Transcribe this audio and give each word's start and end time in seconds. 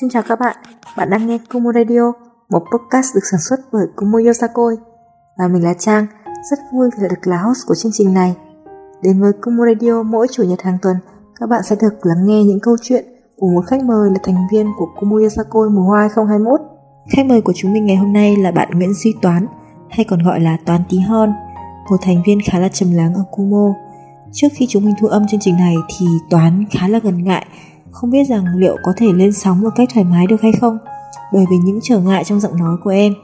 Xin 0.00 0.10
chào 0.10 0.22
các 0.28 0.38
bạn, 0.40 0.56
bạn 0.96 1.10
đang 1.10 1.26
nghe 1.26 1.38
Kumo 1.52 1.72
Radio, 1.72 2.12
một 2.50 2.62
podcast 2.72 3.14
được 3.14 3.20
sản 3.30 3.40
xuất 3.48 3.56
bởi 3.72 3.86
Kumo 3.96 4.18
Yosakoi. 4.26 4.76
Và 5.38 5.48
mình 5.48 5.64
là 5.64 5.74
Trang, 5.78 6.06
rất 6.50 6.58
vui 6.72 6.90
vì 6.98 7.08
được 7.08 7.26
là 7.26 7.38
host 7.38 7.66
của 7.66 7.74
chương 7.74 7.92
trình 7.94 8.14
này. 8.14 8.34
Đến 9.02 9.20
với 9.20 9.32
Kumo 9.32 9.64
Radio 9.66 10.02
mỗi 10.02 10.26
chủ 10.32 10.42
nhật 10.42 10.62
hàng 10.62 10.78
tuần, 10.82 10.96
các 11.40 11.48
bạn 11.48 11.62
sẽ 11.62 11.76
được 11.80 12.06
lắng 12.06 12.26
nghe 12.26 12.44
những 12.44 12.60
câu 12.60 12.76
chuyện 12.82 13.04
của 13.36 13.46
một 13.54 13.60
khách 13.66 13.84
mời 13.84 14.10
là 14.10 14.16
thành 14.22 14.46
viên 14.52 14.66
của 14.78 14.86
Kumo 15.00 15.16
Yosakoi 15.16 15.70
mùa 15.70 15.82
hoa 15.82 16.00
2021. 16.00 16.60
Khách 17.10 17.26
mời 17.26 17.40
của 17.40 17.52
chúng 17.56 17.72
mình 17.72 17.86
ngày 17.86 17.96
hôm 17.96 18.12
nay 18.12 18.36
là 18.36 18.50
bạn 18.50 18.70
Nguyễn 18.70 18.94
Duy 18.94 19.14
Toán, 19.22 19.46
hay 19.90 20.04
còn 20.04 20.22
gọi 20.22 20.40
là 20.40 20.56
Toán 20.66 20.80
Tí 20.88 20.98
Hon, 20.98 21.32
một 21.90 21.96
thành 22.02 22.22
viên 22.26 22.38
khá 22.44 22.58
là 22.58 22.68
trầm 22.68 22.92
lắng 22.92 23.14
ở 23.14 23.24
Kumo. 23.30 23.74
Trước 24.32 24.48
khi 24.54 24.66
chúng 24.68 24.84
mình 24.84 24.94
thu 25.00 25.08
âm 25.08 25.26
chương 25.26 25.40
trình 25.40 25.56
này 25.56 25.74
thì 25.98 26.06
Toán 26.30 26.64
khá 26.70 26.88
là 26.88 27.00
ngần 27.02 27.24
ngại 27.24 27.46
không 28.00 28.10
biết 28.10 28.24
rằng 28.24 28.44
liệu 28.56 28.76
có 28.82 28.92
thể 28.96 29.12
lên 29.12 29.32
sóng 29.32 29.60
một 29.60 29.70
cách 29.76 29.88
thoải 29.94 30.04
mái 30.04 30.26
được 30.26 30.42
hay 30.42 30.52
không, 30.52 30.78
bởi 31.32 31.44
vì 31.50 31.56
những 31.56 31.78
trở 31.82 32.00
ngại 32.00 32.24
trong 32.24 32.40
giọng 32.40 32.56
nói 32.56 32.76
của 32.84 32.90
em. 32.90 33.14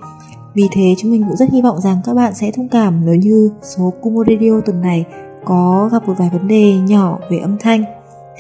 Vì 0.54 0.68
thế, 0.72 0.94
chúng 0.98 1.10
mình 1.10 1.24
cũng 1.28 1.36
rất 1.36 1.50
hy 1.52 1.62
vọng 1.62 1.80
rằng 1.80 1.98
các 2.04 2.14
bạn 2.14 2.34
sẽ 2.34 2.50
thông 2.50 2.68
cảm 2.68 3.06
nếu 3.06 3.14
như 3.14 3.50
số 3.62 3.92
Kumo 4.00 4.24
Radio 4.26 4.60
tuần 4.60 4.80
này 4.80 5.04
có 5.44 5.88
gặp 5.92 6.06
một 6.06 6.14
vài 6.18 6.30
vấn 6.32 6.48
đề 6.48 6.78
nhỏ 6.78 7.18
về 7.30 7.38
âm 7.38 7.56
thanh. 7.60 7.84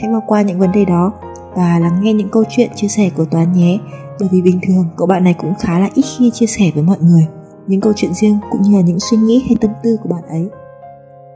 Hãy 0.00 0.12
bỏ 0.12 0.20
qua 0.26 0.42
những 0.42 0.58
vấn 0.58 0.72
đề 0.72 0.84
đó 0.84 1.12
và 1.54 1.78
lắng 1.78 2.00
nghe 2.02 2.12
những 2.12 2.28
câu 2.28 2.44
chuyện 2.50 2.70
chia 2.74 2.88
sẻ 2.88 3.10
của 3.16 3.24
Toán 3.24 3.52
nhé. 3.52 3.78
Bởi 4.20 4.28
vì 4.32 4.42
bình 4.42 4.60
thường 4.66 4.84
cậu 4.96 5.06
bạn 5.06 5.24
này 5.24 5.34
cũng 5.34 5.54
khá 5.60 5.78
là 5.78 5.88
ít 5.94 6.04
khi 6.18 6.30
chia 6.34 6.46
sẻ 6.46 6.70
với 6.74 6.82
mọi 6.82 6.98
người 7.00 7.26
những 7.66 7.80
câu 7.80 7.92
chuyện 7.96 8.14
riêng 8.14 8.38
cũng 8.50 8.62
như 8.62 8.76
là 8.76 8.82
những 8.82 9.00
suy 9.00 9.16
nghĩ 9.16 9.44
hay 9.46 9.56
tâm 9.60 9.70
tư 9.82 9.96
của 10.02 10.08
bạn 10.08 10.22
ấy. 10.28 10.48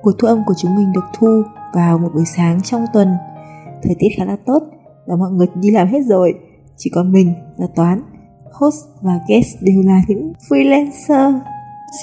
Cuộc 0.02 0.12
thu 0.18 0.28
âm 0.28 0.42
của 0.46 0.54
chúng 0.56 0.76
mình 0.76 0.92
được 0.92 1.04
thu 1.18 1.42
vào 1.74 1.98
một 1.98 2.08
buổi 2.14 2.24
sáng 2.24 2.62
trong 2.62 2.84
tuần. 2.92 3.08
Thời 3.82 3.94
tiết 3.98 4.08
khá 4.16 4.24
là 4.24 4.36
tốt 4.46 4.62
và 5.08 5.16
mọi 5.16 5.30
người 5.30 5.46
đi 5.54 5.70
làm 5.70 5.88
hết 5.88 6.00
rồi 6.06 6.34
chỉ 6.76 6.90
còn 6.94 7.12
mình 7.12 7.34
và 7.58 7.66
toán 7.76 8.02
host 8.52 8.86
và 9.02 9.20
guest 9.28 9.56
đều 9.62 9.82
là 9.86 10.00
những 10.08 10.32
freelancer 10.48 11.40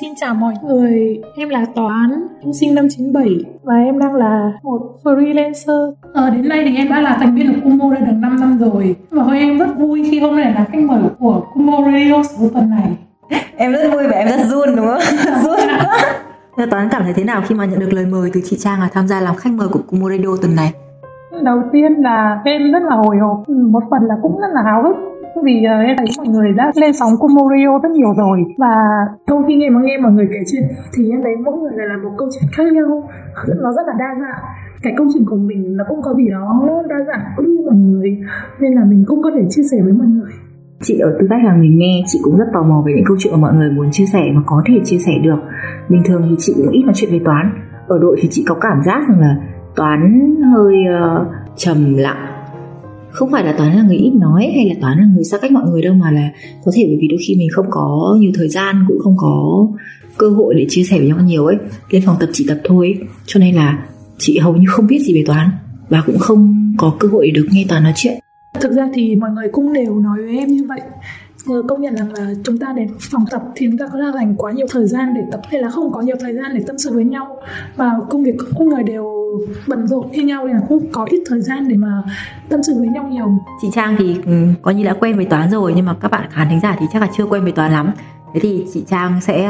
Xin 0.02 0.16
chào 0.16 0.34
mọi 0.34 0.54
người, 0.64 1.22
em 1.38 1.50
là 1.50 1.66
Toán, 1.76 2.28
em 2.42 2.54
sinh 2.54 2.76
năm 2.76 2.88
97 2.90 3.30
và 3.64 3.74
em 3.76 4.00
đang 4.00 4.16
là 4.16 4.52
một 4.64 4.82
freelancer. 5.04 5.94
Ờ, 6.14 6.30
đến 6.30 6.50
nay 6.50 6.66
thì 6.68 6.76
em 6.76 6.90
đã 6.90 7.02
là 7.02 7.18
thành 7.20 7.36
viên 7.36 7.54
của 7.54 7.60
Kumo 7.64 7.94
đã 7.94 8.00
được 8.00 8.14
5 8.18 8.40
năm 8.40 8.58
rồi 8.58 8.96
và 9.10 9.24
hôm 9.24 9.34
em 9.34 9.58
rất 9.58 9.78
vui 9.78 10.08
khi 10.12 10.20
hôm 10.20 10.36
nay 10.36 10.54
là 10.54 10.66
khách 10.72 10.82
mời 10.82 11.02
của 11.20 11.44
Kumo 11.54 11.78
Radio 11.86 12.24
số 12.24 12.50
tuần 12.54 12.70
này. 12.70 12.98
em 13.58 13.72
rất 13.72 13.90
vui 13.94 14.08
và 14.08 14.18
em 14.18 14.28
rất 14.28 14.46
run 14.50 14.76
đúng 14.76 14.86
không? 14.86 15.44
run. 15.44 15.60
Toán 16.72 16.90
cảm 16.92 17.04
thấy 17.04 17.14
thế 17.14 17.24
nào 17.24 17.44
khi 17.48 17.56
mà 17.56 17.66
nhận 17.66 17.80
được 17.80 17.94
lời 17.94 18.06
mời 18.06 18.30
từ 18.34 18.42
chị 18.46 18.58
Trang 18.60 18.80
là 18.80 18.90
tham 18.94 19.08
gia 19.08 19.22
làm 19.22 19.36
khách 19.36 19.54
mời 19.54 19.68
của 19.68 19.80
Kumo 19.88 20.10
Radio 20.10 20.38
tuần 20.42 20.56
này? 20.56 20.74
Đầu 21.44 21.62
tiên 21.72 21.92
là 21.94 22.42
em 22.46 22.72
rất 22.72 22.84
là 22.84 22.96
hồi 22.96 23.18
hộp. 23.18 23.44
Ừ, 23.48 23.68
một 23.72 23.84
phần 23.92 24.04
là 24.04 24.16
cũng 24.22 24.40
rất 24.42 24.48
là 24.54 24.62
háo 24.62 24.84
hức. 24.84 24.96
Vì 25.44 25.66
uh, 25.66 25.88
em 25.88 25.98
thấy 25.98 26.08
mọi 26.18 26.28
người 26.28 26.54
đã 26.58 26.72
lên 26.76 26.94
sóng 26.94 27.12
Kumorio 27.20 27.80
rất 27.84 27.92
nhiều 27.92 28.14
rồi. 28.18 28.40
Và 28.58 28.76
sau 29.28 29.44
khi 29.48 29.56
nghe 29.56 29.70
mà 29.70 29.80
nghe 29.84 29.98
mọi 29.98 30.12
người 30.12 30.28
kể 30.34 30.40
chuyện 30.52 30.64
thì 30.94 31.12
em 31.12 31.20
thấy 31.24 31.36
mỗi 31.46 31.58
người 31.60 31.72
lại 31.76 31.88
là 31.88 31.98
một 32.04 32.16
câu 32.18 32.28
chuyện 32.34 32.50
khác 32.52 32.74
nhau. 32.74 33.04
Nó 33.64 33.72
rất 33.72 33.86
là 33.88 33.94
đa 34.00 34.10
dạng. 34.20 34.44
Cái 34.84 34.94
câu 34.98 35.08
chuyện 35.14 35.26
của 35.26 35.36
mình 35.36 35.78
nó 35.78 35.84
cũng 35.90 36.02
có 36.02 36.14
gì 36.14 36.30
đó 36.30 36.66
đa 36.90 36.96
dạng 37.08 37.22
cũng 37.36 37.46
như 37.46 37.62
mọi 37.66 37.76
người 37.76 38.18
nên 38.60 38.74
là 38.74 38.86
mình 38.86 39.04
cũng 39.08 39.22
có 39.22 39.32
thể 39.36 39.42
chia 39.50 39.64
sẻ 39.72 39.78
với 39.84 39.94
mọi 39.94 40.08
người. 40.08 40.32
Chị 40.82 41.00
ở 41.00 41.18
tư 41.20 41.28
cách 41.30 41.44
là 41.44 41.56
người 41.56 41.70
nghe 41.70 42.04
chị 42.08 42.20
cũng 42.24 42.38
rất 42.38 42.46
tò 42.54 42.64
mò 42.64 42.84
về 42.86 42.94
những 42.96 43.06
câu 43.08 43.18
chuyện 43.20 43.34
mà 43.34 43.40
mọi 43.40 43.54
người 43.54 43.72
muốn 43.72 43.92
chia 43.92 44.06
sẻ 44.14 44.24
và 44.36 44.42
có 44.46 44.62
thể 44.68 44.80
chia 44.84 44.98
sẻ 44.98 45.12
được. 45.24 45.40
Bình 45.90 46.02
thường 46.06 46.22
thì 46.30 46.36
chị 46.40 46.54
cũng 46.58 46.72
ít 46.72 46.84
nói 46.84 46.94
chuyện 46.96 47.12
về 47.12 47.20
toán. 47.26 47.50
Ở 47.88 48.00
đội 48.02 48.18
thì 48.22 48.28
chị 48.32 48.46
có 48.48 48.56
cảm 48.62 48.82
giác 48.86 49.02
rằng 49.10 49.20
là 49.20 49.36
toán 49.76 50.36
hơi 50.54 50.76
uh, 50.76 51.28
trầm 51.58 51.98
lặng. 51.98 52.28
Không 53.12 53.32
phải 53.32 53.44
là 53.44 53.52
toán 53.52 53.76
là 53.76 53.84
người 53.84 53.96
ít 53.96 54.12
nói 54.16 54.52
hay 54.56 54.70
là 54.70 54.76
toán 54.82 54.98
là 54.98 55.06
người 55.14 55.24
xa 55.24 55.38
cách 55.38 55.52
mọi 55.52 55.64
người 55.70 55.82
đâu 55.82 55.94
mà 55.94 56.12
là 56.12 56.30
có 56.66 56.72
thể 56.76 56.86
bởi 56.88 56.98
vì 57.02 57.08
đôi 57.08 57.20
khi 57.28 57.36
mình 57.36 57.48
không 57.52 57.66
có 57.70 58.16
nhiều 58.20 58.32
thời 58.36 58.50
gian 58.50 58.86
cũng 58.88 58.98
không 59.00 59.16
có 59.18 59.68
cơ 60.18 60.30
hội 60.30 60.54
để 60.58 60.66
chia 60.70 60.84
sẻ 60.84 60.98
với 60.98 61.08
nhau 61.08 61.18
nhiều 61.20 61.46
ấy 61.46 61.56
lên 61.90 62.04
phòng 62.06 62.18
tập 62.20 62.30
chỉ 62.34 62.46
tập 62.48 62.58
thôi. 62.64 62.86
Ấy. 62.86 63.08
cho 63.26 63.40
nên 63.40 63.56
là 63.56 63.86
chị 64.18 64.38
hầu 64.38 64.56
như 64.56 64.66
không 64.68 64.88
biết 64.88 65.00
gì 65.00 65.14
về 65.14 65.24
toán 65.28 65.50
và 65.90 66.04
cũng 66.06 66.18
không 66.18 66.74
có 66.78 66.96
cơ 67.00 67.08
hội 67.08 67.26
để 67.28 67.32
được 67.32 67.48
nghe 67.52 67.66
toán 67.70 67.84
nói 67.84 67.94
chuyện. 67.96 68.20
Thực 68.62 68.72
ra 68.72 68.90
thì 68.94 69.16
mọi 69.16 69.32
người 69.32 69.48
cũng 69.52 69.74
đều 69.74 70.00
nói 70.00 70.18
với 70.22 70.38
em 70.38 70.48
như 70.48 70.64
vậy. 70.68 70.82
Ờ, 71.48 71.62
công 71.68 71.82
nhận 71.82 71.96
rằng 71.96 72.14
là 72.14 72.34
chúng 72.44 72.58
ta 72.58 72.74
đến 72.76 72.90
phòng 73.00 73.26
tập 73.32 73.42
thì 73.56 73.68
chúng 73.70 73.78
ta 73.78 73.88
có 73.94 74.12
dành 74.14 74.36
quá 74.36 74.52
nhiều 74.52 74.68
thời 74.72 74.86
gian 74.86 75.14
để 75.14 75.22
tập 75.32 75.42
hay 75.52 75.62
là 75.62 75.70
không 75.70 75.92
có 75.94 76.02
nhiều 76.02 76.16
thời 76.20 76.34
gian 76.34 76.52
để 76.54 76.64
tâm 76.68 76.78
sự 76.78 76.94
với 76.94 77.06
nhau. 77.06 77.38
Và 77.76 77.92
công 78.10 78.24
việc 78.24 78.36
của 78.40 78.46
mỗi 78.56 78.66
người 78.66 78.84
đều 78.84 79.12
bận 79.68 79.88
rộn 79.88 80.12
như 80.12 80.24
nhau 80.24 80.48
nên 80.48 80.56
là 80.56 80.62
cũng 80.70 80.88
có 80.92 81.06
ít 81.10 81.24
thời 81.26 81.42
gian 81.42 81.68
để 81.68 81.76
mà 81.76 82.04
tâm 82.50 82.64
sự 82.64 82.74
với 82.80 82.88
nhau 82.88 83.08
nhiều. 83.12 83.38
Chị 83.62 83.68
Trang 83.74 83.96
thì 84.00 84.18
ừ, 84.26 84.32
có 84.62 84.72
như 84.72 84.84
đã 84.84 84.94
quen 84.94 85.16
với 85.16 85.26
toán 85.26 85.52
rồi 85.52 85.74
nhưng 85.76 85.86
mà 85.86 85.96
các 86.02 86.12
bạn 86.12 86.30
khán 86.32 86.50
thính 86.50 86.60
giả 86.60 86.76
thì 86.80 86.86
chắc 86.94 87.02
là 87.02 87.08
chưa 87.18 87.26
quen 87.26 87.44
với 87.44 87.52
toán 87.52 87.72
lắm. 87.72 87.92
Thế 88.34 88.40
thì 88.44 88.66
chị 88.74 88.84
Trang 88.88 89.22
sẽ 89.22 89.44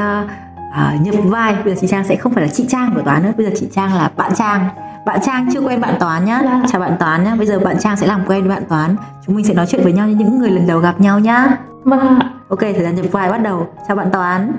à, 0.72 0.98
nhập 1.04 1.16
vai. 1.24 1.56
Bây 1.66 1.74
giờ 1.74 1.80
chị 1.82 1.88
Trang 1.88 2.04
sẽ 2.08 2.16
không 2.16 2.34
phải 2.34 2.44
là 2.44 2.50
chị 2.54 2.66
Trang 2.70 2.92
của 2.96 3.02
toán 3.02 3.24
nữa 3.24 3.32
bây 3.38 3.46
giờ 3.46 3.52
chị 3.56 3.68
Trang 3.72 3.94
là 3.94 4.12
bạn 4.18 4.32
Trang. 4.36 4.68
Bạn 5.06 5.20
Trang 5.26 5.48
chưa 5.54 5.62
quen 5.62 5.82
bạn 5.82 5.96
Toán 6.00 6.26
nhá. 6.26 6.64
Chào 6.68 6.82
bạn 6.82 6.96
Toán 7.00 7.24
nhá. 7.24 7.36
Bây 7.36 7.48
giờ 7.48 7.60
bạn 7.60 7.76
Trang 7.80 7.98
sẽ 7.98 8.08
làm 8.08 8.26
quen 8.28 8.42
với 8.42 8.50
bạn 8.50 8.64
Toán. 8.70 8.96
Chúng 9.26 9.36
mình 9.36 9.46
sẽ 9.46 9.54
nói 9.54 9.66
chuyện 9.70 9.84
với 9.84 9.94
nhau 9.94 10.08
như 10.08 10.16
những 10.16 10.40
người 10.40 10.52
lần 10.52 10.68
đầu 10.68 10.80
gặp 10.80 11.02
nhau 11.02 11.20
nhá. 11.20 11.58
Vâng 11.86 12.20
Ok, 12.50 12.60
thời 12.60 12.84
gian 12.84 12.96
nhập 12.96 13.06
vai 13.12 13.30
bắt 13.30 13.42
đầu. 13.44 13.68
Chào 13.88 13.98
bạn 13.98 14.08
Toán 14.14 14.52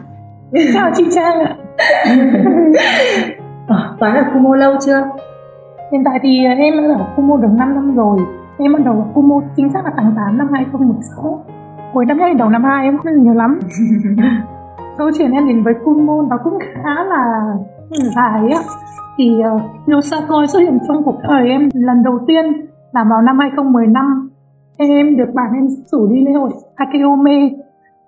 Chào 0.75 0.91
chị 0.97 1.05
Trang 1.15 1.39
ạ. 1.39 1.57
À, 3.69 3.77
Toán 4.01 4.17
ở 4.17 4.23
Kumo 4.35 4.57
lâu 4.57 4.75
chưa? 4.87 5.03
Hiện 5.93 6.03
tại 6.05 6.19
thì 6.23 6.45
em 6.45 6.89
đã 6.89 6.95
ở 6.99 7.07
Kumo 7.17 7.37
được 7.37 7.49
5 7.59 7.75
năm 7.75 7.97
rồi. 7.97 8.19
Em 8.59 8.73
bắt 8.73 8.85
đầu 8.85 8.95
ở 8.95 9.05
Kumo 9.15 9.41
chính 9.57 9.73
xác 9.73 9.85
là 9.85 9.91
tháng 9.97 10.13
8 10.17 10.39
năm 10.39 10.49
2016 10.53 11.45
Cuối 11.93 12.05
năm 12.07 12.19
hay 12.19 12.35
đầu 12.35 12.49
năm 12.49 12.65
2 12.65 12.85
em 12.85 12.99
không 12.99 13.23
nhớ 13.23 13.35
lắm. 13.35 13.59
Câu 14.99 15.11
chuyện 15.19 15.33
em 15.33 15.49
đến 15.49 15.63
với 15.63 15.75
Kumo 15.85 16.23
nó 16.31 16.37
cũng 16.45 16.59
khá 16.61 17.05
là 17.05 17.43
dài 17.91 18.51
á. 18.51 18.61
Thì 19.19 19.37
uh, 19.55 19.63
Yosakoi 19.87 20.47
xuất 20.47 20.61
hiện 20.61 20.79
trong 20.89 21.03
cuộc 21.05 21.19
đời 21.29 21.49
em 21.49 21.69
lần 21.75 22.03
đầu 22.03 22.19
tiên 22.27 22.45
là 22.93 23.05
vào 23.11 23.23
năm 23.23 23.39
2015 23.39 24.31
em 24.79 25.17
được 25.17 25.35
bạn 25.35 25.51
em 25.55 25.67
rủ 25.69 26.07
đi 26.07 26.25
lễ 26.25 26.33
hội 26.33 26.51
Akeome 26.75 27.51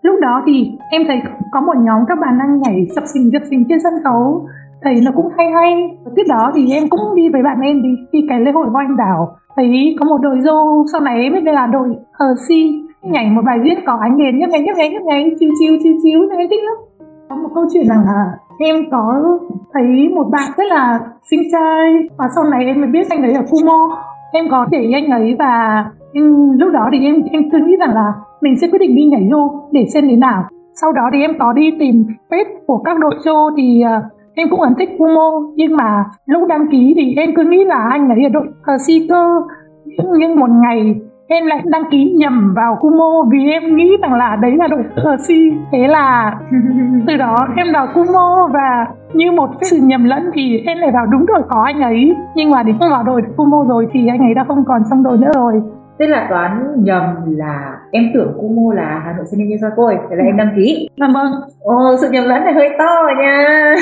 lúc 0.02 0.20
đó 0.20 0.42
thì 0.46 0.72
em 0.90 1.02
thấy 1.08 1.20
có 1.52 1.60
một 1.60 1.76
nhóm 1.76 2.00
các 2.08 2.18
bạn 2.20 2.38
đang 2.38 2.60
nhảy 2.60 2.86
sập 2.94 3.04
sình 3.14 3.30
sập 3.32 3.42
sình 3.50 3.64
trên 3.68 3.78
sân 3.80 3.92
khấu. 4.04 4.46
Thấy 4.82 4.94
nó 5.04 5.10
cũng 5.16 5.28
hay 5.36 5.50
hay. 5.50 5.98
Tiếp 6.16 6.22
đó 6.28 6.52
thì 6.54 6.72
em 6.72 6.88
cũng 6.88 7.14
đi 7.14 7.28
với 7.28 7.42
bạn 7.42 7.60
em 7.60 7.82
đi 7.82 7.88
đi 8.12 8.26
cái 8.28 8.40
lễ 8.40 8.52
hội 8.52 8.66
voi 8.70 8.84
đảo. 8.98 9.36
Thấy 9.56 9.96
có 10.00 10.06
một 10.06 10.18
đội 10.20 10.40
dô 10.40 10.84
sau 10.92 11.00
này 11.00 11.22
em 11.22 11.32
biết 11.32 11.52
là 11.52 11.66
đội 11.66 11.88
hờ 12.12 12.34
si 12.48 12.84
nhảy 13.02 13.30
một 13.30 13.42
bài 13.44 13.58
viết 13.62 13.74
có 13.86 13.98
ánh 14.00 14.18
đèn 14.18 14.38
nhấp 14.38 14.50
nháy 14.50 14.60
nhấp 14.60 14.76
nháy 14.76 14.90
nhấp 14.90 15.02
nháy, 15.02 15.30
chiếu 15.40 15.50
chiếu 15.60 15.76
chiếu 15.82 15.92
chiếu 16.02 16.20
em 16.38 16.48
thích 16.50 16.60
lắm. 16.64 17.06
Có 17.28 17.36
một 17.36 17.48
câu 17.54 17.64
chuyện 17.72 17.88
rằng 17.88 18.04
là 18.06 18.32
em 18.58 18.76
có 18.90 19.22
thấy 19.72 20.08
một 20.14 20.26
bạn 20.32 20.50
rất 20.56 20.64
là 20.70 21.00
xinh 21.30 21.42
trai. 21.52 21.94
Và 22.18 22.28
sau 22.34 22.44
này 22.44 22.64
em 22.64 22.80
mới 22.80 22.90
biết 22.90 23.10
anh 23.10 23.22
ấy 23.22 23.32
ở 23.32 23.42
Kumo. 23.50 23.96
Em 24.32 24.44
có 24.50 24.66
để 24.70 24.90
anh 24.94 25.10
ấy 25.10 25.36
và 25.38 25.84
em, 26.12 26.52
lúc 26.58 26.72
đó 26.72 26.88
thì 26.92 26.98
em 27.04 27.22
em 27.32 27.50
cứ 27.50 27.58
nghĩ 27.58 27.76
rằng 27.76 27.94
là 27.94 28.12
mình 28.40 28.56
sẽ 28.60 28.68
quyết 28.68 28.78
định 28.78 28.96
đi 28.96 29.04
nhảy 29.04 29.28
vô 29.32 29.50
để 29.72 29.86
xem 29.94 30.04
thế 30.08 30.16
nào. 30.16 30.44
Sau 30.80 30.92
đó 30.92 31.02
thì 31.12 31.20
em 31.20 31.30
có 31.38 31.52
đi 31.52 31.70
tìm 31.78 32.04
page 32.30 32.50
của 32.66 32.78
các 32.78 32.98
đội 32.98 33.14
show 33.24 33.56
thì 33.56 33.82
uh, 33.84 34.04
em 34.34 34.48
cũng 34.50 34.60
ấn 34.60 34.74
thích 34.78 34.90
Kumo. 34.98 35.30
Nhưng 35.54 35.76
mà 35.76 36.04
lúc 36.26 36.48
đăng 36.48 36.66
ký 36.70 36.92
thì 36.96 37.14
em 37.16 37.34
cứ 37.36 37.44
nghĩ 37.44 37.64
là 37.64 37.88
anh 37.90 38.08
ấy 38.08 38.24
ở 38.24 38.28
đội 38.28 38.46
ờ, 38.62 38.74
uh, 38.74 38.80
Seeker 38.80 39.26
nhưng 40.18 40.40
một 40.40 40.50
ngày 40.50 40.94
em 41.28 41.46
lại 41.46 41.62
đăng 41.64 41.84
ký 41.90 42.14
nhầm 42.16 42.54
vào 42.56 42.76
Kumo 42.80 43.24
vì 43.30 43.50
em 43.50 43.76
nghĩ 43.76 43.96
rằng 44.02 44.14
là 44.14 44.36
đấy 44.36 44.56
là 44.56 44.66
đội 44.66 44.84
ờ, 44.96 45.16
si. 45.28 45.52
Thế 45.72 45.88
là 45.88 46.38
từ 47.06 47.16
đó 47.16 47.48
em 47.56 47.66
vào 47.72 47.86
Kumo 47.94 48.48
và 48.52 48.86
như 49.12 49.32
một 49.32 49.50
sự 49.62 49.76
nhầm 49.82 50.04
lẫn 50.04 50.30
thì 50.34 50.58
em 50.66 50.78
lại 50.78 50.90
vào 50.94 51.06
đúng 51.06 51.26
đội 51.26 51.42
có 51.48 51.62
anh 51.62 51.80
ấy. 51.80 52.16
Nhưng 52.34 52.50
mà 52.50 52.62
đến 52.62 52.76
vào 52.90 53.02
đội 53.02 53.22
Kumo 53.36 53.64
rồi 53.68 53.86
thì 53.92 54.08
anh 54.08 54.18
ấy 54.18 54.34
đã 54.34 54.44
không 54.48 54.64
còn 54.64 54.82
trong 54.90 55.02
đội 55.02 55.18
nữa 55.18 55.30
rồi. 55.34 55.62
Tức 55.98 56.06
là 56.06 56.26
toán 56.30 56.84
nhầm 56.84 57.02
là 57.26 57.78
em 57.90 58.10
tưởng 58.14 58.32
Kumo 58.40 58.72
là 58.74 59.02
Hà 59.04 59.12
Nội 59.16 59.26
Sinh 59.26 59.48
Viên 59.48 59.58
Côi 59.76 59.98
Thế 60.10 60.16
là 60.16 60.24
em 60.24 60.36
đăng 60.36 60.52
ký. 60.56 60.88
Dạ 61.00 61.06
vâng 61.14 61.32
Ồ 61.62 61.96
sự 62.00 62.08
nhầm 62.10 62.24
lẫn 62.24 62.44
này 62.44 62.54
hơi 62.54 62.68
to 62.78 63.08
nha. 63.18 63.74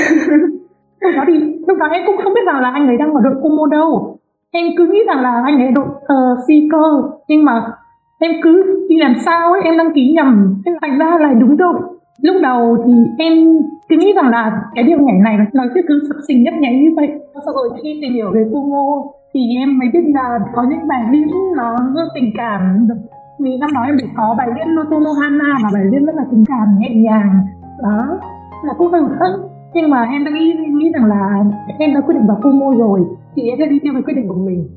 Lúc 1.00 1.12
đó 1.16 1.24
thì 1.26 1.38
lúc 1.66 1.78
đó 1.78 1.86
em 1.92 2.02
cũng 2.06 2.16
không 2.24 2.34
biết 2.34 2.46
rằng 2.46 2.60
là 2.60 2.70
anh 2.70 2.86
ấy 2.86 2.96
đang 2.96 3.14
ở 3.14 3.20
đội 3.24 3.34
Kumo 3.42 3.66
đâu. 3.66 4.18
Em 4.52 4.66
cứ 4.76 4.86
nghĩ 4.86 4.98
rằng 5.06 5.20
là 5.20 5.42
anh 5.44 5.60
ấy 5.60 5.70
đội 5.72 5.84
uh, 5.86 6.38
phi 6.48 6.68
cơ 6.72 7.02
nhưng 7.28 7.44
mà 7.44 7.62
em 8.20 8.32
cứ 8.42 8.86
đi 8.88 8.96
làm 8.98 9.14
sao 9.24 9.52
ấy 9.52 9.60
em 9.64 9.78
đăng 9.78 9.92
ký 9.94 10.12
nhầm 10.16 10.62
thành 10.82 10.98
ra 10.98 11.18
là 11.20 11.32
đúng 11.32 11.56
rồi. 11.56 11.74
Lúc 12.22 12.36
đầu 12.42 12.76
thì 12.86 12.92
em 13.18 13.32
cứ 13.88 13.96
nghĩ 13.96 14.12
rằng 14.12 14.28
là 14.28 14.60
cái 14.74 14.84
điều 14.84 14.98
nhảy 14.98 15.16
này 15.24 15.38
nó 15.52 15.64
sẽ 15.74 15.80
cứ 15.88 16.00
sập 16.08 16.16
sình 16.28 16.42
nhấp 16.42 16.54
nháy 16.54 16.74
như 16.74 16.94
vậy. 16.96 17.08
Sau 17.44 17.54
rồi 17.54 17.70
khi 17.82 17.98
tìm 18.02 18.12
hiểu 18.12 18.30
về 18.34 18.44
Kumo 18.52 19.02
thì 19.36 19.56
em 19.56 19.78
mới 19.78 19.88
biết 19.92 20.04
là 20.14 20.38
có 20.54 20.62
những 20.70 20.88
bài 20.88 21.04
viết 21.10 21.26
nó 21.56 21.76
rất 21.94 22.08
tình 22.14 22.30
cảm. 22.36 22.88
Vì 23.38 23.50
năm 23.60 23.70
đó 23.74 23.80
em 23.82 23.96
bị 23.96 24.04
có 24.16 24.34
bài 24.38 24.48
viết 24.54 24.66
Notono 24.76 25.12
Hana 25.20 25.54
và 25.62 25.70
bài 25.74 25.82
viết 25.90 25.98
rất 26.06 26.14
là 26.16 26.24
tình 26.30 26.44
cảm 26.48 26.78
nhẹ 26.78 26.88
nhàng. 26.94 27.46
Đó 27.82 28.18
là 28.64 28.72
cũng 28.78 28.92
hơi 28.92 29.02
hơn 29.20 29.32
nhưng 29.74 29.90
mà 29.90 30.02
em 30.02 30.24
đã 30.24 30.30
nghĩ 30.30 30.52
nghĩ 30.70 30.92
rằng 30.94 31.04
là 31.04 31.44
em 31.78 31.94
đã 31.94 32.00
quyết 32.00 32.14
định 32.14 32.26
vào 32.26 32.38
Kumo 32.42 32.74
rồi 32.78 33.00
thì 33.36 33.42
em 33.42 33.58
sẽ 33.58 33.66
đi 33.66 33.78
theo 33.84 33.92
cái 33.92 34.02
quyết 34.02 34.14
định 34.16 34.28
của 34.28 34.34
mình. 34.34 34.68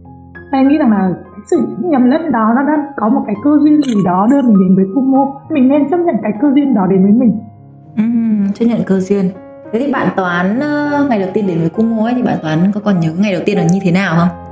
Em 0.51 0.67
nghĩ 0.67 0.77
rằng 0.77 0.91
là 0.91 1.09
sự 1.45 1.67
nhầm 1.83 2.09
lẫn 2.09 2.31
đó 2.31 2.53
nó 2.56 2.63
đang 2.63 2.79
có 2.95 3.09
một 3.09 3.21
cái 3.25 3.35
cơ 3.44 3.51
duyên 3.61 3.81
gì 3.81 3.95
đó 4.06 4.27
đưa 4.31 4.41
mình 4.41 4.57
đến 4.59 4.75
với 4.75 4.85
Kumo 4.95 5.25
mình 5.50 5.67
nên 5.67 5.89
chấp 5.89 5.97
nhận 5.97 6.15
cái 6.23 6.31
cơ 6.41 6.47
duyên 6.56 6.73
đó 6.73 6.88
đến 6.89 7.03
với 7.03 7.11
mình. 7.11 7.39
Ừ, 7.97 8.03
chấp 8.53 8.65
nhận 8.65 8.79
cơ 8.85 9.00
duyên. 9.00 9.25
Thế 9.71 9.79
thì 9.79 9.91
bạn 9.91 10.07
toán 10.15 10.59
ờ, 10.59 11.07
ngày 11.09 11.19
đầu 11.19 11.29
tiên 11.33 11.47
đến 11.47 11.57
với 11.59 11.69
Kumo 11.69 12.03
ấy 12.03 12.13
thì 12.15 12.23
bạn 12.23 12.38
toán 12.41 12.59
có 12.73 12.81
còn 12.85 13.00
nhớ 13.00 13.09
ngày 13.19 13.31
đầu 13.33 13.41
tiên 13.45 13.57
là 13.57 13.63
như 13.63 13.79
thế 13.83 13.91
nào 13.91 14.15
không? 14.17 14.48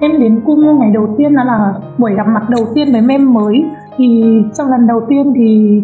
Em 0.00 0.20
đến 0.20 0.40
Kumo 0.44 0.72
ngày 0.72 0.90
đầu 0.94 1.14
tiên 1.18 1.32
là, 1.32 1.44
là 1.44 1.74
buổi 1.98 2.14
gặp 2.14 2.26
mặt 2.26 2.42
đầu 2.48 2.66
tiên 2.74 2.88
với 2.92 3.00
mem 3.00 3.34
mới. 3.34 3.64
Thì 3.96 4.24
trong 4.54 4.68
lần 4.68 4.86
đầu 4.86 5.00
tiên 5.08 5.32
thì 5.36 5.80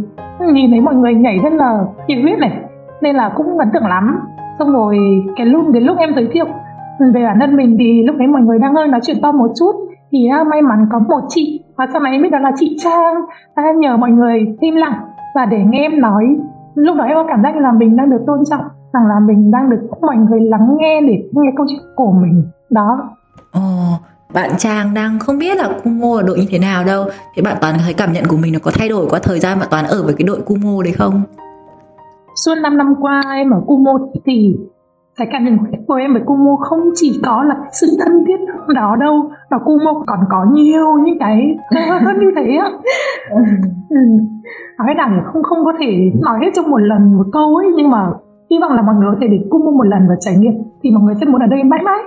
nhìn 0.53 0.71
thấy 0.71 0.81
mọi 0.81 0.95
người 0.95 1.15
nhảy 1.15 1.39
rất 1.39 1.53
là 1.53 1.85
nhiệt 2.07 2.19
huyết 2.23 2.39
này 2.39 2.59
nên 3.03 3.17
là 3.17 3.33
cũng 3.37 3.59
ấn 3.59 3.69
tượng 3.75 3.87
lắm. 3.87 4.19
Xong 4.59 4.73
rồi 4.73 4.97
cái 5.37 5.47
lúc 5.47 5.69
đến 5.73 5.83
lúc 5.83 5.99
em 5.99 6.15
giới 6.15 6.29
thiệu 6.33 6.47
về 7.15 7.25
bản 7.25 7.39
thân 7.41 7.57
mình 7.57 7.77
thì 7.79 8.03
lúc 8.03 8.17
đấy 8.17 8.29
mọi 8.29 8.43
người 8.43 8.59
đang 8.59 8.75
hơi 8.75 8.89
nói 8.89 9.01
chuyện 9.03 9.17
to 9.23 9.33
một 9.33 9.51
chút. 9.59 9.73
Thì 10.13 10.29
à, 10.29 10.45
may 10.45 10.63
mắn 10.63 10.87
có 10.93 10.99
một 10.99 11.21
chị 11.29 11.65
và 11.77 11.87
sau 11.93 12.01
này 12.01 12.13
em 12.13 12.23
biết 12.23 12.31
đó 12.33 12.39
là 12.39 12.53
chị 12.57 12.77
Trang. 12.79 13.15
À, 13.55 13.63
Đã 13.63 13.73
nhờ 13.73 13.97
mọi 13.97 14.11
người 14.11 14.57
im 14.61 14.75
lặng 14.75 14.95
và 15.35 15.47
để 15.47 15.65
nghe 15.65 15.81
em 15.81 16.01
nói. 16.01 16.37
Lúc 16.75 16.97
đó 16.97 17.05
em 17.05 17.15
có 17.15 17.25
cảm 17.29 17.43
giác 17.43 17.57
là 17.57 17.73
mình 17.73 17.97
đang 17.97 18.11
được 18.11 18.23
tôn 18.27 18.39
trọng 18.51 18.65
rằng 18.93 19.07
là 19.07 19.21
mình 19.27 19.51
đang 19.51 19.71
được 19.71 19.81
mọi 20.01 20.17
người 20.17 20.41
lắng 20.41 20.77
nghe 20.79 21.01
để 21.01 21.23
nghe 21.33 21.51
câu 21.57 21.67
chuyện 21.69 21.81
của 21.97 22.13
mình. 22.13 22.45
Đó. 22.71 22.99
Ồ, 23.53 23.61
bạn 24.35 24.51
Trang 24.59 24.95
đang 24.95 25.19
không 25.19 25.39
biết 25.39 25.57
là 25.57 25.69
Kumo 25.85 26.17
ở 26.17 26.23
đội 26.23 26.39
như 26.39 26.47
thế 26.51 26.59
nào 26.59 26.85
đâu. 26.85 27.05
Thế 27.35 27.43
bạn 27.43 27.57
Toàn 27.61 27.75
thấy 27.85 27.95
cảm 27.95 28.13
nhận 28.13 28.25
của 28.29 28.37
mình 28.37 28.53
nó 28.53 28.59
có 28.63 28.71
thay 28.75 28.89
đổi 28.89 29.07
qua 29.11 29.19
thời 29.23 29.41
gian 29.41 29.59
bạn 29.59 29.69
Toàn 29.71 29.85
ở 29.87 30.03
với 30.05 30.15
cái 30.19 30.27
đội 30.27 30.41
Kumo 30.47 30.83
đấy 30.83 30.93
không? 30.93 31.23
Suốt 32.45 32.55
5 32.63 32.77
năm 32.77 32.95
qua 33.01 33.23
em 33.35 33.51
ở 33.51 33.61
Kumo 33.67 33.99
thì 34.27 34.57
cái 35.17 35.29
cảm 35.33 35.45
nhận 35.45 35.59
của 35.87 35.95
em 35.95 36.13
với 36.13 36.23
Kumo 36.27 36.57
không 36.61 36.81
chỉ 36.95 37.21
có 37.25 37.43
là 37.43 37.55
sự 37.81 37.87
thân 38.05 38.25
thiết 38.27 38.37
đó 38.75 38.97
đâu 39.01 39.31
và 39.51 39.59
Kumo 39.59 40.05
còn 40.07 40.21
có 40.31 40.47
nhiều 40.53 40.99
những 41.05 41.19
cái 41.19 41.57
hơn 42.01 42.17
như 42.21 42.31
thế 42.37 42.57
á. 42.57 42.71
Ừ. 43.31 43.37
nói 44.79 44.95
rằng 44.97 45.23
không 45.33 45.43
không 45.43 45.65
có 45.65 45.73
thể 45.81 46.11
nói 46.21 46.39
hết 46.43 46.51
trong 46.55 46.71
một 46.71 46.79
lần 46.79 47.17
một 47.17 47.27
câu 47.33 47.57
ấy 47.57 47.67
nhưng 47.77 47.91
mà 47.91 48.07
hy 48.51 48.57
vọng 48.61 48.73
là 48.73 48.83
mọi 48.83 48.95
người 48.95 49.09
có 49.13 49.19
thể 49.21 49.27
đến 49.27 49.49
Kumo 49.51 49.71
một 49.71 49.87
lần 49.87 50.09
và 50.09 50.15
trải 50.21 50.35
nghiệm. 50.39 50.53
Thì 50.83 50.91
mọi 50.91 51.03
người 51.03 51.15
sẽ 51.21 51.27
muốn 51.27 51.41
ở 51.41 51.47
đây 51.47 51.65
mãi 51.65 51.81
mãi. 51.85 51.99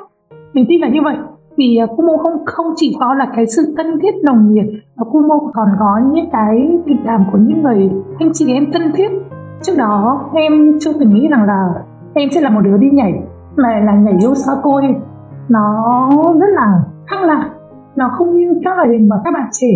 Mình 0.54 0.66
tin 0.70 0.82
là 0.82 0.88
như 0.88 1.00
vậy 1.04 1.16
vì 1.58 1.80
uh, 1.84 1.90
à, 1.90 1.94
Kumo 1.98 2.18
không 2.24 2.46
không 2.46 2.66
chỉ 2.76 2.96
có 3.00 3.14
là 3.14 3.28
cái 3.36 3.46
sự 3.48 3.74
thân 3.78 4.00
thiết 4.02 4.16
nồng 4.24 4.54
nhiệt 4.54 4.66
mà 4.96 5.04
Kumo 5.04 5.40
còn 5.54 5.68
có 5.80 6.02
những 6.14 6.30
cái 6.32 6.80
tình 6.86 6.98
cảm 7.06 7.24
của 7.32 7.38
những 7.38 7.64
người 7.64 7.92
anh 8.20 8.30
chị 8.34 8.54
em 8.54 8.66
thân 8.74 8.92
thiết. 8.96 9.12
Trước 9.62 9.74
đó 9.78 10.22
em 10.34 10.78
chưa 10.80 10.94
từng 11.00 11.14
nghĩ 11.14 11.28
rằng 11.28 11.46
là 11.46 11.68
em 12.14 12.30
sẽ 12.32 12.42
là 12.42 12.50
một 12.50 12.62
đứa 12.64 12.78
đi 12.78 12.88
nhảy 12.94 13.14
mà 13.56 13.80
là 13.86 13.94
nhảy 13.96 14.18
Yosakoi 14.26 14.84
nó 15.50 16.10
rất 16.40 16.48
là 16.56 16.84
khác 17.08 17.18
lạ 17.26 17.50
nó 17.96 18.10
không 18.18 18.38
như 18.38 18.54
các 18.64 18.78
loại 18.78 18.90
hình 18.90 19.10
mà 19.10 19.16
các 19.24 19.34
bạn 19.34 19.50
trẻ 19.52 19.68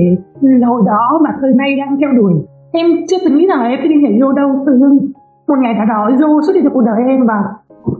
hồi 0.67 0.81
đó 0.85 1.19
mà 1.23 1.29
thời 1.41 1.53
nay 1.53 1.75
đang 1.77 1.97
theo 1.99 2.09
đuổi. 2.17 2.33
Em 2.71 2.85
chưa 3.09 3.17
từng 3.25 3.37
nghĩ 3.37 3.47
rằng 3.47 3.59
là 3.59 3.67
em 3.67 3.79
sẽ 3.81 3.87
đi 3.87 3.95
nhảy 3.95 4.19
vô 4.21 4.31
đâu 4.31 4.49
từ 4.65 4.79
một 5.47 5.55
ngày 5.61 5.73
nào 5.73 5.85
đó 5.85 6.07
yêu 6.07 6.41
xuất 6.41 6.53
hiện 6.53 6.63
trong 6.63 6.73
cuộc 6.73 6.81
đời 6.85 6.97
em 7.07 7.25
và 7.27 7.43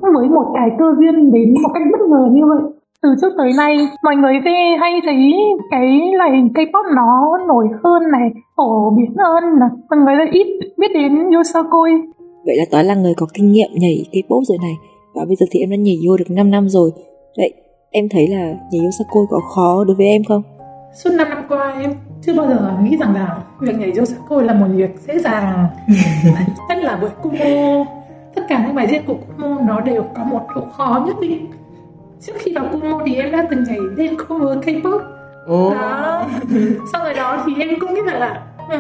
với 0.02 0.30
một 0.30 0.52
cái 0.56 0.70
cơ 0.80 0.86
duyên 0.98 1.32
đến 1.32 1.54
một 1.64 1.70
cách 1.74 1.84
bất 1.92 2.02
ngờ 2.10 2.30
như 2.32 2.42
vậy 2.46 2.74
từ 3.04 3.10
trước 3.22 3.34
tới 3.38 3.52
nay 3.58 3.78
mọi 4.04 4.16
người 4.16 4.34
sẽ 4.46 4.52
hay 4.82 4.92
thấy 5.06 5.34
cái 5.72 6.12
loại 6.18 6.32
hình 6.32 6.48
K-pop 6.54 6.96
nó 6.96 7.38
nổi 7.48 7.68
hơn 7.84 8.12
này 8.12 8.30
phổ 8.58 8.90
biến 8.98 9.16
hơn 9.18 9.44
là 9.60 9.70
mọi 9.90 10.00
người 10.00 10.16
rất 10.16 10.32
ít 10.32 10.48
biết 10.78 10.88
đến 10.94 11.32
Yosakoi 11.32 11.92
vậy 12.46 12.58
là 12.58 12.66
toán 12.72 12.86
là 12.86 12.96
người 12.96 13.14
có 13.18 13.26
kinh 13.34 13.52
nghiệm 13.52 13.70
nhảy 13.74 14.06
K-pop 14.12 14.44
rồi 14.44 14.58
này. 14.62 14.74
Và 15.16 15.26
bây 15.26 15.36
giờ 15.36 15.46
thì 15.52 15.60
em 15.60 15.70
đã 15.70 15.76
nhảy 15.78 15.98
vô 16.08 16.18
được 16.18 16.26
5 16.30 16.52
năm 16.52 16.70
rồi. 16.70 16.92
Vậy 17.38 17.54
em 17.92 18.10
thấy 18.10 18.28
là 18.28 18.54
nhảy 18.72 18.86
Yosakoi 18.86 19.26
có 19.30 19.40
khó 19.56 19.84
đối 19.84 19.96
với 19.96 20.06
em 20.06 20.24
không? 20.24 20.44
Suốt 21.04 21.10
5 21.14 21.30
năm 21.30 21.44
qua 21.50 21.80
em 21.82 21.94
chưa 22.22 22.34
bao 22.34 22.48
giờ 22.48 22.74
nghĩ 22.84 22.98
rằng 22.98 23.14
là 23.14 23.44
việc 23.60 23.76
nhảy 23.80 23.92
Yosakoi 23.98 24.44
là 24.44 24.54
một 24.54 24.68
việc 24.76 24.90
dễ 25.08 25.20
dàng. 25.20 25.68
Tất 26.70 26.76
là 26.82 26.98
bởi 27.02 27.10
Kumo. 27.22 27.86
Tất 28.36 28.42
cả 28.50 28.64
những 28.66 28.76
bài 28.76 28.88
diễn 28.92 29.02
của 29.08 29.14
Kumo 29.14 29.62
nó 29.62 29.82
đều 29.82 30.04
có 30.16 30.24
một 30.24 30.42
độ 30.56 30.62
khó 30.72 31.04
nhất 31.08 31.16
định 31.22 31.48
trước 32.22 32.34
khi 32.40 32.54
vào 32.56 32.66
Kumo 32.72 33.02
thì 33.06 33.16
em 33.16 33.32
đã 33.32 33.48
từng 33.50 33.64
nhảy 33.64 33.80
lên 33.80 34.18
cover 34.18 34.58
K-pop. 34.58 35.00
Oh. 35.52 35.74
đó. 35.74 36.26
Sau 36.94 37.04
rồi 37.04 37.14
đó 37.14 37.44
thì 37.46 37.54
em 37.60 37.80
cũng 37.80 37.94
nghĩ 37.94 38.02
rằng 38.02 38.20
là 38.20 38.42
ừ, 38.70 38.80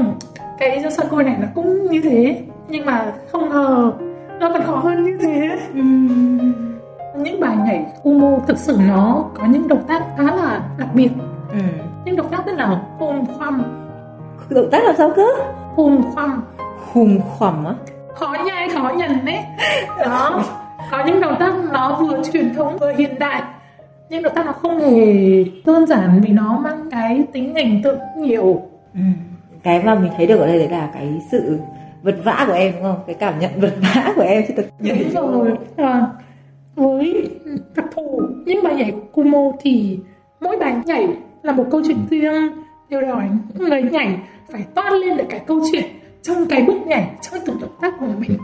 cái 0.60 0.84
Yosakoi 0.84 1.24
này 1.24 1.36
nó 1.40 1.48
cũng 1.56 1.86
như 1.92 2.02
thế 2.02 2.42
nhưng 2.68 2.86
mà 2.86 3.14
không 3.32 3.50
ngờ 3.50 3.92
nó 4.40 4.50
còn 4.54 4.64
khó 4.64 4.76
hơn 4.76 5.04
như 5.04 5.18
thế. 5.22 5.60
Uhm. 5.80 6.54
những 7.16 7.40
bài 7.40 7.58
nhảy 7.66 7.86
Kumo 8.04 8.40
thực 8.48 8.58
sự 8.58 8.78
nó 8.88 9.26
có 9.34 9.46
những 9.46 9.68
động 9.68 9.84
tác 9.88 10.04
khá 10.18 10.24
là 10.24 10.62
đặc 10.78 10.88
biệt. 10.94 11.10
Ừ. 11.52 11.60
những 12.06 12.16
động 12.16 12.30
tác 12.32 12.46
rất 12.46 12.54
là 12.58 12.82
hùng 13.00 13.26
khoăm 13.38 13.64
động 14.50 14.70
tác 14.72 14.84
làm 14.84 14.96
sao 14.98 15.12
cơ? 15.16 15.28
Hùng 15.76 16.04
khoăm 16.14 16.44
hùng 16.94 17.22
khoằm 17.22 17.66
á? 17.66 17.74
Khó 18.16 18.36
nhai 18.46 18.70
khó 18.70 18.92
nhận 18.98 19.26
đấy. 19.26 19.40
Đó 20.00 20.44
có 20.92 21.06
những 21.06 21.22
động 21.22 21.36
tác 21.40 21.54
nó 21.72 22.00
vừa 22.02 22.22
truyền 22.34 22.54
thống 22.54 22.78
vừa 22.78 22.94
hiện 22.94 23.20
đại 23.20 23.44
nhưng 24.10 24.24
động 24.24 24.34
tác 24.36 24.46
nó 24.46 24.52
không 24.52 24.80
hề 24.80 25.44
đơn 25.66 25.86
giản 25.86 26.22
vì 26.26 26.30
nó 26.30 26.60
mang 26.64 26.90
cái 26.92 27.24
tính 27.34 27.56
hình 27.56 27.82
tượng 27.84 28.00
nhiều. 28.18 28.62
Ừ. 28.94 29.00
cái 29.64 29.84
mà 29.84 29.96
mình 29.96 30.12
thấy 30.18 30.28
được 30.28 30.40
ở 30.40 30.48
đây 30.48 30.60
đấy 30.60 30.70
là 30.70 30.90
cái 30.94 31.22
sự 31.32 31.60
vật 32.04 32.16
vã 32.24 32.44
của 32.48 32.54
em 32.54 32.74
đúng 32.74 32.84
không? 32.84 33.00
Cái 33.08 33.16
cảm 33.20 33.40
nhận 33.40 33.52
vật 33.62 33.74
vã 33.82 34.14
của 34.16 34.22
em 34.22 34.44
chứ 34.48 34.54
thực 34.58 34.66
đúng 34.80 35.14
rồi. 35.14 35.52
À, 35.78 36.06
với 36.76 37.30
đặc 37.76 37.86
thù 37.96 38.22
những 38.46 38.64
bài 38.64 38.76
nhảy 38.76 38.92
của 38.92 39.02
Kumo 39.14 39.52
thì 39.62 40.00
mỗi 40.42 40.58
bài 40.58 40.76
nhảy 40.86 41.08
là 41.44 41.52
một 41.52 41.66
câu 41.72 41.82
chuyện 41.88 41.98
riêng. 42.10 42.52
Điều 42.90 43.02
đòi 43.02 43.24
người 43.58 43.82
nhảy 43.82 44.18
phải 44.52 44.66
toát 44.76 44.94
lên 44.94 45.18
được 45.18 45.26
cái 45.30 45.40
câu 45.48 45.62
chuyện 45.72 45.86
trong 46.22 46.46
cái 46.46 46.64
bước 46.64 46.88
nhảy 46.88 47.12
trong 47.22 47.42
từng 47.46 47.60
động 47.62 47.76
tác 47.82 47.94
của 48.00 48.06
mình. 48.20 48.38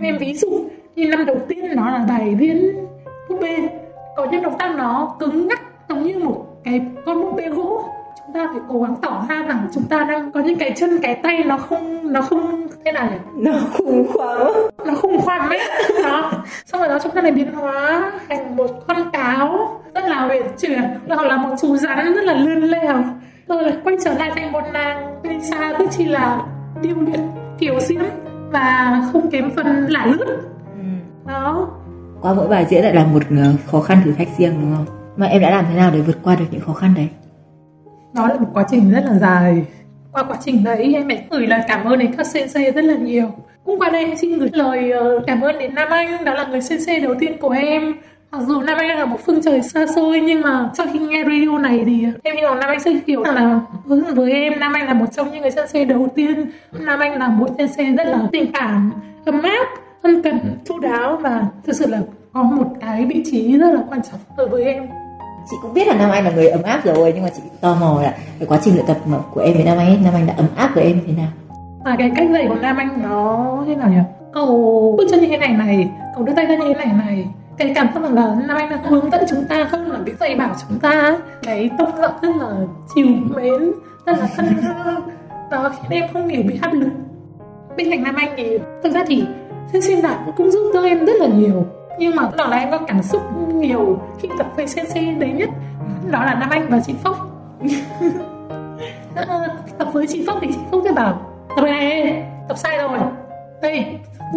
Em 0.00 0.18
ví 0.18 0.34
dụ 0.34 0.48
như 0.96 1.08
năm 1.08 1.24
đầu 1.24 1.36
tiên 1.48 1.76
nó 1.76 1.90
là 1.90 2.04
bài 2.08 2.36
diễn 2.40 2.86
búp 3.28 3.38
bê. 3.40 3.68
Có 4.16 4.26
những 4.30 4.42
động 4.42 4.58
tác 4.58 4.74
nó 4.76 5.16
cứng 5.18 5.48
ngắc 5.48 5.60
giống 5.88 6.02
như 6.02 6.18
một 6.18 6.46
cái 6.64 6.80
con 7.06 7.22
búp 7.22 7.32
bê 7.36 7.48
gỗ. 7.48 7.84
Chúng 8.18 8.34
ta 8.34 8.48
phải 8.52 8.60
cố 8.68 8.82
gắng 8.82 8.94
tỏ 9.02 9.24
ra 9.28 9.42
rằng 9.42 9.68
chúng 9.74 9.84
ta 9.84 10.04
đang 10.04 10.32
có 10.32 10.40
những 10.40 10.58
cái 10.58 10.72
chân 10.76 10.98
cái 11.02 11.14
tay 11.14 11.44
nó 11.44 11.58
không 11.58 12.12
nó 12.12 12.22
không 12.22 12.66
thế 12.84 12.92
nào 12.92 13.10
nhỉ? 13.10 13.16
Nó 13.34 13.52
khủng 13.72 14.06
khoằm 14.12 14.38
nó 14.86 14.94
khủng 14.94 15.20
khoằm 15.20 15.48
ấy 15.48 15.60
đó. 16.04 16.32
Xong 16.66 16.80
rồi 16.80 16.88
đó 16.88 16.98
chúng 17.02 17.12
ta 17.12 17.22
lại 17.22 17.32
biến 17.32 17.52
hóa 17.52 18.12
thành 18.28 18.56
một 18.56 18.70
con 18.88 19.10
cáo 19.12 19.80
rất 19.94 20.04
là 20.04 20.20
huyền 20.20 20.42
chuyển. 20.60 20.82
Hoặc 21.08 21.26
là 21.26 21.36
một 21.36 21.56
chú 21.60 21.76
rắn 21.76 22.12
rất 22.14 22.24
là 22.24 22.34
lươn 22.34 22.62
lèo. 22.62 22.96
Rồi 23.48 23.62
lại 23.62 23.76
quay 23.84 23.96
trở 24.04 24.14
lại 24.14 24.32
thành 24.36 24.52
một 24.52 24.62
nàng 24.72 25.14
Lisa 25.22 25.72
rất 25.78 25.90
chi 25.90 26.04
là 26.04 26.42
điêu 26.82 26.96
luyện 27.00 27.20
kiểu 27.58 27.80
diễm 27.80 28.02
và 28.50 29.00
không 29.12 29.30
kém 29.30 29.50
phần 29.56 29.86
lả 29.88 30.06
lướt. 30.06 30.36
Đó 31.26 31.68
qua 32.26 32.34
mỗi 32.34 32.48
bài 32.48 32.66
diễn 32.68 32.82
lại 32.82 32.94
là 32.94 33.04
một 33.06 33.22
ờ, 33.30 33.52
khó 33.66 33.80
khăn 33.80 33.98
thử 34.04 34.12
thách 34.12 34.28
riêng 34.38 34.52
đúng 34.60 34.74
không? 34.76 34.86
Mà 35.16 35.26
em 35.26 35.42
đã 35.42 35.50
làm 35.50 35.64
thế 35.70 35.76
nào 35.76 35.90
để 35.94 36.00
vượt 36.00 36.18
qua 36.22 36.36
được 36.36 36.44
những 36.50 36.60
khó 36.60 36.72
khăn 36.72 36.94
đấy? 36.96 37.08
Nó 38.14 38.26
là 38.26 38.34
một 38.34 38.48
quá 38.52 38.64
trình 38.70 38.90
rất 38.92 39.04
là 39.04 39.18
dài. 39.18 39.64
Qua 40.12 40.24
quá 40.24 40.36
trình 40.44 40.64
đấy 40.64 40.94
em 40.94 41.08
phải 41.08 41.24
gửi 41.30 41.46
lời 41.46 41.60
cảm 41.68 41.84
ơn 41.84 41.98
đến 41.98 42.14
các 42.16 42.26
sensei 42.26 42.70
rất 42.70 42.84
là 42.84 42.94
nhiều. 42.94 43.30
Cũng 43.64 43.78
qua 43.78 43.90
đây 43.90 44.04
em 44.04 44.16
xin 44.16 44.38
gửi 44.38 44.50
lời 44.52 44.90
ờ, 44.92 45.20
cảm 45.26 45.40
ơn 45.40 45.58
đến 45.58 45.74
Nam 45.74 45.88
Anh 45.90 46.24
đó 46.24 46.34
là 46.34 46.46
người 46.46 46.60
sensei 46.60 47.00
đầu 47.00 47.14
tiên 47.20 47.38
của 47.40 47.50
em. 47.50 47.94
Mặc 48.30 48.40
dù 48.46 48.60
Nam 48.60 48.78
Anh 48.78 48.98
là 48.98 49.04
một 49.04 49.18
phương 49.26 49.42
trời 49.42 49.62
xa 49.62 49.86
xôi 49.86 50.20
nhưng 50.20 50.40
mà 50.40 50.70
sau 50.74 50.86
khi 50.92 50.98
nghe 50.98 51.24
radio 51.24 51.58
này 51.58 51.82
thì 51.86 52.06
em 52.22 52.36
hy 52.36 52.42
vọng 52.42 52.58
Nam 52.60 52.70
Anh 52.70 52.80
sẽ 52.80 52.90
hiểu 53.06 53.22
là 53.24 53.60
với, 53.84 54.00
với 54.00 54.32
em 54.32 54.60
Nam 54.60 54.72
Anh 54.72 54.86
là 54.86 54.94
một 54.94 55.06
trong 55.12 55.32
những 55.32 55.42
người 55.42 55.50
sensei 55.50 55.84
đầu 55.84 56.08
tiên. 56.14 56.50
Nam 56.72 57.00
Anh 57.00 57.18
là 57.18 57.28
một 57.28 57.48
sensei 57.58 57.86
rất 57.86 58.06
là 58.06 58.18
tình 58.32 58.52
cảm 58.52 58.92
ấm 59.24 59.42
áp 59.42 59.66
ân 60.06 60.22
cần 60.22 60.58
chu 60.64 60.78
đáo 60.78 61.16
và 61.16 61.46
thực 61.66 61.76
sự 61.76 61.86
là 61.86 62.00
có 62.32 62.42
một 62.42 62.66
cái 62.80 63.06
vị 63.06 63.22
trí 63.30 63.58
rất 63.58 63.74
là 63.74 63.80
quan 63.88 64.00
trọng 64.10 64.20
đối 64.36 64.48
với 64.48 64.64
em. 64.64 64.86
Chị 65.50 65.56
cũng 65.62 65.74
biết 65.74 65.88
là 65.88 65.94
Nam 65.94 66.10
Anh 66.10 66.24
là 66.24 66.30
người 66.30 66.48
ấm 66.48 66.62
áp 66.62 66.84
rồi 66.84 67.12
nhưng 67.14 67.22
mà 67.22 67.28
chị 67.36 67.42
tò 67.60 67.76
mò 67.80 68.00
là 68.02 68.14
cái 68.38 68.46
quá 68.48 68.58
trình 68.62 68.74
luyện 68.74 68.86
tập 68.86 68.96
của 69.34 69.40
em 69.40 69.54
với 69.54 69.64
Nam 69.64 69.78
Anh 69.78 69.86
ấy, 69.86 69.98
Nam 70.04 70.14
Anh 70.14 70.26
đã 70.26 70.34
ấm 70.36 70.46
áp 70.56 70.70
với 70.74 70.84
em 70.84 71.00
thế 71.06 71.12
nào? 71.12 71.28
À 71.84 71.96
cái 71.98 72.12
cách 72.16 72.28
dạy 72.32 72.46
của 72.48 72.54
Nam 72.54 72.76
Anh 72.76 73.02
nó 73.02 73.64
thế 73.66 73.74
nào 73.74 73.88
nhỉ? 73.88 74.00
Cậu 74.32 74.46
bước 74.98 75.04
chân 75.10 75.20
như 75.20 75.26
thế 75.26 75.36
này 75.36 75.52
này 75.52 75.90
cậu 76.14 76.24
đưa 76.24 76.32
tay 76.32 76.46
ra 76.46 76.56
như 76.56 76.74
thế 76.74 76.84
này 76.84 76.94
này 77.06 77.26
cái 77.58 77.72
cảm 77.74 77.88
giác 77.94 78.02
là 78.02 78.36
Nam 78.48 78.56
Anh 78.56 78.70
đang 78.70 78.84
hướng 78.84 79.10
dẫn 79.10 79.24
chúng 79.30 79.44
ta 79.48 79.68
hơn 79.70 79.92
là 79.92 79.98
biết 79.98 80.12
dạy 80.20 80.34
bảo 80.34 80.54
chúng 80.68 80.78
ta 80.78 81.18
cái 81.42 81.70
tông 81.78 81.90
giọng 82.00 82.14
rất 82.22 82.36
là 82.36 82.52
chiều 82.94 83.06
mến 83.34 83.72
rất 84.06 84.18
là 84.18 84.28
thân 84.36 84.46
thương. 84.62 85.00
Đó 85.50 85.72
khiến 85.72 86.02
em 86.02 86.10
không 86.12 86.28
hề 86.28 86.42
bị 86.42 86.58
áp 86.62 86.72
lực. 86.72 86.90
Bên 87.76 87.90
cạnh 87.90 88.02
Nam 88.02 88.14
Anh 88.14 88.34
thì 88.36 88.58
thực 88.82 88.92
ra 88.92 89.04
thì 89.06 89.24
thế 89.72 89.80
Sen 89.80 90.02
Đạt 90.02 90.18
cũng 90.36 90.50
giúp 90.50 90.70
đỡ 90.74 90.82
em 90.82 91.04
rất 91.04 91.16
là 91.20 91.26
nhiều. 91.26 91.66
Nhưng 91.98 92.16
mà 92.16 92.30
đó 92.36 92.46
là 92.46 92.56
em 92.56 92.70
có 92.70 92.78
cảm 92.78 93.02
xúc 93.02 93.22
nhiều 93.54 93.98
khi 94.18 94.28
tập 94.38 94.46
với 94.56 94.66
CC 94.66 94.94
đấy 95.18 95.32
nhất? 95.32 95.48
Đó 96.10 96.24
là 96.24 96.34
Nam 96.34 96.50
Anh 96.50 96.66
và 96.68 96.80
chị 96.86 96.94
Phúc. 97.04 97.16
Ờ, 99.14 99.48
tập 99.78 99.88
với 99.92 100.06
chị 100.06 100.24
Phúc 100.26 100.36
thì 100.40 100.48
chị 100.52 100.58
Phúc 100.70 100.82
sẽ 100.84 100.92
bảo, 100.92 101.20
tập 101.56 101.62
này, 101.62 102.22
tập 102.48 102.58
sai 102.58 102.78
rồi. 102.78 102.98
Đây, 103.62 103.86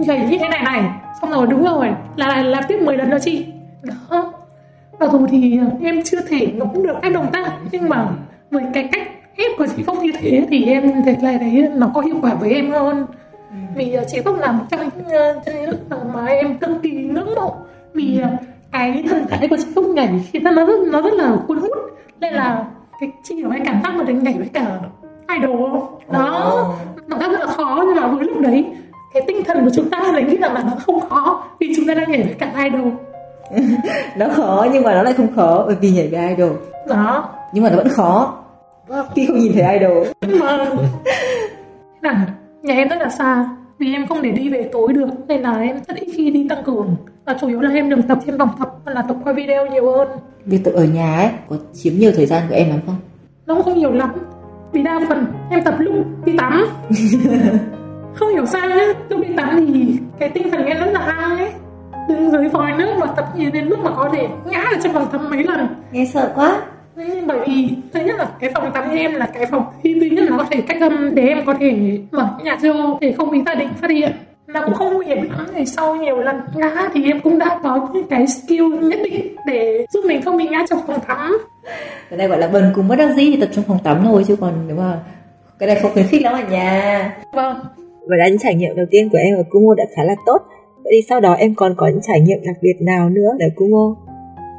gầy 0.07 0.19
như 0.19 0.37
thế 0.37 0.49
này 0.49 0.61
này, 0.63 0.83
xong 1.21 1.31
rồi 1.31 1.47
đúng 1.47 1.63
rồi, 1.63 1.87
là 2.15 2.43
làm 2.43 2.63
tiếp 2.67 2.77
10 2.81 2.97
lần 2.97 3.09
đó 3.09 3.17
chị. 3.21 3.45
Đó. 3.83 4.33
Mặc 4.99 5.09
dù 5.11 5.27
thì 5.27 5.57
ờ, 5.57 5.65
em 5.81 6.03
chưa 6.03 6.21
thể 6.21 6.47
ngẫm 6.47 6.83
được 6.83 6.95
các 7.01 7.13
động 7.13 7.27
tác, 7.33 7.51
nhưng 7.71 7.89
mà 7.89 8.07
với 8.51 8.63
cái 8.73 8.89
cách 8.91 9.07
ép 9.35 9.51
của 9.57 9.67
chị 9.77 9.83
Phúc 9.83 9.97
như 10.01 10.11
thế 10.19 10.45
thì 10.49 10.65
em 10.65 11.03
thấy 11.05 11.17
là 11.21 11.37
đấy 11.37 11.69
nó 11.75 11.91
có 11.93 12.01
hiệu 12.01 12.15
quả 12.21 12.33
với 12.33 12.53
em 12.53 12.71
hơn 12.71 13.05
vì 13.75 13.97
uh, 14.01 14.07
chị 14.07 14.21
Phúc 14.25 14.35
là 14.39 14.51
một 14.51 14.63
trong 14.71 14.79
những 14.79 15.07
nữ 15.65 15.77
mà 16.13 16.25
em 16.25 16.57
cực 16.57 16.69
kỳ 16.83 16.91
ngưỡng 16.91 17.35
mộ. 17.35 17.55
Vì 17.93 18.21
uh, 18.23 18.39
cái 18.71 19.03
thần 19.09 19.27
thái 19.29 19.47
của 19.47 19.57
chị 19.57 19.65
Phúc 19.75 19.85
nhảy 19.85 20.09
khi 20.31 20.39
nó 20.39 20.65
rất 20.65 20.79
nó 20.91 21.01
rất 21.01 21.13
là 21.13 21.37
cuốn 21.47 21.57
hút. 21.57 21.71
Nên 22.19 22.33
là 22.33 22.65
cái 22.99 23.11
chị 23.23 23.43
có 23.43 23.49
cái 23.49 23.61
cảm 23.65 23.81
giác 23.83 23.95
mà 23.95 24.03
được 24.03 24.13
nhảy 24.13 24.33
với 24.33 24.49
cả 24.53 24.79
idol 25.35 25.79
đó. 26.11 26.65
Nó 27.07 27.17
rất 27.17 27.31
là 27.39 27.45
khó 27.45 27.83
nhưng 27.87 27.95
mà 27.95 28.07
với 28.07 28.25
lúc 28.25 28.39
đấy 28.39 28.65
cái 29.13 29.23
tinh 29.27 29.43
thần 29.43 29.63
của 29.63 29.71
chúng 29.75 29.89
ta 29.89 30.11
lại 30.13 30.23
nghĩ 30.23 30.37
rằng 30.37 30.53
là 30.53 30.63
nó 30.63 30.71
không 30.85 31.09
khó 31.09 31.43
vì 31.59 31.73
chúng 31.75 31.87
ta 31.87 31.93
đang 31.93 32.11
nhảy 32.11 32.23
với 32.23 32.33
cả 32.33 32.51
idol. 32.63 32.91
Nó 34.17 34.27
khó 34.35 34.65
nhưng 34.73 34.83
mà 34.83 34.93
nó 34.93 35.03
lại 35.03 35.13
không 35.13 35.35
khó 35.35 35.63
bởi 35.65 35.75
vì 35.81 35.91
nhảy 35.91 36.07
với 36.07 36.27
idol. 36.29 36.51
Đó. 36.87 37.29
Nhưng 37.53 37.63
mà 37.63 37.69
nó 37.69 37.75
vẫn 37.75 37.89
khó. 37.89 38.33
Vâng. 38.87 39.07
Khi 39.15 39.25
không 39.25 39.39
nhìn 39.39 39.53
thấy 39.53 39.79
idol. 39.79 40.07
Mà 40.39 40.65
là 42.01 42.25
nhà 42.63 42.73
em 42.73 42.87
rất 42.87 42.95
là 42.99 43.09
xa 43.09 43.49
vì 43.79 43.93
em 43.93 44.07
không 44.07 44.21
để 44.21 44.31
đi 44.31 44.49
về 44.49 44.69
tối 44.71 44.93
được 44.93 45.07
nên 45.27 45.41
là 45.41 45.59
em 45.59 45.75
rất 45.87 45.95
ít 45.95 46.07
khi 46.15 46.31
đi 46.31 46.47
tăng 46.49 46.63
cường. 46.63 46.95
Và 47.25 47.37
chủ 47.41 47.47
yếu 47.47 47.61
là 47.61 47.71
em 47.71 47.89
được 47.89 48.01
tập 48.07 48.19
trên 48.25 48.37
phòng 48.37 48.49
tập 48.59 48.69
hoặc 48.85 48.93
là 48.93 49.01
tập 49.01 49.17
qua 49.23 49.33
video 49.33 49.65
nhiều 49.65 49.91
hơn. 49.91 50.07
Việc 50.45 50.59
tập 50.63 50.71
ở 50.75 50.83
nhà 50.83 51.17
ấy 51.17 51.29
có 51.49 51.55
chiếm 51.73 51.93
nhiều 51.93 52.11
thời 52.15 52.25
gian 52.25 52.43
của 52.49 52.55
em 52.55 52.69
lắm 52.69 52.79
không? 52.85 52.95
Nó 53.45 53.55
cũng 53.55 53.63
không 53.63 53.77
nhiều 53.77 53.91
lắm 53.91 54.09
vì 54.71 54.83
đa 54.83 54.99
phần 55.09 55.25
em 55.49 55.63
tập 55.63 55.75
lúc 55.79 55.95
đi 56.25 56.33
tắm. 56.37 56.65
Không 58.13 58.29
hiểu 58.29 58.45
sao 58.45 58.69
nhá 58.69 58.93
lúc 59.09 59.21
đi 59.21 59.33
tắm 59.37 59.65
thì 59.67 59.97
cái 60.19 60.29
tinh 60.29 60.51
thần 60.51 60.65
em 60.65 60.79
rất 60.79 60.91
là 60.91 60.99
hăng 60.99 61.37
ấy. 61.37 61.51
Đứng 62.09 62.31
dưới 62.31 62.49
vòi 62.49 62.71
nước 62.77 62.93
mà 62.99 63.05
tập 63.05 63.25
nhiều 63.35 63.49
đến 63.53 63.69
mức 63.69 63.79
mà 63.83 63.91
có 63.95 64.09
thể 64.13 64.27
ngã 64.45 64.63
ở 64.73 64.79
trong 64.83 64.93
phòng 64.93 65.07
tắm 65.11 65.29
mấy 65.29 65.43
lần. 65.43 65.67
Nghe 65.91 66.05
sợ 66.13 66.31
quá 66.35 66.61
bởi 67.27 67.39
vì 67.47 67.69
thứ 67.93 67.99
nhất 67.99 68.15
là 68.17 68.29
cái 68.39 68.51
phòng 68.53 68.71
tắm 68.73 68.89
em 68.91 69.13
là 69.13 69.29
cái 69.33 69.45
phòng 69.45 69.63
duy 69.83 70.09
nhất 70.09 70.29
là 70.29 70.37
có 70.37 70.45
thể 70.51 70.61
cách 70.61 70.81
âm 70.81 71.15
để 71.15 71.27
em 71.27 71.45
có 71.45 71.53
thể 71.59 71.99
mở 72.11 72.29
nhạc 72.43 72.59
vô 72.61 72.97
để 73.01 73.11
không 73.11 73.31
bị 73.31 73.41
gia 73.45 73.55
đình 73.55 73.69
phát 73.81 73.91
hiện. 73.91 74.11
Là 74.47 74.61
cũng 74.65 74.73
không 74.73 74.93
nguy 74.93 75.05
hiểm 75.05 75.29
lắm 75.31 75.47
thì 75.55 75.65
sau 75.65 75.95
nhiều 75.95 76.17
lần 76.17 76.41
ngã 76.55 76.89
thì 76.93 77.05
em 77.05 77.19
cũng 77.19 77.39
đã 77.39 77.59
có 77.63 77.89
những 77.93 78.07
cái 78.09 78.27
skill 78.27 78.63
nhất 78.81 78.99
định 79.03 79.35
để 79.45 79.85
giúp 79.89 80.01
mình 80.07 80.21
không 80.21 80.37
bị 80.37 80.47
ngã 80.47 80.65
trong 80.69 80.79
phòng 80.87 80.99
tắm. 81.07 81.37
Cái 82.09 82.17
này 82.17 82.27
gọi 82.27 82.39
là 82.39 82.47
bần 82.47 82.71
cùng 82.75 82.87
bất 82.87 82.95
đắc 82.95 83.13
dĩ 83.15 83.31
thì 83.31 83.41
tập 83.41 83.49
trong 83.51 83.63
phòng 83.67 83.77
tắm 83.83 84.01
thôi 84.03 84.23
chứ 84.27 84.35
còn 84.35 84.53
nếu 84.67 84.75
mà 84.75 84.99
cái 85.59 85.67
này 85.67 85.79
không 85.81 85.91
khuyến 85.93 86.07
khích 86.07 86.21
lắm 86.21 86.33
ở 86.33 86.43
nhà. 86.51 87.17
Vâng. 87.33 87.59
Và 88.09 88.17
đã 88.17 88.27
những 88.27 88.39
trải 88.39 88.55
nghiệm 88.55 88.75
đầu 88.75 88.85
tiên 88.91 89.09
của 89.09 89.17
em 89.17 89.35
ở 89.35 89.43
Kumo 89.49 89.75
đã 89.75 89.83
khá 89.95 90.03
là 90.03 90.15
tốt. 90.25 90.41
Vậy 90.83 90.93
thì 90.95 91.01
sau 91.09 91.19
đó 91.19 91.33
em 91.33 91.55
còn 91.55 91.73
có 91.77 91.87
những 91.87 92.01
trải 92.01 92.21
nghiệm 92.21 92.37
đặc 92.45 92.55
biệt 92.61 92.75
nào 92.81 93.09
nữa 93.09 93.29
ở 93.39 93.47
Kumo? 93.55 93.95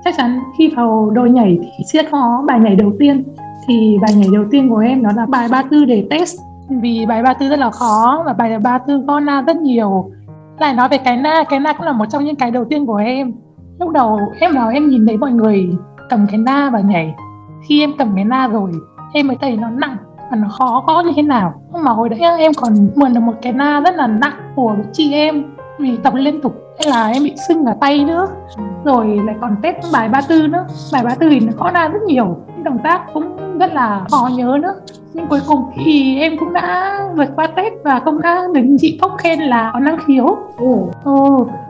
Chắc 0.04 0.14
chắn 0.16 0.40
khi 0.58 0.70
vào 0.76 1.10
đôi 1.14 1.30
nhảy 1.30 1.58
thì 1.62 1.84
sẽ 1.92 2.02
có 2.12 2.44
bài 2.46 2.60
nhảy 2.60 2.76
đầu 2.76 2.92
tiên. 2.98 3.24
Thì 3.66 3.98
bài 4.02 4.14
nhảy 4.14 4.28
đầu 4.32 4.44
tiên 4.50 4.70
của 4.70 4.78
em 4.78 5.02
đó 5.02 5.10
là 5.16 5.26
bài 5.26 5.48
ba 5.50 5.62
tư 5.62 5.84
để 5.84 6.06
test. 6.10 6.36
Vì 6.82 7.06
bài 7.08 7.22
ba 7.22 7.34
tư 7.34 7.48
rất 7.48 7.58
là 7.58 7.70
khó 7.70 8.22
và 8.26 8.32
bài 8.32 8.58
ba 8.58 8.78
tư 8.78 9.04
có 9.08 9.20
na 9.20 9.42
rất 9.46 9.56
nhiều. 9.56 10.10
Lại 10.58 10.74
nói 10.74 10.88
về 10.88 10.98
cái 10.98 11.16
na 11.16 11.44
cái 11.48 11.60
na 11.60 11.72
cũng 11.72 11.86
là 11.86 11.92
một 11.92 12.04
trong 12.10 12.24
những 12.24 12.36
cái 12.36 12.50
đầu 12.50 12.64
tiên 12.64 12.86
của 12.86 12.96
em. 12.96 13.32
Lúc 13.78 13.90
đầu 13.90 14.18
em 14.40 14.54
vào 14.54 14.70
em 14.70 14.88
nhìn 14.88 15.06
thấy 15.06 15.16
mọi 15.16 15.32
người 15.32 15.68
cầm 16.08 16.26
cái 16.30 16.38
na 16.38 16.70
và 16.72 16.80
nhảy. 16.80 17.14
Khi 17.68 17.80
em 17.80 17.90
cầm 17.98 18.12
cái 18.14 18.24
na 18.24 18.48
rồi, 18.48 18.70
em 19.12 19.26
mới 19.26 19.36
thấy 19.40 19.56
nó 19.56 19.70
nặng 19.70 19.96
và 20.30 20.36
nó 20.36 20.48
khó 20.48 20.84
có 20.86 21.02
như 21.02 21.12
thế 21.16 21.22
nào. 21.22 21.52
Nhưng 21.72 21.84
mà 21.84 21.90
hồi 21.90 22.08
đấy 22.08 22.20
em 22.38 22.52
còn 22.60 22.72
mượn 22.94 23.14
được 23.14 23.20
một 23.20 23.34
cái 23.42 23.52
na 23.52 23.80
rất 23.80 23.94
là 23.94 24.06
nặng 24.06 24.36
của 24.54 24.76
chị 24.92 25.12
em 25.12 25.44
vì 25.78 25.96
tập 25.96 26.14
liên 26.14 26.40
tục 26.40 26.54
nên 26.80 26.88
là 26.88 27.08
em 27.08 27.24
bị 27.24 27.32
sưng 27.48 27.64
ở 27.64 27.74
tay 27.80 28.04
nữa. 28.04 28.26
Rồi 28.84 29.20
lại 29.26 29.36
còn 29.40 29.56
test 29.62 29.76
bài 29.92 30.08
ba 30.08 30.20
tư 30.28 30.46
nữa. 30.46 30.66
Bài 30.92 31.02
ba 31.04 31.14
tư 31.14 31.28
thì 31.30 31.40
nó 31.40 31.52
có 31.58 31.70
ra 31.74 31.88
rất 31.88 32.02
nhiều. 32.06 32.36
Những 32.54 32.64
động 32.64 32.78
tác 32.84 33.00
cũng 33.14 33.36
rất 33.58 33.74
là 33.74 34.04
khó 34.10 34.30
nhớ 34.36 34.58
nữa. 34.62 34.74
Nhưng 35.14 35.26
cuối 35.26 35.40
cùng 35.48 35.62
thì 35.76 36.18
em 36.18 36.36
cũng 36.38 36.52
đã 36.52 36.98
vượt 37.16 37.28
qua 37.36 37.46
test 37.46 37.74
và 37.84 38.00
cũng 38.04 38.20
đã 38.22 38.42
được. 38.54 38.60
Chị 38.78 38.98
Phúc 39.02 39.12
khen 39.18 39.40
là 39.40 39.70
có 39.74 39.80
năng 39.80 39.98
khiếu. 40.06 40.36
Ừ 40.58 40.76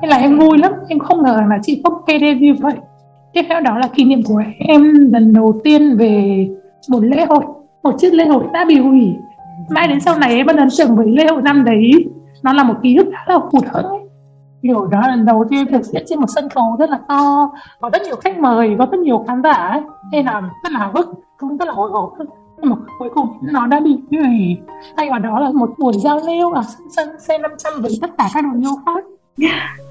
nên 0.01 0.11
là 0.11 0.17
em 0.17 0.39
vui 0.39 0.59
lắm. 0.59 0.73
Em 0.89 0.99
không 0.99 1.23
ngờ 1.23 1.43
là 1.51 1.59
chị 1.63 1.81
Phúc 1.85 1.93
khen 2.07 2.21
em 2.21 2.39
như 2.39 2.55
vậy. 2.61 2.75
Tiếp 3.33 3.43
theo 3.49 3.61
đó 3.61 3.79
là 3.79 3.87
kỷ 3.87 4.05
niệm 4.05 4.23
của 4.29 4.43
em 4.59 5.11
lần 5.13 5.33
đầu 5.33 5.61
tiên 5.65 5.97
về 5.97 6.47
một 6.89 7.01
lễ 7.05 7.27
hội. 7.29 7.45
Một 7.83 7.95
chiếc 7.99 8.15
lễ 8.15 8.27
hội 8.27 8.45
đã 8.53 8.65
bị 8.65 8.79
hủy. 8.79 9.15
Mãi 9.71 9.89
đến 9.89 10.01
sau 10.01 10.19
này 10.19 10.35
em 10.35 10.47
vẫn 10.47 10.57
ấn 10.57 10.69
tượng 10.79 10.97
với 10.97 11.07
lễ 11.07 11.27
hội 11.27 11.43
năm 11.43 11.65
đấy. 11.65 11.93
Nó 12.43 12.53
là 12.53 12.63
một 12.63 12.75
ký 12.83 12.97
ức 12.97 13.07
khá 13.13 13.33
là 13.33 13.39
hụt 13.53 13.65
hẫng 13.73 14.00
kiểu 14.63 14.87
đó 14.87 15.01
lần 15.09 15.25
đầu 15.25 15.45
tiên 15.51 15.67
thực 15.73 15.83
hiện 15.93 16.05
trên 16.09 16.21
một 16.21 16.27
sân 16.35 16.49
khấu 16.49 16.77
rất 16.79 16.91
là 16.91 16.99
to. 17.09 17.51
Có 17.81 17.91
rất 17.93 18.03
nhiều 18.03 18.17
khách 18.17 18.39
mời 18.39 18.77
có 18.79 18.87
rất 18.93 18.99
nhiều 18.99 19.25
khán 19.27 19.43
giả 19.43 19.53
ấy. 19.53 19.81
Nên 20.13 20.27
là 20.27 20.41
rất 20.41 20.73
là 20.73 20.79
háo 20.79 20.93
hức 20.95 21.09
cũng 21.39 21.57
rất 21.57 21.69
là 21.69 21.75
hồi 21.75 21.91
hộp. 21.91 22.13
Mà 22.63 22.77
cuối 22.99 23.09
cùng 23.15 23.27
nó 23.43 23.67
đã 23.67 23.81
bị 23.81 23.99
hủy. 24.11 24.57
Thay 24.97 25.11
vào 25.11 25.19
đó 25.19 25.41
là 25.41 25.51
một 25.51 25.71
buổi 25.79 25.93
giao 26.05 26.21
lưu 26.27 26.53
ở 26.53 26.63
sân 26.97 27.09
sân 27.19 27.41
C500 27.41 27.83
với 27.83 27.99
tất 28.01 28.11
cả 28.19 28.29
các 28.35 28.45
đội 28.45 28.63
yêu 28.63 28.73
khác. 28.87 29.05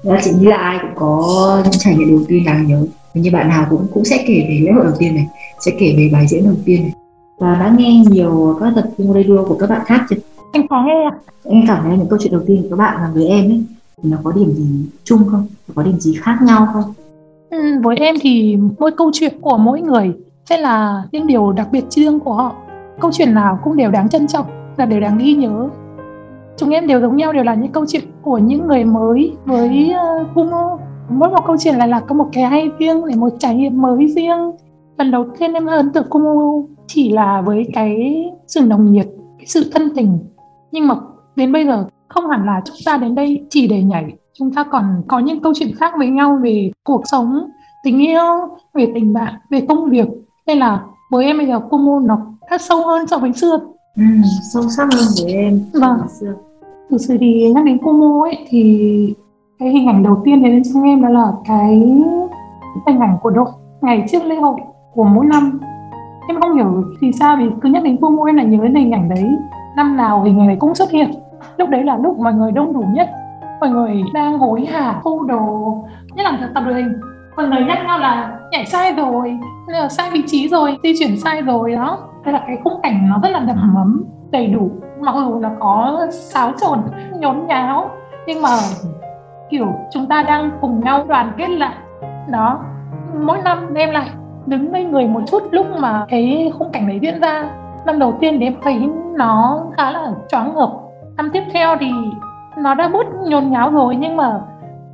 Đó 0.04 0.16
chị 0.22 0.30
nghĩ 0.38 0.46
là 0.46 0.56
ai 0.56 0.78
cũng 0.82 0.90
có 0.94 1.60
những 1.64 1.72
trải 1.78 1.96
nghiệm 1.96 2.08
đầu 2.08 2.20
tiên 2.28 2.44
đáng 2.46 2.66
nhớ. 2.66 2.86
Như 3.14 3.30
bạn 3.32 3.48
nào 3.48 3.66
cũng 3.70 3.86
cũng 3.94 4.04
sẽ 4.04 4.24
kể 4.26 4.46
về 4.48 4.58
lễ 4.62 4.72
hội 4.72 4.84
đầu 4.84 4.94
tiên 4.98 5.14
này 5.14 5.26
Sẽ 5.60 5.72
kể 5.78 5.94
về 5.96 6.10
bài 6.12 6.26
diễn 6.28 6.44
đầu 6.44 6.54
tiên 6.64 6.82
này. 6.82 6.92
Và 7.38 7.54
đã 7.54 7.74
nghe 7.78 8.02
nhiều 8.10 8.56
các 8.60 8.72
tập 8.76 8.84
Radio 8.98 9.44
của 9.48 9.56
các 9.60 9.70
bạn 9.70 9.80
khác 9.86 10.06
chưa? 10.10 10.16
em 10.52 10.68
có 10.68 10.82
nghe 10.82 11.10
Em 11.44 11.64
cảm 11.68 11.82
thấy 11.82 11.98
những 11.98 12.08
câu 12.10 12.18
chuyện 12.22 12.32
đầu 12.32 12.42
tiên 12.46 12.62
của 12.62 12.68
các 12.70 12.76
bạn 12.76 13.02
là 13.02 13.10
với 13.14 13.28
em 13.28 13.50
ấy 13.50 13.64
nó 14.02 14.16
có 14.22 14.32
điểm 14.32 14.50
gì 14.52 14.86
chung 15.04 15.24
không? 15.30 15.46
Có 15.74 15.82
điểm 15.82 16.00
gì 16.00 16.14
khác 16.20 16.38
nhau 16.42 16.68
không? 16.72 16.94
Ừ, 17.50 17.58
với 17.82 17.96
em 17.96 18.14
thì 18.20 18.56
mỗi 18.78 18.90
câu 18.90 19.10
chuyện 19.14 19.40
của 19.40 19.56
mỗi 19.58 19.80
người 19.80 20.12
sẽ 20.44 20.58
là 20.58 21.04
những 21.12 21.26
điều 21.26 21.52
đặc 21.52 21.68
biệt 21.72 21.84
riêng 21.90 22.20
của 22.20 22.32
họ 22.32 22.54
câu 23.00 23.10
chuyện 23.14 23.34
nào 23.34 23.58
cũng 23.64 23.76
đều 23.76 23.90
đáng 23.90 24.08
trân 24.08 24.26
trọng 24.26 24.46
và 24.76 24.84
đều 24.84 25.00
đáng 25.00 25.18
ghi 25.18 25.34
nhớ 25.34 25.68
chúng 26.56 26.70
em 26.70 26.86
đều 26.86 27.00
giống 27.00 27.16
nhau 27.16 27.32
đều 27.32 27.44
là 27.44 27.54
những 27.54 27.72
câu 27.72 27.86
chuyện 27.88 28.02
của 28.22 28.38
những 28.38 28.66
người 28.66 28.84
mới 28.84 29.32
với 29.44 29.90
ờ, 29.90 30.24
cũng 30.34 30.50
mỗi 31.08 31.30
một 31.30 31.46
câu 31.46 31.56
chuyện 31.58 31.74
lại 31.74 31.88
là 31.88 32.00
có 32.00 32.14
một 32.14 32.28
cái 32.32 32.44
hay 32.44 32.70
riêng 32.78 33.06
để 33.06 33.16
một 33.16 33.32
trải 33.38 33.54
nghiệm 33.54 33.82
mới 33.82 34.06
riêng 34.08 34.50
lần 34.98 35.10
đầu 35.10 35.26
tiên 35.38 35.52
em 35.52 35.66
ấn 35.66 35.92
tượng 35.92 36.06
Kumo 36.10 36.62
chỉ 36.86 37.12
là 37.12 37.40
với 37.40 37.66
cái 37.72 38.24
sự 38.46 38.60
nồng 38.60 38.92
nhiệt 38.92 39.06
cái 39.38 39.46
sự 39.46 39.70
thân 39.74 39.90
tình 39.96 40.18
nhưng 40.72 40.88
mà 40.88 40.94
đến 41.36 41.52
bây 41.52 41.66
giờ 41.66 41.86
không 42.10 42.28
hẳn 42.30 42.46
là 42.46 42.60
chúng 42.64 42.76
ta 42.86 42.96
đến 42.96 43.14
đây 43.14 43.46
chỉ 43.50 43.68
để 43.68 43.82
nhảy 43.82 44.12
chúng 44.38 44.54
ta 44.54 44.64
còn 44.64 45.02
có 45.08 45.18
những 45.18 45.40
câu 45.40 45.52
chuyện 45.56 45.74
khác 45.76 45.92
với 45.98 46.08
nhau 46.08 46.38
về 46.42 46.70
cuộc 46.84 47.02
sống 47.04 47.48
tình 47.84 47.98
yêu 47.98 48.22
về 48.74 48.92
tình 48.94 49.12
bạn 49.12 49.34
về 49.50 49.60
công 49.68 49.90
việc. 49.90 50.08
Nên 50.46 50.58
là 50.58 50.82
với 51.10 51.24
em 51.24 51.38
bây 51.38 51.46
giờ 51.46 51.60
Kumo 51.60 52.00
nó 52.00 52.18
đã 52.50 52.58
sâu 52.58 52.86
hơn 52.86 53.06
so 53.06 53.18
với 53.18 53.32
xưa. 53.32 53.58
Ừ, 53.96 54.02
sâu 54.52 54.62
sắc 54.62 54.82
hơn 54.92 55.04
với 55.22 55.32
em 55.32 55.60
Vâng. 55.72 55.98
xưa. 56.20 56.34
thực 56.90 56.98
sự 57.00 57.16
thì 57.20 57.52
nhắc 57.54 57.64
đến 57.64 57.78
Kumo 57.78 58.24
ấy 58.24 58.38
thì 58.48 59.14
cái 59.58 59.68
hình 59.68 59.86
ảnh 59.86 60.02
đầu 60.02 60.22
tiên 60.24 60.42
đến 60.42 60.62
trong 60.74 60.82
em 60.82 61.02
đó 61.02 61.08
là 61.08 61.32
cái 61.48 61.76
hình 62.86 62.98
ảnh 63.00 63.16
của 63.22 63.30
đội 63.30 63.48
ngày 63.80 64.04
trước 64.12 64.24
lễ 64.24 64.36
hội 64.36 64.60
của 64.94 65.04
mỗi 65.04 65.26
năm. 65.26 65.60
Em 66.28 66.40
không 66.40 66.54
hiểu 66.56 66.84
vì 67.00 67.12
sao 67.12 67.36
vì 67.38 67.44
cứ 67.60 67.68
nhắc 67.68 67.82
đến 67.82 67.96
Kumo 67.96 68.24
em 68.26 68.36
lại 68.36 68.46
nhớ 68.46 68.58
đến 68.62 68.74
hình 68.74 68.92
ảnh 68.92 69.08
đấy. 69.08 69.24
Năm 69.76 69.96
nào 69.96 70.22
hình 70.24 70.38
ảnh 70.40 70.46
này 70.46 70.56
cũng 70.60 70.74
xuất 70.74 70.90
hiện 70.90 71.10
lúc 71.56 71.68
đấy 71.68 71.84
là 71.84 71.96
lúc 71.96 72.18
mọi 72.18 72.32
người 72.32 72.52
đông 72.52 72.72
đủ 72.72 72.84
nhất. 72.92 73.08
Mọi 73.60 73.70
người 73.70 74.02
đang 74.14 74.38
hối 74.38 74.66
hả, 74.66 75.00
thu 75.04 75.24
đồ. 75.24 75.76
Nhất 76.14 76.22
là 76.24 76.48
tập 76.54 76.62
đội 76.66 76.74
hình. 76.74 76.92
Mọi 77.36 77.46
người 77.46 77.64
nhắc 77.64 77.78
nhau 77.86 77.98
là, 77.98 78.38
nhảy 78.50 78.66
sai 78.66 78.92
rồi 78.92 79.38
là 79.66 79.88
sai 79.88 80.10
vị 80.12 80.22
trí 80.26 80.48
rồi, 80.48 80.78
di 80.82 80.92
chuyển 80.98 81.16
sai 81.16 81.42
rồi 81.42 81.72
đó. 81.72 81.98
Đây 82.24 82.32
là 82.32 82.42
cái 82.46 82.58
khung 82.64 82.80
cảnh 82.82 83.08
nó 83.10 83.18
rất 83.22 83.28
là 83.28 83.38
đầm 83.38 83.74
ấm, 83.76 84.04
đầy 84.30 84.46
đủ. 84.46 84.70
Mặc 85.00 85.14
dù 85.14 85.40
là 85.40 85.50
có 85.60 86.06
xáo 86.10 86.52
trộn, 86.60 86.78
nhốn 87.18 87.46
nháo, 87.46 87.90
nhưng 88.26 88.42
mà, 88.42 88.48
kiểu, 89.50 89.66
chúng 89.92 90.06
ta 90.06 90.22
đang 90.22 90.50
cùng 90.60 90.80
nhau 90.80 91.04
đoàn 91.08 91.32
kết 91.36 91.48
lại. 91.48 91.74
Đó. 92.28 92.58
Mỗi 93.20 93.38
năm 93.44 93.74
em 93.74 93.90
lại 93.90 94.10
đứng 94.46 94.72
ngây 94.72 94.84
người 94.84 95.08
một 95.08 95.20
chút 95.26 95.42
lúc 95.50 95.66
mà 95.80 96.06
cái 96.08 96.52
khung 96.58 96.72
cảnh 96.72 96.88
đấy 96.88 96.98
diễn 97.02 97.20
ra. 97.20 97.50
Năm 97.86 97.98
đầu 97.98 98.14
tiên 98.20 98.36
thì 98.40 98.46
em 98.46 98.54
thấy 98.62 98.90
nó 99.16 99.62
khá 99.76 99.90
là 99.90 100.12
choáng 100.28 100.54
ngợp 100.54 100.70
năm 101.22 101.30
tiếp 101.32 101.42
theo 101.52 101.76
thì 101.80 101.86
nó 102.58 102.74
đã 102.74 102.88
bớt 102.88 103.06
nhốn 103.28 103.50
nháo 103.50 103.70
rồi 103.70 103.96
nhưng 103.96 104.16
mà 104.16 104.40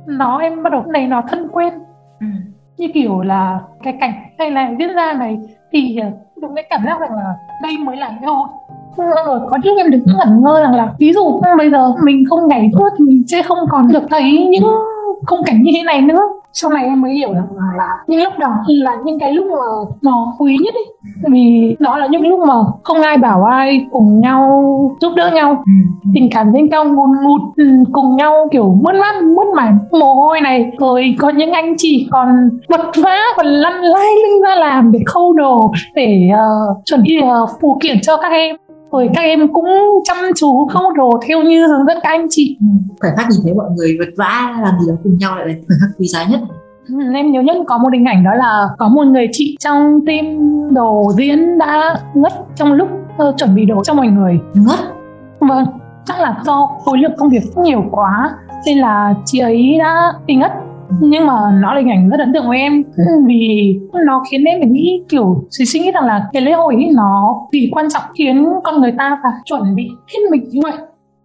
nó 0.07 0.39
em 0.39 0.63
bắt 0.63 0.69
đầu 0.73 0.83
này 0.87 1.07
nó 1.07 1.21
thân 1.29 1.47
quen. 1.51 1.73
Ừ. 2.19 2.27
như 2.77 2.87
kiểu 2.93 3.21
là 3.21 3.59
cái 3.83 3.97
cảnh 3.99 4.13
này 4.37 4.49
này 4.49 4.75
diễn 4.79 4.95
ra 4.95 5.13
này 5.13 5.37
thì 5.71 5.97
ờ, 5.97 6.07
đúng 6.41 6.55
cái 6.55 6.65
cảm 6.69 6.81
giác 6.85 6.99
rằng 6.99 7.13
là 7.15 7.35
đây 7.63 7.77
mới 7.77 7.97
là 7.97 8.09
lễ 8.09 8.27
hội. 8.27 8.47
Rồi 8.97 9.39
có 9.49 9.57
lúc 9.63 9.77
em 9.77 9.91
đứng 9.91 10.05
ngẩn 10.17 10.41
ngơ 10.43 10.61
rằng 10.61 10.75
là 10.75 10.93
ví 10.99 11.13
dụ 11.13 11.41
bây 11.57 11.71
giờ 11.71 11.93
mình 12.03 12.23
không 12.29 12.47
nhảy 12.47 12.71
nữa 12.73 12.89
thì 12.97 13.05
mình 13.05 13.23
sẽ 13.27 13.43
không 13.43 13.57
còn 13.71 13.87
được 13.87 14.03
thấy 14.09 14.47
những 14.51 14.67
khung 15.27 15.43
cảnh 15.45 15.61
như 15.61 15.71
thế 15.75 15.83
này 15.83 16.01
nữa 16.01 16.21
sau 16.61 16.71
này 16.71 16.83
em 16.85 17.01
mới 17.01 17.13
hiểu 17.13 17.33
rằng 17.33 17.47
là 17.77 17.87
những 18.07 18.23
lúc 18.23 18.33
đó 18.39 18.49
là 18.67 18.91
những 19.05 19.19
cái 19.19 19.33
lúc 19.33 19.45
mà 19.45 19.91
nó 20.01 20.33
quý 20.39 20.57
nhất 20.63 20.73
ấy 20.73 20.85
vì 21.31 21.75
đó 21.79 21.97
là 21.97 22.07
những 22.07 22.27
lúc 22.27 22.39
mà 22.39 22.53
không 22.83 23.01
ai 23.01 23.17
bảo 23.17 23.43
ai 23.43 23.85
cùng 23.91 24.21
nhau 24.21 24.71
giúp 25.01 25.13
đỡ 25.15 25.31
nhau. 25.33 25.63
Ừ. 25.65 25.71
tình 26.13 26.29
cảm 26.31 26.53
bên 26.53 26.69
nhau 26.69 26.85
ngùn 26.85 27.09
ngụt 27.23 27.41
ừ, 27.57 27.63
cùng 27.91 28.15
nhau 28.15 28.47
kiểu 28.51 28.77
mất 28.83 28.95
mát 28.95 29.23
mất 29.23 29.47
mải. 29.55 29.71
Mồ 29.91 30.13
hôi 30.13 30.41
này 30.41 30.71
rồi 30.79 31.15
có 31.19 31.29
những 31.29 31.51
anh 31.51 31.73
chị 31.77 32.07
còn 32.11 32.49
vật 32.69 32.91
vã 33.03 33.17
còn 33.37 33.45
lăn 33.45 33.81
lai 33.81 34.09
lưng 34.23 34.41
ra 34.43 34.55
làm 34.55 34.91
để 34.91 34.99
khâu 35.05 35.33
đồ 35.33 35.71
để 35.95 36.29
uh, 36.33 36.85
chuẩn 36.85 37.03
bị 37.03 37.19
uh, 37.23 37.49
phụ 37.61 37.79
kiện 37.81 37.97
cho 38.01 38.17
các 38.17 38.31
em 38.31 38.55
rồi 38.91 39.09
các 39.13 39.21
em 39.21 39.53
cũng 39.53 39.69
chăm 40.03 40.17
chú 40.35 40.67
khâu 40.67 40.91
đồ 40.91 41.19
theo 41.27 41.41
như 41.41 41.67
hướng 41.67 41.85
dẫn 41.85 41.97
các 42.03 42.09
anh 42.09 42.27
chị. 42.29 42.57
Ừ. 42.59 42.93
khoảnh 43.01 43.17
khắc 43.17 43.27
nhìn 43.29 43.39
thấy 43.43 43.53
mọi 43.53 43.69
người 43.77 43.97
vật 43.99 44.13
vã 44.17 44.59
làm 44.63 44.73
gì 44.79 44.91
đó 44.91 44.95
cùng 45.03 45.17
nhau 45.17 45.35
lại 45.35 45.47
là 45.47 45.53
khoảnh 45.53 45.77
khắc 45.81 45.89
quý 45.99 46.07
giá 46.07 46.23
nhất. 46.23 46.39
Ừ, 46.87 46.95
em 47.15 47.31
nhớ 47.31 47.41
nhất 47.41 47.57
có 47.67 47.77
một 47.77 47.89
hình 47.93 48.05
ảnh 48.05 48.23
đó 48.23 48.33
là 48.33 48.67
có 48.77 48.87
một 48.87 49.03
người 49.03 49.27
chị 49.31 49.57
trong 49.59 49.99
team 50.07 50.25
đồ 50.73 51.11
diễn 51.17 51.57
đã 51.57 51.99
ngất 52.13 52.33
trong 52.55 52.73
lúc 52.73 52.89
uh, 53.29 53.37
chuẩn 53.37 53.55
bị 53.55 53.65
đồ 53.65 53.83
cho 53.83 53.93
mọi 53.93 54.07
người. 54.07 54.39
Ngất? 54.53 54.79
Vâng 55.39 55.65
chắc 56.07 56.19
là 56.19 56.35
do 56.45 56.69
khối 56.85 56.97
lượng 56.97 57.11
công 57.17 57.29
việc 57.29 57.43
nhiều 57.57 57.83
quá 57.91 58.31
nên 58.65 58.77
là 58.77 59.13
chị 59.25 59.39
ấy 59.39 59.75
đã 59.79 60.13
bị 60.25 60.35
ngất 60.35 60.51
nhưng 61.01 61.25
mà 61.25 61.33
nó 61.61 61.73
là 61.73 61.79
hình 61.79 61.91
ảnh 61.91 62.09
rất 62.09 62.19
ấn 62.19 62.33
tượng 62.33 62.47
với 62.47 62.57
em. 62.57 62.83
Vì 63.27 63.75
nó 64.05 64.23
khiến 64.31 64.43
em 64.43 64.59
phải 64.59 64.69
nghĩ 64.69 65.03
kiểu 65.09 65.43
suy 65.49 65.65
suy 65.65 65.79
nghĩ 65.79 65.91
rằng 65.91 66.05
là 66.05 66.29
cái 66.33 66.41
lễ 66.41 66.51
hội 66.51 66.75
ấy 66.75 66.89
nó 66.95 67.35
vì 67.53 67.69
quan 67.71 67.89
trọng 67.89 68.03
khiến 68.17 68.45
con 68.63 68.81
người 68.81 68.93
ta 68.97 69.19
phải 69.23 69.31
chuẩn 69.45 69.75
bị 69.75 69.89
hết 70.07 70.19
mình 70.31 70.43
như 70.49 70.59
vậy. 70.63 70.73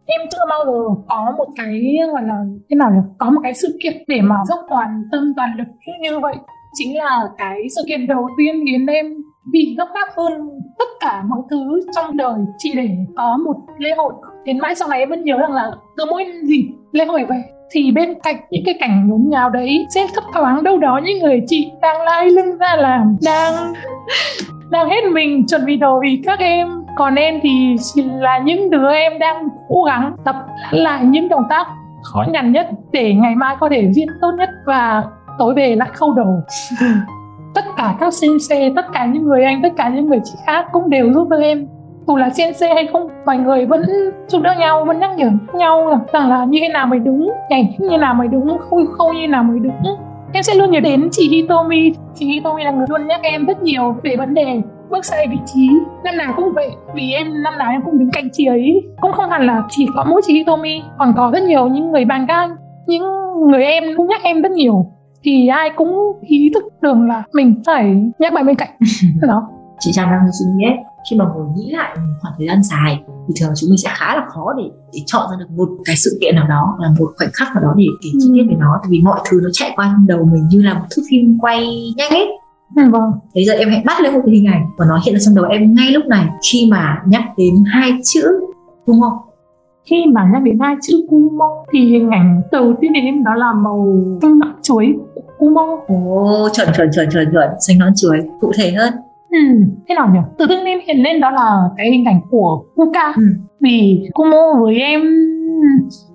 Em 0.07 0.21
chưa 0.31 0.45
bao 0.49 0.59
giờ 0.67 1.03
có 1.09 1.35
một 1.39 1.47
cái 1.57 1.99
gọi 2.13 2.23
là 2.23 2.45
thế 2.71 2.77
nào 2.77 2.91
nhỉ? 2.91 3.01
Có 3.19 3.31
một 3.31 3.41
cái 3.43 3.55
sự 3.55 3.79
kiện 3.83 4.05
để 4.09 4.21
mà 4.23 4.37
dốc 4.49 4.59
toàn 4.71 5.03
tâm 5.13 5.33
toàn 5.37 5.51
lực 5.59 5.69
như 6.01 6.19
vậy. 6.19 6.35
Chính 6.75 6.99
là 6.99 7.29
cái 7.39 7.59
sự 7.77 7.83
kiện 7.89 8.07
đầu 8.07 8.29
tiên 8.39 8.65
khiến 8.67 8.87
em 8.87 9.07
bị 9.53 9.75
gấp 9.79 9.87
gáp 9.95 10.09
hơn 10.17 10.33
tất 10.79 10.85
cả 11.01 11.23
mọi 11.29 11.41
thứ 11.51 11.81
trong 11.97 12.17
đời. 12.17 12.35
Chỉ 12.59 12.73
để 12.77 12.89
có 13.17 13.37
một 13.45 13.57
lễ 13.79 13.91
hội. 13.97 14.13
Đến 14.45 14.59
mãi 14.59 14.75
sau 14.75 14.89
này 14.89 14.99
em 14.99 15.11
vẫn 15.11 15.25
nhớ 15.25 15.39
rằng 15.39 15.53
là 15.53 15.71
cứ 15.97 16.05
mỗi 16.11 16.25
dịp 16.45 16.69
lễ 16.93 17.05
hội 17.05 17.25
về 17.25 17.43
thì 17.73 17.91
bên 17.91 18.15
cạnh 18.23 18.37
những 18.51 18.63
cái 18.67 18.75
cảnh 18.81 19.09
nhốn 19.09 19.31
nháo 19.31 19.51
đấy, 19.51 19.87
sẽ 19.89 20.07
thấp 20.15 20.25
thoáng 20.33 20.63
đâu 20.63 20.79
đó 20.79 21.01
những 21.05 21.19
người 21.19 21.43
chị 21.47 21.71
đang 21.83 22.03
lai 22.03 22.31
lưng 22.31 22.59
ra 22.59 22.77
làm, 22.77 23.17
đang 23.25 23.73
đang 24.71 24.89
hết 24.89 25.05
mình 25.13 25.47
chuẩn 25.47 25.67
bị 25.67 25.77
đồ 25.77 26.01
vì 26.01 26.23
các 26.25 26.39
em. 26.39 26.69
Còn 26.97 27.15
em 27.15 27.41
thì 27.43 27.77
chỉ 27.95 28.03
là 28.03 28.39
những 28.39 28.71
đứa 28.71 28.93
em 28.93 29.19
đang 29.19 29.49
cố 29.69 29.83
gắng 29.83 30.17
tập 30.25 30.37
lại 30.71 31.05
những 31.05 31.29
động 31.29 31.43
tác 31.51 31.67
khó 32.03 32.25
nhằn 32.29 32.53
nhất 32.53 32.67
để 32.93 33.15
ngày 33.15 33.35
mai 33.35 33.57
có 33.61 33.69
thể 33.69 33.93
diễn 33.93 34.09
tốt 34.21 34.31
nhất 34.39 34.49
và 34.67 35.05
tối 35.39 35.55
về 35.55 35.77
lại 35.77 35.89
khâu 35.93 36.13
đồ 36.15 36.25
tất 37.55 37.65
cả 37.77 37.95
các 38.01 38.15
sinh 38.15 38.39
xe, 38.39 38.73
tất 38.77 38.87
cả 38.93 39.07
những 39.07 39.25
người 39.25 39.45
anh, 39.45 39.63
tất 39.63 39.73
cả 39.77 39.89
những 39.89 40.09
người 40.09 40.21
chị 40.25 40.35
khác 40.47 40.67
cũng 40.73 40.91
đều 40.91 41.13
giúp 41.13 41.29
đỡ 41.29 41.39
em 41.41 41.67
dù 42.07 42.17
là 42.17 42.29
CNC 42.29 42.75
hay 42.75 42.89
không 42.93 43.09
mọi 43.27 43.37
người 43.37 43.67
vẫn 43.67 43.83
giúp 44.29 44.43
đỡ 44.43 44.55
nhau 44.59 44.85
vẫn 44.85 44.99
nhắc 44.99 45.11
nhở 45.17 45.31
nhau 45.55 46.01
rằng 46.13 46.31
là 46.31 46.45
như 46.45 46.59
thế 46.63 46.69
nào 46.69 46.87
mới 46.87 46.99
đúng. 46.99 47.33
Nhảy 47.51 47.77
như 47.79 47.99
nào 47.99 48.15
mới 48.15 48.29
đúng 48.29 48.59
khâu 48.59 48.81
khâu 48.99 49.13
như 49.13 49.29
nào 49.29 49.43
mới 49.43 49.59
đúng. 49.59 49.97
Em 50.33 50.43
sẽ 50.43 50.55
luôn 50.55 50.71
nhớ 50.71 50.81
đến 50.81 51.09
chị 51.11 51.29
Hitomi. 51.29 51.93
Chị 52.15 52.27
Hitomi 52.27 52.65
là 52.65 52.71
người 52.71 52.87
luôn 52.89 53.07
nhắc 53.07 53.21
em 53.23 53.47
rất 53.47 53.63
nhiều 53.63 53.97
về 54.03 54.17
vấn 54.17 54.35
đề 54.35 54.61
bước 54.91 55.05
sai 55.05 55.27
vị 55.27 55.37
trí. 55.47 55.69
Năm 56.05 56.17
nào 56.17 56.33
cũng 56.37 56.53
vậy 56.55 56.71
vì 56.95 57.13
em 57.13 57.43
năm 57.43 57.59
nào 57.59 57.71
em 57.71 57.83
cũng 57.85 57.99
đứng 57.99 58.11
cạnh 58.11 58.29
chị 58.33 58.47
ấy. 58.47 58.83
Cũng 59.01 59.13
không 59.13 59.31
hẳn 59.31 59.47
là 59.47 59.63
chỉ 59.69 59.87
có 59.95 60.05
mỗi 60.09 60.21
chị 60.27 60.35
Hitomi 60.35 60.83
còn 60.99 61.13
có 61.17 61.31
rất 61.33 61.43
nhiều 61.43 61.69
những 61.69 61.93
người 61.93 62.05
bạn 62.05 62.27
gang 62.27 62.57
những 62.87 63.05
người 63.51 63.65
em 63.65 63.85
cũng 63.97 64.07
nhắc 64.07 64.21
em 64.23 64.43
rất 64.43 64.53
nhiều. 64.53 64.87
Thì 65.25 65.49
ai 65.49 65.71
cũng 65.77 66.21
ý 66.21 66.51
thức 66.55 66.65
được 66.81 66.95
là 67.09 67.23
mình 67.33 67.63
phải 67.67 68.03
nhắc 68.19 68.33
bạn 68.33 68.47
bên 68.47 68.57
cạnh. 68.57 68.71
Đó. 69.23 69.49
Chị 69.79 69.91
Trang 69.95 70.11
đang 70.11 70.21
suy 70.33 70.47
nghĩ 70.57 70.65
ấy 70.65 70.92
khi 71.11 71.17
mà 71.17 71.25
ngồi 71.25 71.47
nghĩ 71.57 71.73
lại 71.73 71.97
một 71.97 72.13
khoảng 72.21 72.35
thời 72.39 72.47
gian 72.47 72.63
dài 72.63 73.01
thì 73.29 73.35
thường 73.41 73.53
chúng 73.57 73.71
mình 73.71 73.79
sẽ 73.79 73.91
khá 73.93 74.17
là 74.17 74.27
khó 74.29 74.55
để 74.59 74.65
để 74.93 75.01
chọn 75.07 75.23
ra 75.31 75.37
được 75.39 75.51
một 75.57 75.69
cái 75.85 75.97
sự 75.97 76.19
kiện 76.21 76.35
nào 76.37 76.47
đó 76.49 76.77
là 76.81 76.89
một 76.99 77.13
khoảnh 77.19 77.31
khắc 77.33 77.49
nào 77.55 77.65
đó 77.65 77.75
để 77.77 77.87
kể 78.03 78.09
chi 78.21 78.29
tiết 78.35 78.43
về 78.49 78.57
nó 78.59 78.81
vì 78.89 79.01
mọi 79.01 79.21
thứ 79.31 79.41
nó 79.43 79.49
chạy 79.53 79.73
qua 79.77 79.93
trong 79.93 80.07
đầu 80.07 80.29
mình 80.33 80.49
như 80.49 80.63
là 80.63 80.75
một 80.75 80.85
thước 80.91 81.03
phim 81.11 81.39
quay 81.41 81.67
nhanh 81.97 82.11
ấy 82.11 82.29
Ừ, 82.77 82.83
vâng. 82.91 83.13
Thế 83.35 83.45
giờ 83.47 83.53
em 83.53 83.69
hãy 83.71 83.83
bắt 83.87 84.01
lên 84.01 84.15
một 84.15 84.21
cái 84.27 84.35
hình 84.35 84.47
ảnh 84.47 84.67
và 84.79 84.87
nó 84.89 85.01
hiện 85.05 85.15
ra 85.15 85.21
trong 85.25 85.35
đầu 85.35 85.45
em 85.45 85.75
ngay 85.75 85.91
lúc 85.91 86.07
này 86.07 86.29
khi 86.51 86.69
mà 86.71 87.03
nhắc 87.07 87.23
đến 87.37 87.55
hai 87.73 87.93
chữ 88.05 88.23
không? 88.87 89.19
Khi 89.85 90.05
mà 90.13 90.31
nhắc 90.33 90.43
đến 90.43 90.59
hai 90.61 90.75
chữ 90.83 91.07
Kumo 91.11 91.65
thì 91.73 91.79
hình 91.87 92.11
ảnh 92.11 92.43
đầu 92.53 92.75
tiên 92.81 92.93
đến 92.93 93.05
em 93.05 93.25
đó 93.25 93.35
là 93.35 93.53
màu 93.53 93.87
xanh 94.23 94.39
nõn 94.39 94.53
chuối 94.63 94.95
Kumo. 95.39 95.79
Ồ, 95.87 96.49
chuẩn 96.53 96.69
chuẩn 96.77 96.89
chuẩn 96.95 97.11
chuẩn 97.11 97.33
chuẩn 97.33 97.49
xanh 97.61 97.79
nõn 97.79 97.93
chuối. 97.97 98.19
Cụ 98.41 98.53
thể 98.57 98.73
hơn. 98.73 98.93
Ừ, 99.33 99.39
thế 99.89 99.95
nào 99.95 100.11
nhỉ? 100.13 100.21
Tự 100.39 100.47
dưng 100.49 100.65
em 100.65 100.79
hiện 100.87 101.03
lên 101.03 101.21
đó 101.21 101.31
là 101.31 101.69
cái 101.77 101.91
hình 101.91 102.05
ảnh 102.05 102.21
của 102.31 102.65
Kuka. 102.77 103.13
Ừ. 103.17 103.23
Vì 103.61 104.09
Kumo 104.15 104.55
với 104.61 104.79
em 104.81 105.01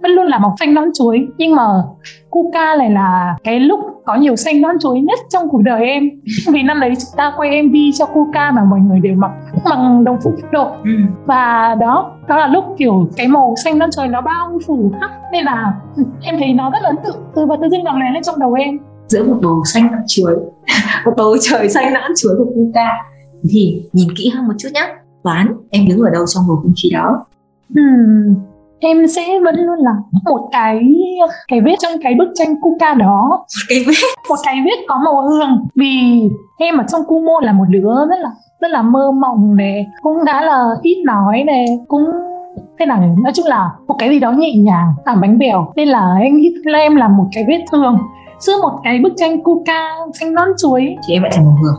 vẫn 0.01 0.12
luôn 0.12 0.25
là 0.25 0.39
màu 0.39 0.56
xanh 0.60 0.73
non 0.73 0.89
chuối 0.93 1.27
nhưng 1.38 1.56
mà 1.56 1.63
Kuka 2.30 2.75
lại 2.75 2.89
là 2.89 3.36
cái 3.43 3.60
lúc 3.60 3.80
có 4.06 4.15
nhiều 4.15 4.36
xanh 4.36 4.62
non 4.62 4.75
chuối 4.80 5.01
nhất 5.01 5.19
trong 5.30 5.49
cuộc 5.49 5.62
đời 5.62 5.86
em 5.86 6.10
vì 6.53 6.63
năm 6.63 6.80
đấy 6.80 6.93
chúng 6.95 7.17
ta 7.17 7.34
quay 7.38 7.63
MV 7.63 7.75
cho 7.93 8.06
Kuka 8.06 8.51
mà 8.51 8.63
mọi 8.63 8.80
người 8.80 8.99
đều 8.99 9.15
mặc 9.15 9.32
bằng 9.65 10.03
đồng 10.03 10.17
phục 10.23 10.34
độ 10.51 10.67
ừ. 10.84 10.91
và 11.25 11.75
đó 11.80 12.12
đó 12.27 12.38
là 12.38 12.47
lúc 12.47 12.65
kiểu 12.77 13.08
cái 13.17 13.27
màu 13.27 13.56
xanh 13.63 13.80
non 13.80 13.89
chuối 13.91 14.08
nó 14.08 14.21
bao 14.21 14.60
phủ 14.67 14.91
khắp 15.01 15.10
nên 15.32 15.45
là 15.45 15.73
em 16.21 16.36
thấy 16.39 16.53
nó 16.53 16.69
rất 16.69 16.84
ấn 16.84 16.95
tượng 17.03 17.17
từ 17.36 17.45
và 17.45 17.56
tự 17.62 17.69
dưng 17.69 17.84
nó 17.84 17.91
lóe 17.91 18.12
lên 18.13 18.23
trong 18.23 18.39
đầu 18.39 18.53
em 18.53 18.77
giữa 19.07 19.23
một 19.23 19.37
bầu 19.41 19.63
xanh 19.65 19.91
nắng 19.91 20.03
chuối 20.07 20.35
một 21.05 21.11
bầu 21.17 21.35
trời 21.41 21.69
xanh 21.69 21.93
nắng 21.93 22.11
chuối 22.17 22.35
của 22.37 22.45
Kuka 22.55 22.87
thì 23.49 23.83
nhìn 23.93 24.07
kỹ 24.17 24.29
hơn 24.35 24.47
một 24.47 24.53
chút 24.57 24.69
nhé 24.73 24.87
đoán 25.23 25.57
em 25.69 25.87
đứng 25.87 25.99
ở 25.99 26.09
đâu 26.09 26.25
trong 26.27 26.43
bầu 26.47 26.57
không 26.63 26.73
khí 26.83 26.89
đó? 26.93 27.25
Hmm, 27.75 28.35
em 28.79 29.07
sẽ 29.07 29.39
vẫn 29.43 29.55
luôn 29.55 29.77
là 29.79 29.91
một 30.25 30.49
cái 30.51 30.81
cái 31.47 31.61
vết 31.61 31.75
trong 31.79 31.91
cái 32.03 32.15
bức 32.17 32.27
tranh 32.35 32.61
Kuka 32.61 32.93
đó. 32.93 33.45
Cái 33.69 33.83
vết? 33.87 33.93
Một 34.29 34.35
cái 34.43 34.55
vết 34.65 34.85
có 34.87 34.95
màu 35.05 35.21
hương 35.21 35.67
vì 35.75 36.21
em 36.57 36.77
ở 36.77 36.83
trong 36.87 37.01
Kumo 37.07 37.39
là 37.41 37.51
một 37.51 37.65
đứa 37.69 37.89
rất 38.09 38.19
là 38.19 38.29
rất 38.61 38.71
là 38.71 38.81
mơ 38.81 39.11
mộng 39.11 39.55
này 39.55 39.87
cũng 40.01 40.25
đã 40.25 40.41
là 40.41 40.65
ít 40.81 41.03
nói 41.05 41.43
này 41.43 41.65
cũng 41.87 42.05
thế 42.79 42.85
nào 42.85 43.01
nhỉ? 43.01 43.21
nói 43.23 43.33
chung 43.33 43.45
là 43.45 43.69
một 43.87 43.95
cái 43.99 44.09
gì 44.09 44.19
đó 44.19 44.31
nhẹ 44.31 44.53
nhàng 44.55 44.93
làm 45.05 45.21
bánh 45.21 45.37
bèo. 45.37 45.71
Nên 45.75 45.87
là 45.87 46.15
em 46.21 46.37
nghĩ 46.37 46.53
là 46.63 46.79
em 46.79 46.95
là 46.95 47.07
một 47.07 47.25
cái 47.33 47.45
vết 47.47 47.65
thương 47.71 47.97
giữa 48.39 48.62
một 48.62 48.80
cái 48.84 49.00
bức 49.04 49.13
tranh 49.17 49.43
Kuka 49.43 49.95
xanh 50.19 50.34
non 50.34 50.50
chuối. 50.58 50.95
Thì 51.08 51.13
em 51.13 51.23
lại 51.23 51.32
thành 51.36 51.45
màu 51.45 51.58
hương 51.62 51.76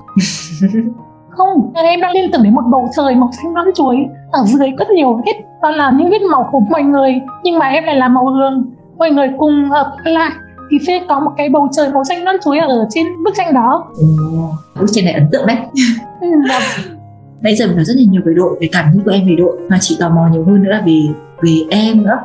không 1.30 1.72
em 1.74 2.00
đang 2.00 2.12
liên 2.12 2.30
tưởng 2.32 2.42
đến 2.42 2.54
một 2.54 2.64
bầu 2.70 2.88
trời 2.96 3.14
màu 3.14 3.30
xanh 3.32 3.54
non 3.54 3.66
chuối. 3.74 3.96
Ở 4.32 4.44
dưới 4.46 4.70
rất 4.78 4.90
nhiều 4.90 5.20
vết 5.26 5.32
đó 5.62 5.70
là 5.70 5.92
những 5.96 6.10
vết 6.10 6.22
màu 6.22 6.48
của 6.52 6.60
mọi 6.60 6.82
người 6.82 7.20
nhưng 7.42 7.58
mà 7.58 7.66
em 7.66 7.84
lại 7.84 7.96
là 7.96 8.08
màu 8.08 8.26
hương 8.26 8.70
mọi 8.98 9.10
người 9.10 9.28
cùng 9.38 9.70
hợp 9.70 9.92
lại 10.04 10.30
thì 10.70 10.78
sẽ 10.86 11.00
có 11.08 11.20
một 11.20 11.30
cái 11.36 11.48
bầu 11.48 11.68
trời 11.72 11.88
màu 11.92 12.04
xanh 12.04 12.24
non 12.24 12.36
chuối 12.44 12.58
ở 12.58 12.86
trên 12.90 13.06
bức 13.24 13.34
tranh 13.36 13.54
đó. 13.54 13.86
Ừ, 13.96 14.04
bức 14.80 14.86
tranh 14.92 15.04
này 15.04 15.14
ấn 15.14 15.28
tượng 15.32 15.46
đấy. 15.46 15.56
Ừ, 16.20 16.28
nãy 17.40 17.56
giờ 17.56 17.66
mình 17.66 17.76
nói 17.76 17.84
rất 17.84 17.94
là 17.96 18.02
nhiều 18.10 18.22
về 18.24 18.32
đội 18.36 18.58
về 18.60 18.68
cảm 18.72 18.86
nghĩ 18.94 19.00
của 19.04 19.10
em 19.10 19.26
về 19.26 19.34
đội 19.38 19.58
mà 19.68 19.78
chị 19.80 19.96
tò 20.00 20.08
mò 20.08 20.28
nhiều 20.32 20.44
hơn 20.44 20.62
nữa 20.62 20.70
là 20.70 20.82
về 20.86 21.02
về 21.42 21.52
em 21.70 22.02
nữa 22.02 22.18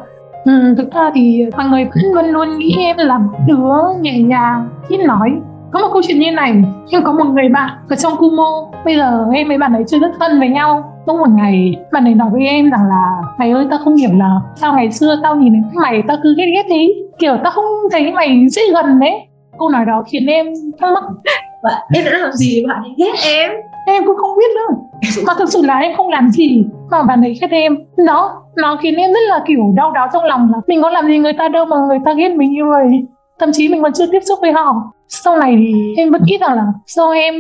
ừ, 0.46 0.76
thực 0.78 0.92
ra 0.92 1.12
thì 1.16 1.46
mọi 1.58 1.66
người 1.70 1.86
vẫn 1.86 2.04
luôn 2.14 2.26
luôn 2.26 2.58
nghĩ 2.58 2.76
em 2.80 2.98
là 2.98 3.18
một 3.18 3.38
đứa 3.48 4.00
nhẹ 4.02 4.20
nhàng 4.20 4.70
ít 4.90 4.98
nói. 4.98 5.36
Có 5.72 5.80
một 5.80 5.88
câu 5.94 6.02
chuyện 6.08 6.20
như 6.20 6.32
này 6.32 6.64
em 6.92 7.04
có 7.04 7.12
một 7.12 7.26
người 7.26 7.50
bạn 7.50 7.70
ở 7.90 7.96
trong 7.96 8.18
Kumo 8.18 8.72
bây 8.86 8.98
giờ 8.98 9.26
em 9.34 9.48
với 9.48 9.58
bạn 9.58 9.74
ấy 9.74 9.84
chưa 9.88 10.00
rất 10.00 10.12
thân 10.20 10.40
với 10.40 10.50
nhau. 10.50 10.90
Lúc 11.08 11.20
một 11.20 11.30
ngày 11.30 11.76
bạn 11.92 12.06
ấy 12.06 12.14
nói 12.16 12.30
với 12.32 12.48
em 12.48 12.70
rằng 12.70 12.88
là 12.90 13.22
mày 13.38 13.52
ơi 13.52 13.68
tao 13.70 13.80
không 13.84 13.96
hiểu 13.96 14.10
là 14.14 14.40
sao 14.56 14.74
ngày 14.74 14.92
xưa 14.92 15.16
tao 15.24 15.36
nhìn 15.36 15.54
thấy 15.54 15.82
mày 15.82 16.04
tao 16.08 16.18
cứ 16.24 16.36
ghét 16.38 16.46
ghét 16.46 16.64
thế. 16.70 16.94
Kiểu 17.20 17.38
tao 17.44 17.52
không 17.52 17.66
thấy 17.92 18.12
mày 18.12 18.46
dễ 18.50 18.62
gần 18.74 19.00
đấy. 19.00 19.14
Câu 19.60 19.70
nói 19.70 19.86
đó 19.86 20.04
khiến 20.08 20.26
em 20.26 20.48
thắc 20.80 20.94
mắc. 20.94 21.04
Bạn 21.64 21.82
em 21.94 22.06
đã 22.06 22.12
làm 22.12 22.32
gì 22.32 22.64
bạn 22.68 22.84
ấy 22.84 22.94
ghét 22.98 23.14
em? 23.26 23.52
Em 23.86 24.04
cũng 24.06 24.16
không 24.16 24.38
biết 24.38 24.52
nữa. 24.56 24.76
Mà 25.28 25.34
thực 25.40 25.50
sự 25.50 25.62
là 25.62 25.80
em 25.80 25.98
không 25.98 26.10
làm 26.10 26.30
gì 26.30 26.66
mà 26.92 27.04
bạn 27.04 27.22
ấy 27.22 27.38
ghét 27.42 27.52
em? 27.52 27.78
Đó 28.06 28.42
nó 28.56 28.78
khiến 28.82 28.96
em 28.96 29.14
rất 29.14 29.20
là 29.30 29.44
kiểu 29.48 29.74
đau 29.76 29.92
đớn 29.92 30.10
trong 30.14 30.24
lòng 30.24 30.52
là 30.52 30.62
mình 30.68 30.82
có 30.82 30.90
làm 30.90 31.08
gì 31.08 31.18
người 31.18 31.34
ta 31.34 31.48
đâu 31.48 31.66
mà 31.66 31.78
người 31.88 32.00
ta 32.06 32.14
ghét 32.14 32.30
mình 32.30 32.52
như 32.52 32.62
vậy. 32.70 33.06
Thậm 33.40 33.50
chí 33.54 33.70
mình 33.70 33.84
còn 33.84 33.94
chưa 33.94 34.06
tiếp 34.12 34.20
xúc 34.30 34.40
với 34.42 34.52
họ. 34.52 34.92
Sau 35.08 35.38
này 35.38 35.56
thì 35.60 35.94
em 35.98 36.12
vẫn 36.12 36.22
nghĩ 36.26 36.38
rằng 36.38 36.56
là 36.56 36.66
do 36.88 37.12
em 37.12 37.34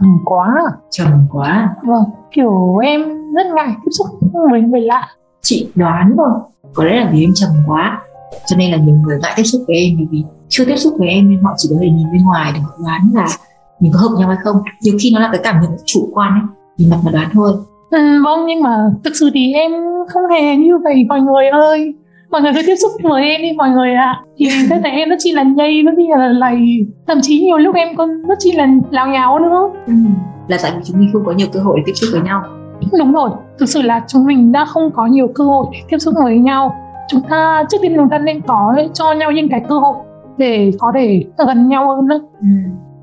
trầm 0.00 0.18
quá. 0.24 0.46
Trầm 0.90 1.26
quá. 1.32 1.68
Vâng 1.82 2.04
kiểu 2.32 2.76
em 2.76 3.02
rất 3.34 3.46
ngại 3.54 3.68
tiếp 3.84 3.90
xúc 3.90 4.06
với 4.50 4.60
người 4.60 4.80
lạ. 4.80 5.08
Chị 5.42 5.68
đoán 5.74 6.14
thôi. 6.16 6.30
Có 6.74 6.84
lẽ 6.84 6.96
là 6.96 7.10
vì 7.12 7.24
em 7.24 7.30
trầm 7.34 7.50
quá. 7.66 7.98
Cho 8.46 8.56
nên 8.56 8.70
là 8.70 8.76
nhiều 8.76 8.96
người 8.96 9.18
ngại 9.22 9.32
tiếp 9.36 9.42
xúc 9.42 9.62
với 9.66 9.76
em 9.76 9.96
vì, 9.98 10.06
vì 10.10 10.24
chưa 10.48 10.64
tiếp 10.64 10.76
xúc 10.76 10.94
với 10.98 11.08
em 11.08 11.30
nên 11.30 11.42
họ 11.42 11.54
chỉ 11.56 11.68
có 11.72 11.76
thể 11.80 11.88
nhìn 11.88 12.06
bên 12.12 12.22
ngoài 12.24 12.52
để 12.54 12.60
họ 12.60 12.70
đoán 12.84 13.00
là 13.14 13.26
mình 13.84 13.92
có 13.94 14.00
hợp 14.00 14.16
nhau 14.18 14.28
hay 14.28 14.36
không? 14.44 14.56
Nhiều 14.80 14.94
khi 15.00 15.10
nó 15.14 15.20
là 15.20 15.28
cái 15.32 15.40
cảm 15.44 15.60
nhận 15.62 15.70
chủ 15.84 16.08
quan 16.12 16.32
ấy 16.32 16.42
nhìn 16.76 16.90
mặt 16.90 16.96
mà 17.04 17.10
đoán 17.12 17.28
thôi. 17.32 17.52
Ừ, 17.90 18.22
vâng 18.24 18.46
nhưng 18.46 18.62
mà 18.62 18.90
thực 19.04 19.16
sự 19.16 19.30
thì 19.34 19.52
em 19.52 19.72
không 20.08 20.22
hề 20.30 20.56
như 20.56 20.78
vậy. 20.84 21.04
Mọi 21.08 21.20
người 21.20 21.46
ơi 21.48 21.94
mọi 22.30 22.42
người 22.42 22.52
cứ 22.54 22.62
tiếp 22.66 22.76
xúc 22.76 22.92
với 23.02 23.22
em 23.22 23.42
đi 23.42 23.52
mọi 23.56 23.70
người 23.70 23.94
ạ. 23.94 24.04
À. 24.04 24.22
thì 24.36 24.46
mình 24.70 24.82
thấy 24.82 24.92
em 24.92 25.08
rất 25.08 25.16
chi 25.18 25.32
là 25.32 25.42
nhây 25.42 25.82
rất 25.82 25.92
chi 25.96 26.08
là 26.18 26.28
lầy. 26.28 26.86
Thậm 27.06 27.18
chí 27.22 27.40
nhiều 27.40 27.58
lúc 27.58 27.74
em 27.74 27.96
còn 27.96 28.22
rất 28.22 28.38
chi 28.38 28.52
là 28.52 28.68
láo 28.90 29.06
nháo 29.08 29.38
nữa. 29.38 29.70
Ừ. 29.86 29.92
là 30.48 30.58
tại 30.62 30.72
vì 30.76 30.82
chúng 30.84 31.00
mình 31.00 31.10
không 31.12 31.24
có 31.24 31.32
nhiều 31.32 31.46
cơ 31.52 31.60
hội 31.60 31.76
để 31.76 31.82
tiếp 31.86 31.92
xúc 31.94 32.10
với 32.12 32.20
nhau. 32.20 32.42
Đúng 32.98 33.12
rồi 33.12 33.30
thực 33.58 33.68
sự 33.68 33.82
là 33.82 34.04
chúng 34.08 34.26
mình 34.26 34.52
đã 34.52 34.64
không 34.64 34.90
có 34.94 35.06
nhiều 35.06 35.28
cơ 35.34 35.44
hội 35.44 35.66
để 35.72 35.78
tiếp 35.88 35.98
xúc 35.98 36.14
với 36.24 36.38
nhau. 36.38 36.74
Chúng 37.08 37.20
ta 37.30 37.64
trước 37.70 37.78
tiên 37.82 37.92
chúng 37.96 38.08
ta 38.08 38.18
nên 38.18 38.40
có 38.40 38.74
cho 38.94 39.12
nhau 39.12 39.30
những 39.32 39.48
cái 39.48 39.62
cơ 39.68 39.78
hội 39.78 39.94
để 40.36 40.72
có 40.78 40.92
thể 40.94 41.24
gần 41.46 41.68
nhau 41.68 41.96
hơn 41.96 42.08
nữa 42.08 42.20
ừ. 42.40 42.46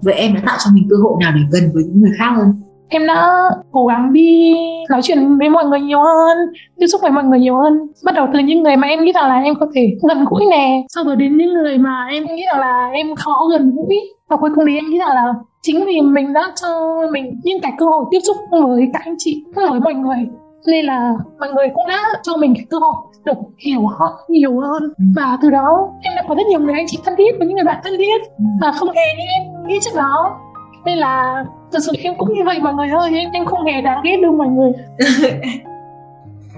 Vậy 0.01 0.13
em 0.13 0.33
đã 0.33 0.41
tạo 0.45 0.57
cho 0.65 0.71
mình 0.73 0.87
cơ 0.89 0.95
hội 1.03 1.13
nào 1.19 1.31
để 1.35 1.41
gần 1.51 1.71
với 1.73 1.83
những 1.83 2.01
người 2.01 2.11
khác 2.19 2.31
hơn 2.35 2.47
em 2.91 3.07
đã 3.07 3.49
cố 3.71 3.85
gắng 3.85 4.13
đi 4.13 4.53
nói 4.89 5.01
chuyện 5.03 5.37
với 5.37 5.49
mọi 5.49 5.65
người 5.65 5.79
nhiều 5.79 6.01
hơn 6.01 6.37
tiếp 6.79 6.87
xúc 6.87 7.01
với 7.01 7.11
mọi 7.11 7.23
người 7.23 7.39
nhiều 7.39 7.57
hơn. 7.57 7.73
Bắt 8.05 8.15
đầu 8.15 8.27
từ 8.33 8.39
những 8.39 8.63
người 8.63 8.75
mà 8.77 8.87
em 8.87 9.03
nghĩ 9.03 9.11
rằng 9.11 9.27
là 9.27 9.41
em 9.41 9.53
có 9.59 9.67
thể 9.75 9.97
gần 10.09 10.25
gũi 10.29 10.45
nè. 10.51 10.83
Sau 10.89 11.03
rồi 11.03 11.15
đến 11.15 11.37
những 11.37 11.53
người 11.53 11.77
mà 11.77 12.07
em 12.11 12.25
nghĩ 12.25 12.45
rằng 12.45 12.59
là 12.59 12.89
em 12.93 13.15
khó 13.15 13.47
gần 13.51 13.75
gũi. 13.75 13.95
Và 14.29 14.37
cuối 14.37 14.49
cùng 14.55 14.65
thì 14.67 14.75
em 14.75 14.85
nghĩ 14.89 14.97
rằng 14.99 15.15
là 15.15 15.33
chính 15.61 15.85
vì 15.85 16.01
mình 16.01 16.33
đã 16.33 16.51
cho 16.61 16.67
mình 17.11 17.39
những 17.43 17.61
cái 17.61 17.71
cơ 17.77 17.85
hội 17.85 18.05
tiếp 18.11 18.19
xúc 18.27 18.37
với 18.51 18.87
các 18.93 19.01
anh 19.05 19.15
chị 19.17 19.43
với 19.55 19.79
mọi 19.79 19.93
người 19.93 20.27
nên 20.67 20.85
là 20.85 21.13
mọi 21.39 21.49
người 21.53 21.67
cũng 21.73 21.87
đã 21.87 21.99
cho 22.23 22.37
mình 22.37 22.53
cái 22.55 22.65
cơ 22.69 22.77
hội 22.77 22.95
được 23.25 23.37
hiểu 23.65 23.87
họ 23.87 24.19
nhiều 24.29 24.59
hơn. 24.59 24.83
Ừ. 24.83 25.03
và 25.15 25.37
từ 25.41 25.49
đó 25.49 25.89
em 26.01 26.13
đã 26.15 26.23
có 26.27 26.35
rất 26.35 26.43
nhiều 26.49 26.59
người 26.59 26.73
anh 26.73 26.85
chị 26.87 26.99
thân 27.05 27.13
thiết 27.17 27.31
với 27.39 27.47
những 27.47 27.55
người 27.55 27.65
bạn 27.65 27.81
thân 27.83 27.93
thiết. 27.97 28.21
Ừ. 28.37 28.43
và 28.61 28.71
không 28.71 28.89
hề 28.89 29.05
như 29.17 29.23
em 29.39 29.60
nghĩ 29.71 29.79
trước 29.81 29.95
đó. 29.95 30.39
Nên 30.85 30.97
là 30.97 31.45
thật 31.71 31.79
sự 31.85 31.91
em 32.03 32.13
cũng 32.17 32.33
như 32.33 32.41
vậy 32.45 32.59
mọi 32.61 32.73
người 32.73 32.89
ơi 32.89 33.11
em 33.15 33.31
em 33.33 33.45
không 33.45 33.65
hề 33.65 33.81
đáng 33.81 34.01
ghét 34.03 34.17
đâu 34.21 34.31
mọi 34.31 34.47
người. 34.47 34.71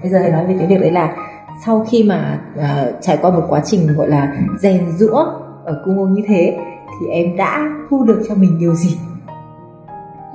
Bây 0.02 0.10
giờ 0.10 0.18
nói 0.32 0.46
về 0.46 0.54
cái 0.58 0.66
việc 0.66 0.80
đấy 0.80 0.90
là 0.90 1.16
sau 1.64 1.84
khi 1.90 2.02
mà 2.02 2.38
uh, 2.58 2.94
trải 3.00 3.18
qua 3.22 3.30
một 3.30 3.42
quá 3.48 3.60
trình 3.64 3.80
gọi 3.96 4.08
là 4.08 4.32
rèn 4.58 4.90
rũa 4.90 5.24
ở 5.64 5.82
cung 5.84 5.96
môn 5.96 6.12
như 6.12 6.22
thế 6.26 6.58
thì 7.00 7.06
em 7.06 7.36
đã 7.36 7.62
thu 7.90 8.04
được 8.04 8.22
cho 8.28 8.34
mình 8.34 8.58
điều 8.60 8.74
gì? 8.74 8.96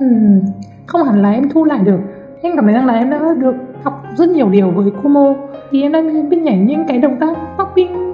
Ừ, 0.00 0.06
không 0.86 1.02
hẳn 1.02 1.22
là 1.22 1.30
em 1.30 1.48
thu 1.48 1.64
lại 1.64 1.78
được. 1.78 1.98
Em 2.42 2.56
cảm 2.56 2.64
thấy 2.64 2.74
rằng 2.74 2.86
là 2.86 2.94
em 2.94 3.10
đã 3.10 3.18
được 3.38 3.54
học 3.82 4.02
rất 4.16 4.28
nhiều 4.28 4.48
điều 4.48 4.70
với 4.70 4.90
Kumo 5.02 5.34
thì 5.70 5.82
em 5.82 5.92
đã 5.92 6.00
biết 6.30 6.38
nhảy 6.42 6.58
những 6.58 6.84
cái 6.88 6.98
động 6.98 7.16
tác 7.20 7.38
popping 7.58 8.12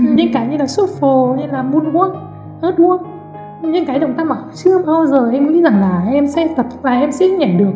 những 0.16 0.32
cái 0.32 0.46
như 0.46 0.56
là 0.56 0.64
shuffle 0.64 1.36
như 1.36 1.46
là 1.46 1.62
moonwalk 1.62 2.14
earthwalk 2.62 2.98
những 3.62 3.86
cái 3.86 3.98
động 3.98 4.14
tác 4.16 4.26
mà 4.26 4.36
chưa 4.54 4.78
bao 4.78 5.06
giờ 5.06 5.30
em 5.32 5.52
nghĩ 5.52 5.62
rằng 5.62 5.80
là 5.80 6.02
em 6.12 6.26
sẽ 6.26 6.48
tập 6.56 6.66
và 6.82 6.90
em 6.90 7.12
sẽ 7.12 7.28
nhảy 7.28 7.52
được. 7.52 7.72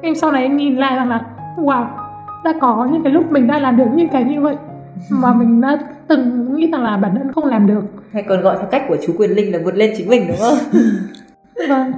Em 0.00 0.14
sau 0.14 0.32
này 0.32 0.42
em 0.42 0.56
nhìn 0.56 0.76
lại 0.76 0.96
rằng 0.96 1.08
là 1.08 1.20
wow 1.56 1.86
đã 2.44 2.54
có 2.60 2.88
những 2.92 3.02
cái 3.02 3.12
lúc 3.12 3.32
mình 3.32 3.46
đã 3.46 3.58
làm 3.58 3.76
được 3.76 3.86
những 3.94 4.08
cái 4.08 4.24
như 4.24 4.40
vậy 4.40 4.56
mà 5.10 5.34
mình 5.34 5.60
đã 5.60 5.78
từng 6.08 6.54
nghĩ 6.54 6.70
rằng 6.72 6.82
là 6.84 6.96
bản 6.96 7.14
thân 7.14 7.32
không 7.32 7.44
làm 7.44 7.66
được. 7.66 7.82
Hay 8.12 8.22
còn 8.22 8.40
gọi 8.40 8.56
theo 8.56 8.68
cách 8.70 8.82
của 8.88 8.96
chú 9.06 9.12
quyền 9.18 9.30
linh 9.30 9.52
là 9.52 9.58
vượt 9.64 9.74
lên 9.74 9.92
chính 9.96 10.08
mình 10.08 10.24
đúng 10.28 10.36
không? 10.36 10.58
Vâng 11.68 11.92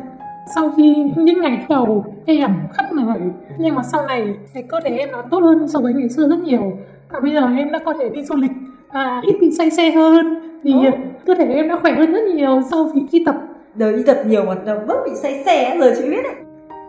sau 0.55 0.73
khi 0.77 0.95
những 1.17 1.41
ngày 1.41 1.67
đầu 1.69 2.05
em 2.27 2.51
khắp 2.73 2.93
người 2.93 3.17
nhưng 3.59 3.75
mà 3.75 3.83
sau 3.83 4.07
này 4.07 4.35
cái 4.55 4.63
cơ 4.63 4.81
thể 4.85 4.97
em 4.97 5.13
nó 5.13 5.23
tốt 5.31 5.41
hơn 5.41 5.69
so 5.69 5.81
với 5.81 5.93
ngày 5.95 6.09
xưa 6.09 6.29
rất 6.29 6.39
nhiều. 6.39 6.79
Và 7.11 7.21
bây 7.21 7.33
giờ 7.33 7.49
em 7.57 7.73
đã 7.73 7.79
có 7.85 7.95
thể 8.01 8.09
đi 8.09 8.25
du 8.25 8.37
lịch 8.37 8.51
à, 8.89 9.23
ít 9.27 9.37
bị 9.41 9.51
say 9.51 9.71
xe 9.71 9.91
hơn 9.91 10.35
thì 10.65 10.73
ừ. 10.73 10.91
Cơ 11.27 11.35
thể 11.35 11.45
em 11.55 11.69
đã 11.69 11.79
khỏe 11.83 11.93
hơn 11.93 12.13
rất 12.13 12.23
nhiều 12.35 12.63
sau 12.71 12.91
khi, 12.95 13.01
khi 13.13 13.23
tập. 13.27 13.35
Đời 13.75 13.93
đi 13.93 14.03
tập 14.07 14.19
nhiều 14.27 14.45
mà 14.45 14.55
nó 14.65 14.75
vẫn 14.87 14.99
bị 15.05 15.11
say 15.23 15.43
xe 15.47 15.77
giờ 15.81 15.95
chị 15.99 16.11
biết 16.11 16.23
đấy. 16.23 16.35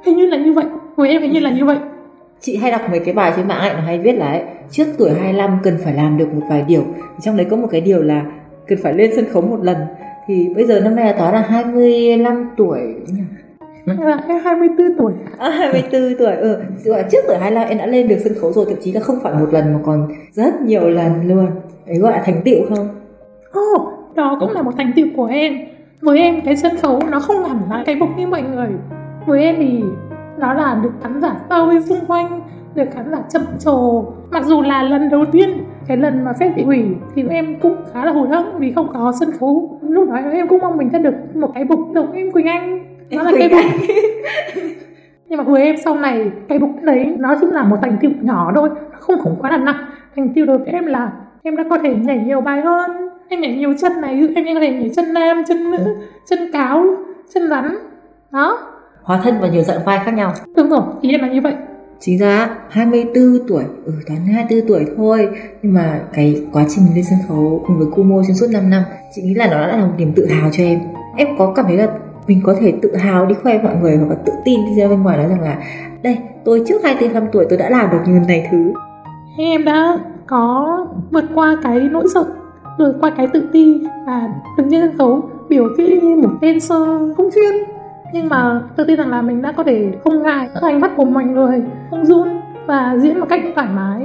Hình 0.05 0.17
như 0.17 0.25
là 0.25 0.37
như 0.37 0.53
vậy. 0.53 0.65
Với 0.95 1.09
em 1.09 1.21
hình 1.21 1.31
như 1.31 1.39
là 1.39 1.51
như 1.51 1.65
vậy. 1.65 1.77
Chị 2.41 2.57
hay 2.57 2.71
đọc 2.71 2.81
mấy 2.91 2.99
cái 2.99 3.13
bài 3.13 3.33
trên 3.35 3.47
mạng 3.47 3.59
ấy 3.59 3.73
nó 3.73 3.79
hay 3.79 3.99
viết 3.99 4.11
là 4.11 4.27
ấy, 4.27 4.41
trước 4.71 4.85
tuổi 4.97 5.11
25 5.11 5.57
cần 5.63 5.77
phải 5.83 5.93
làm 5.93 6.17
được 6.17 6.33
một 6.33 6.41
vài 6.49 6.65
điều. 6.67 6.83
Trong 7.21 7.37
đấy 7.37 7.47
có 7.49 7.57
một 7.57 7.67
cái 7.71 7.81
điều 7.81 8.03
là 8.03 8.25
cần 8.67 8.79
phải 8.83 8.93
lên 8.93 9.11
sân 9.15 9.25
khấu 9.25 9.41
một 9.41 9.59
lần. 9.63 9.77
Thì 10.27 10.47
bây 10.55 10.65
giờ 10.65 10.79
năm 10.79 10.95
nay 10.95 11.05
là 11.05 11.13
toán 11.13 11.33
là 11.33 11.41
25 11.41 12.49
tuổi 12.57 12.79
là 13.85 14.23
em 14.27 14.39
24 14.43 14.97
tuổi. 14.97 15.13
À, 15.37 15.49
24 15.49 16.15
tuổi 16.19 16.35
ừ. 16.35 16.57
Trước 16.85 17.19
tuổi 17.27 17.37
25 17.37 17.67
em 17.67 17.77
đã 17.77 17.85
lên 17.85 18.07
được 18.07 18.17
sân 18.23 18.33
khấu 18.41 18.51
rồi 18.51 18.65
thậm 18.69 18.77
chí 18.81 18.91
là 18.91 19.01
không 19.01 19.19
phải 19.23 19.33
một 19.33 19.47
lần 19.53 19.73
mà 19.73 19.79
còn 19.85 20.07
rất 20.31 20.61
nhiều 20.61 20.89
lần 20.89 21.27
luôn. 21.27 21.47
Đấy 21.87 21.97
gọi 21.97 22.11
là 22.11 22.23
thành 22.25 22.41
tựu 22.45 22.65
không? 22.69 22.89
Ồ 23.51 23.61
oh, 23.61 23.96
đó 24.17 24.37
cũng 24.39 24.51
là 24.51 24.61
một 24.61 24.71
thành 24.77 24.91
tựu 24.95 25.07
của 25.15 25.25
em. 25.25 25.57
Với 26.01 26.19
em 26.19 26.41
cái 26.41 26.55
sân 26.55 26.71
khấu 26.81 27.01
nó 27.11 27.19
không 27.19 27.43
hẳn 27.43 27.57
là 27.69 27.83
cái 27.85 27.95
bục 27.95 28.09
như 28.17 28.27
mọi 28.27 28.41
người. 28.41 28.69
Với 29.25 29.43
em 29.43 29.55
thì 29.57 29.83
đó 30.37 30.53
là 30.53 30.79
được 30.83 30.91
khán 31.03 31.21
giả 31.21 31.35
bao 31.49 31.65
vây 31.65 31.81
xung 31.81 32.05
quanh 32.07 32.41
được 32.75 32.83
khán 32.93 33.11
giả 33.11 33.17
chậm 33.29 33.41
trồ. 33.59 34.05
Mặc 34.31 34.45
dù 34.45 34.61
là 34.61 34.83
lần 34.83 35.09
đầu 35.09 35.25
tiên 35.31 35.49
cái 35.87 35.97
lần 35.97 36.23
mà 36.23 36.33
phép 36.39 36.53
bị 36.55 36.63
hủy 36.63 36.85
thì 37.15 37.23
em 37.29 37.59
cũng 37.59 37.75
khá 37.93 38.05
là 38.05 38.11
hụt 38.11 38.29
hẫng 38.29 38.57
vì 38.57 38.71
không 38.71 38.87
có 38.93 39.13
sân 39.19 39.29
khấu. 39.39 39.79
Lúc 39.81 40.09
đó 40.09 40.15
em 40.15 40.47
cũng 40.47 40.59
mong 40.61 40.77
mình 40.77 40.89
sẽ 40.91 40.99
được 40.99 41.35
một 41.35 41.51
cái 41.53 41.63
bục 41.63 41.79
giống 41.93 42.11
em 42.11 42.31
quỳnh 42.31 42.47
anh. 42.47 42.85
Nó 43.11 43.23
là 43.23 43.31
cây 43.39 43.49
bục 43.49 43.61
nhưng 45.29 45.37
mà 45.37 45.43
với 45.43 45.63
em 45.63 45.75
sau 45.83 45.95
này 45.95 46.31
cây 46.49 46.59
bục 46.59 46.69
đấy 46.81 47.15
nó 47.19 47.35
cũng 47.41 47.51
là 47.51 47.63
một 47.63 47.77
thành 47.81 47.97
tựu 48.01 48.11
nhỏ 48.21 48.51
thôi 48.55 48.69
nó 48.91 48.97
không 48.99 49.19
khủng 49.19 49.35
quá 49.41 49.51
là 49.51 49.57
nặng. 49.57 49.85
Thành 50.15 50.29
tựu 50.33 50.45
đối 50.45 50.57
với 50.57 50.67
em 50.67 50.85
là 50.85 51.11
em 51.43 51.55
đã 51.55 51.63
có 51.69 51.77
thể 51.77 51.95
nhảy 51.95 52.17
nhiều 52.17 52.41
bài 52.41 52.61
hơn 52.61 53.07
em 53.29 53.41
nhảy 53.41 53.55
nhiều 53.55 53.73
chân 53.81 54.01
này 54.01 54.13
em 54.35 54.55
có 54.55 54.59
thể 54.61 54.69
nhảy 54.69 54.89
chân 54.95 55.13
nam 55.13 55.43
chân 55.47 55.71
nữ 55.71 55.95
chân 56.29 56.51
cáo 56.53 56.85
chân 57.33 57.49
rắn. 57.49 57.77
Đó. 58.31 58.59
Hóa 59.03 59.19
thân 59.23 59.39
vào 59.39 59.51
nhiều 59.51 59.63
dạng 59.63 59.85
vai 59.85 59.99
khác 60.05 60.11
nhau. 60.11 60.33
Đúng 60.55 60.69
rồi 60.69 60.81
ý 61.01 61.11
em 61.11 61.21
là 61.21 61.27
như 61.27 61.41
vậy. 61.41 61.53
Chính 61.99 62.19
ra 62.19 62.49
24 62.69 63.23
tuổi 63.47 63.63
ừ 63.85 63.93
toán 64.07 64.19
24 64.33 64.67
tuổi 64.67 64.85
thôi. 64.97 65.29
Nhưng 65.61 65.73
mà 65.73 66.01
cái 66.13 66.41
quá 66.51 66.65
trình 66.69 66.83
lên 66.95 67.03
sân 67.03 67.19
khấu 67.27 67.63
cùng 67.67 67.77
với 67.77 67.87
Kumo 67.91 68.15
trong 68.27 68.35
suốt 68.35 68.47
5 68.51 68.69
năm 68.69 68.83
chị 69.15 69.21
nghĩ 69.21 69.33
là 69.33 69.47
nó 69.47 69.67
đã 69.67 69.77
là 69.77 69.85
một 69.85 69.93
niềm 69.97 70.13
tự 70.15 70.25
hào 70.25 70.49
cho 70.51 70.63
em. 70.63 70.79
Em 71.17 71.27
có 71.37 71.53
cảm 71.55 71.65
thấy 71.67 71.77
là 71.77 71.87
mình 72.27 72.41
có 72.43 72.55
thể 72.61 72.73
tự 72.81 72.95
hào 72.95 73.25
đi 73.25 73.35
khoe 73.43 73.61
mọi 73.63 73.75
người 73.75 73.97
hoặc 73.97 74.09
là 74.09 74.15
tự 74.25 74.33
tin 74.45 74.59
đi 74.65 74.81
ra 74.81 74.87
bên 74.87 75.03
ngoài 75.03 75.17
nói 75.17 75.27
rằng 75.27 75.41
là 75.41 75.57
đây 76.03 76.17
tôi 76.45 76.63
trước 76.67 76.83
24 76.83 77.31
tuổi 77.31 77.45
tôi 77.49 77.57
đã 77.57 77.69
làm 77.69 77.89
được 77.91 77.99
như 78.07 78.19
này 78.27 78.47
thứ. 78.51 78.73
Em 79.37 79.65
đã 79.65 79.99
có 80.27 80.87
vượt 81.11 81.25
qua 81.35 81.57
cái 81.63 81.79
nỗi 81.79 82.07
sợ 82.13 82.25
vượt 82.77 82.97
qua 83.01 83.11
cái 83.17 83.27
tự 83.33 83.49
ti 83.53 83.81
và 84.05 84.29
đứng 84.57 84.71
trên 84.71 84.81
sân 84.81 84.97
khấu 84.97 85.21
biểu 85.49 85.67
diễn 85.77 86.21
một 86.21 86.29
dancer 86.41 87.17
không 87.17 87.29
chuyên 87.35 87.53
nhưng 88.13 88.29
mà 88.29 88.61
tự 88.75 88.83
tin 88.83 88.97
rằng 88.97 89.09
là 89.09 89.21
mình 89.21 89.41
đã 89.41 89.51
có 89.51 89.63
thể 89.63 89.91
không 90.03 90.23
ngại 90.23 90.49
ánh 90.61 90.81
mắt 90.81 90.91
của 90.97 91.05
mọi 91.05 91.23
người 91.23 91.63
không 91.89 92.05
run 92.05 92.27
và 92.65 92.97
diễn 92.97 93.19
một 93.19 93.25
cách 93.29 93.41
thoải 93.55 93.67
mái 93.75 94.01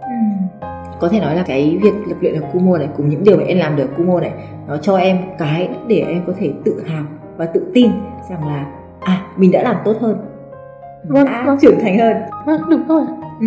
ừ. 0.00 0.66
có 1.00 1.08
thể 1.08 1.20
nói 1.20 1.36
là 1.36 1.42
cái 1.42 1.78
việc 1.82 1.94
tập 2.08 2.16
luyện 2.20 2.34
ở 2.34 2.48
Kumo 2.52 2.78
này 2.78 2.88
cùng 2.96 3.08
những 3.08 3.24
điều 3.24 3.36
mà 3.36 3.42
em 3.44 3.58
làm 3.58 3.76
được 3.76 3.96
Kumo 3.96 4.20
này 4.20 4.32
nó 4.68 4.76
cho 4.76 4.96
em 4.96 5.18
cái 5.38 5.68
để 5.86 6.04
em 6.08 6.22
có 6.26 6.32
thể 6.38 6.52
tự 6.64 6.82
hào 6.86 7.04
và 7.36 7.46
tự 7.46 7.70
tin 7.74 7.90
rằng 8.30 8.48
là 8.48 8.66
à 9.00 9.20
mình 9.36 9.52
đã 9.52 9.62
làm 9.62 9.76
tốt 9.84 9.96
hơn 10.00 10.16
vâng, 11.08 11.24
đã 11.24 11.44
vâng. 11.46 11.58
trưởng 11.60 11.80
thành 11.80 11.98
hơn 11.98 12.16
vâng 12.46 12.60
đúng 12.70 12.88
rồi 12.88 13.02
ừ. 13.40 13.46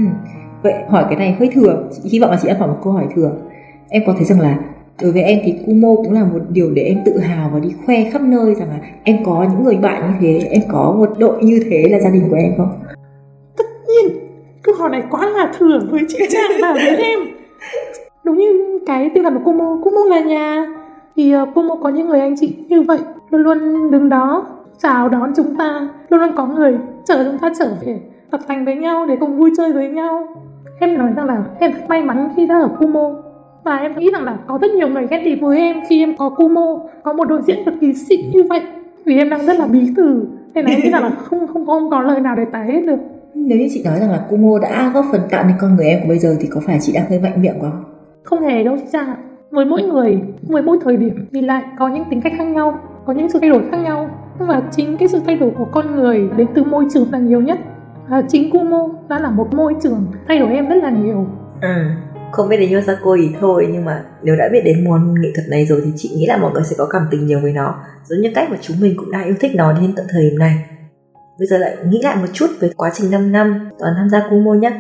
vậy 0.62 0.74
hỏi 0.90 1.06
cái 1.10 1.16
này 1.16 1.36
hơi 1.40 1.50
thừa 1.54 1.84
chị 1.92 2.10
hy 2.10 2.20
vọng 2.20 2.32
là 2.32 2.38
chị 2.42 2.48
đã 2.48 2.56
hỏi 2.60 2.68
một 2.68 2.78
câu 2.84 2.94
hỏi 2.94 3.08
thừa 3.16 3.32
em 3.90 4.04
có 4.08 4.14
thấy 4.14 4.24
rằng 4.24 4.42
là 4.42 4.58
đối 5.02 5.12
với 5.12 5.22
em 5.22 5.40
thì 5.44 5.56
Kumo 5.66 5.96
cũng 5.96 6.14
là 6.14 6.24
một 6.24 6.40
điều 6.50 6.72
để 6.74 6.82
em 6.82 6.98
tự 7.06 7.18
hào 7.18 7.50
và 7.54 7.60
đi 7.60 7.70
khoe 7.86 8.10
khắp 8.12 8.22
nơi 8.22 8.56
rằng 8.56 8.70
là 8.70 8.80
em 9.04 9.18
có 9.26 9.46
những 9.52 9.64
người 9.64 9.78
bạn 9.78 10.12
như 10.12 10.14
thế 10.22 10.48
em 10.52 10.62
có 10.68 10.96
một 10.98 11.10
đội 11.20 11.44
như 11.44 11.60
thế 11.70 11.84
là 11.92 12.00
gia 12.00 12.10
đình 12.10 12.24
của 12.30 12.36
em 12.36 12.54
không? 12.58 12.70
Tất 13.58 13.66
nhiên 13.88 14.20
câu 14.64 14.76
hỏi 14.76 14.90
này 14.90 15.04
quá 15.12 15.30
là 15.30 15.52
thừa 15.58 15.80
với 15.92 16.02
chị 16.08 16.18
Trang 16.30 16.52
và 16.62 16.74
với 16.74 16.96
em. 17.04 17.20
Đúng 18.24 18.38
như 18.38 18.80
cái 18.88 19.12
tinh 19.14 19.24
thần 19.24 19.34
của 19.34 19.44
Kumo 19.46 19.78
Kumo 19.84 20.16
là 20.16 20.20
nhà. 20.20 20.66
Thì 21.16 21.36
uh, 21.36 21.50
Kumo 21.56 21.76
có 21.76 21.90
những 21.90 22.08
người 22.08 22.20
anh 22.20 22.36
chị 22.40 22.56
như 22.70 22.82
vậy 22.82 23.00
luôn 23.30 23.42
luôn 23.42 23.92
đứng 23.92 24.10
đó 24.10 24.46
chào 24.78 25.10
đón 25.10 25.34
chúng 25.36 25.56
ta 25.56 25.90
luôn 26.10 26.20
luôn 26.20 26.32
có 26.36 26.46
người 26.46 26.78
chở 27.06 27.24
chúng 27.24 27.40
ta 27.40 27.52
trở 27.60 27.72
về 27.86 28.00
tập 28.32 28.40
thành 28.48 28.66
với 28.66 28.76
nhau 28.76 29.06
để 29.06 29.16
cùng 29.20 29.38
vui 29.38 29.52
chơi 29.58 29.74
với 29.74 29.88
nhau. 29.88 30.28
Em 30.80 30.98
nói 30.98 31.10
rằng 31.16 31.26
là 31.26 31.44
em 31.60 31.72
may 31.88 32.04
mắn 32.04 32.30
khi 32.36 32.48
đã 32.48 32.60
ở 32.60 32.70
Kumo 32.80 33.27
và 33.68 33.78
em 33.78 34.00
nghĩ 34.00 34.12
rằng 34.12 34.24
là 34.24 34.38
có 34.48 34.58
rất 34.62 34.72
nhiều 34.72 34.88
người 34.88 35.08
ghét 35.08 35.22
đi 35.26 35.36
với 35.36 35.60
em 35.60 35.78
khi 35.90 36.04
em 36.04 36.18
có 36.18 36.30
Kumo 36.30 36.80
có 37.04 37.14
một 37.14 37.26
đội 37.26 37.42
diễn 37.48 37.66
cực 37.66 37.74
kỳ 37.82 37.94
xịn 37.94 38.20
như 38.32 38.44
vậy 38.50 38.62
vì 39.06 39.18
em 39.18 39.30
đang 39.30 39.46
rất 39.46 39.60
là 39.60 39.68
bí 39.68 39.94
tử 39.96 40.28
nên 40.54 40.66
là 40.66 40.72
em 40.72 40.80
nghĩ 40.84 40.90
rằng 40.90 41.04
là 41.04 41.10
không 41.10 41.48
không 41.48 41.66
không 41.66 41.90
có 41.90 42.02
lời 42.02 42.20
nào 42.20 42.36
để 42.36 42.46
tả 42.52 42.64
hết 42.64 42.82
được 42.86 43.00
nếu 43.46 43.60
như 43.60 43.68
chị 43.74 43.84
nói 43.86 44.00
rằng 44.00 44.12
là 44.12 44.18
Kumo 44.30 44.60
đã 44.60 44.92
góp 44.94 45.06
phần 45.12 45.22
tạo 45.30 45.44
nên 45.48 45.58
con 45.60 45.76
người 45.76 45.86
em 45.86 46.00
của 46.02 46.08
bây 46.08 46.20
giờ 46.20 46.36
thì 46.42 46.48
có 46.52 46.62
phải 46.66 46.78
chị 46.82 46.94
đang 46.94 47.10
hơi 47.10 47.20
mạnh 47.20 47.42
miệng 47.42 47.56
quá 47.60 47.70
không? 47.70 47.84
Không 48.24 48.42
hề 48.42 48.64
đâu 48.64 48.78
chị 48.78 48.84
Trang 48.94 49.08
ạ. 49.08 49.18
Với 49.52 49.66
mỗi 49.66 49.82
người, 49.82 50.22
với 50.42 50.62
mỗi 50.62 50.80
thời 50.84 50.98
điểm 50.98 51.28
thì 51.34 51.42
lại 51.42 51.64
có 51.80 51.88
những 51.88 52.04
tính 52.10 52.22
cách 52.22 52.34
khác 52.38 52.44
nhau, 52.44 52.80
có 53.06 53.14
những 53.14 53.30
sự 53.30 53.40
thay 53.40 53.50
đổi 53.50 53.62
khác 53.72 53.78
nhau. 53.78 54.10
Và 54.40 54.62
chính 54.72 54.98
cái 54.98 55.08
sự 55.08 55.20
thay 55.26 55.36
đổi 55.36 55.52
của 55.58 55.66
con 55.72 55.96
người 55.96 56.30
đến 56.38 56.48
từ 56.54 56.64
môi 56.64 56.86
trường 56.94 57.08
là 57.12 57.20
nhiều 57.20 57.42
nhất. 57.42 57.60
À, 58.10 58.22
chính 58.28 58.52
Kumo 58.52 58.90
đã 59.10 59.20
là 59.20 59.30
một 59.30 59.54
môi 59.54 59.76
trường 59.84 60.06
thay 60.28 60.40
đổi 60.40 60.50
em 60.50 60.70
rất 60.70 60.76
là 60.76 60.90
nhiều. 60.90 61.26
Ừ 61.62 61.68
không 62.32 62.50
biết 62.50 62.58
đến 62.58 62.74
Yosako 62.74 63.16
thì 63.18 63.30
thôi, 63.40 63.68
nhưng 63.72 63.86
mà 63.86 64.04
nếu 64.24 64.36
đã 64.36 64.50
biết 64.52 64.62
đến 64.66 64.86
môn 64.86 65.16
nghệ 65.22 65.30
thuật 65.36 65.48
này 65.50 65.66
rồi 65.66 65.82
thì 65.86 65.92
chị 65.96 66.10
nghĩ 66.16 66.26
là 66.26 66.38
mọi 66.38 66.52
người 66.54 66.64
sẽ 66.64 66.76
có 66.78 66.88
cảm 66.92 67.02
tình 67.12 67.26
nhiều 67.26 67.40
với 67.40 67.54
nó. 67.54 67.76
Giống 68.06 68.22
như 68.22 68.32
cách 68.36 68.48
mà 68.52 68.58
chúng 68.62 68.78
mình 68.82 68.94
cũng 68.98 69.12
đã 69.12 69.24
yêu 69.24 69.36
thích 69.40 69.52
nó 69.56 69.74
đến 69.74 69.94
tận 69.96 70.06
thời 70.10 70.30
điểm 70.30 70.40
này. 70.40 70.66
Bây 71.40 71.48
giờ 71.48 71.58
lại 71.58 71.78
nghĩ 71.86 72.00
lại 72.04 72.16
một 72.16 72.28
chút 72.34 72.48
về 72.60 72.70
quá 72.78 72.92
trình 72.94 73.12
5 73.12 73.32
năm 73.32 73.70
toàn 73.80 73.94
tham 73.98 74.10
gia 74.10 74.30
Kumo 74.30 74.54
nhé 74.54 74.72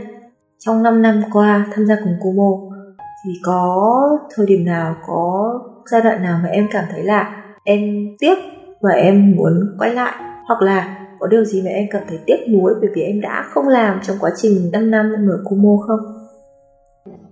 trong 0.60 0.84
5 0.84 1.02
năm 1.02 1.22
qua 1.34 1.68
tham 1.76 1.86
gia 1.86 1.96
cùng 1.96 2.14
Kumo 2.20 2.78
thì 3.26 3.32
có 3.44 3.94
thời 4.36 4.46
điểm 4.46 4.66
nào, 4.66 4.96
có 5.08 5.54
giai 5.92 6.02
đoạn 6.02 6.24
nào 6.24 6.40
mà 6.44 6.50
em 6.50 6.68
cảm 6.72 6.84
thấy 6.92 7.04
là 7.04 7.44
em 7.64 7.80
tiếc 8.20 8.38
và 8.82 8.92
em 8.92 9.32
muốn 9.36 9.76
quay 9.80 9.94
lại? 9.94 10.14
Hoặc 10.48 10.62
là 10.62 10.98
có 11.20 11.28
điều 11.28 11.46
gì 11.46 11.62
mà 11.62 11.70
em 11.70 11.86
cảm 11.92 12.04
thấy 12.10 12.20
tiếc 12.26 12.38
nuối 12.50 12.74
bởi 12.82 12.90
vì 12.96 13.02
em 13.02 13.22
đã 13.22 13.46
không 13.50 13.68
làm 13.68 14.00
trong 14.04 14.18
quá 14.20 14.32
trình 14.38 14.70
5 14.72 14.92
năm 14.92 15.14
em 15.14 15.26
mở 15.28 15.38
Kumo 15.44 15.78
không? 15.88 16.17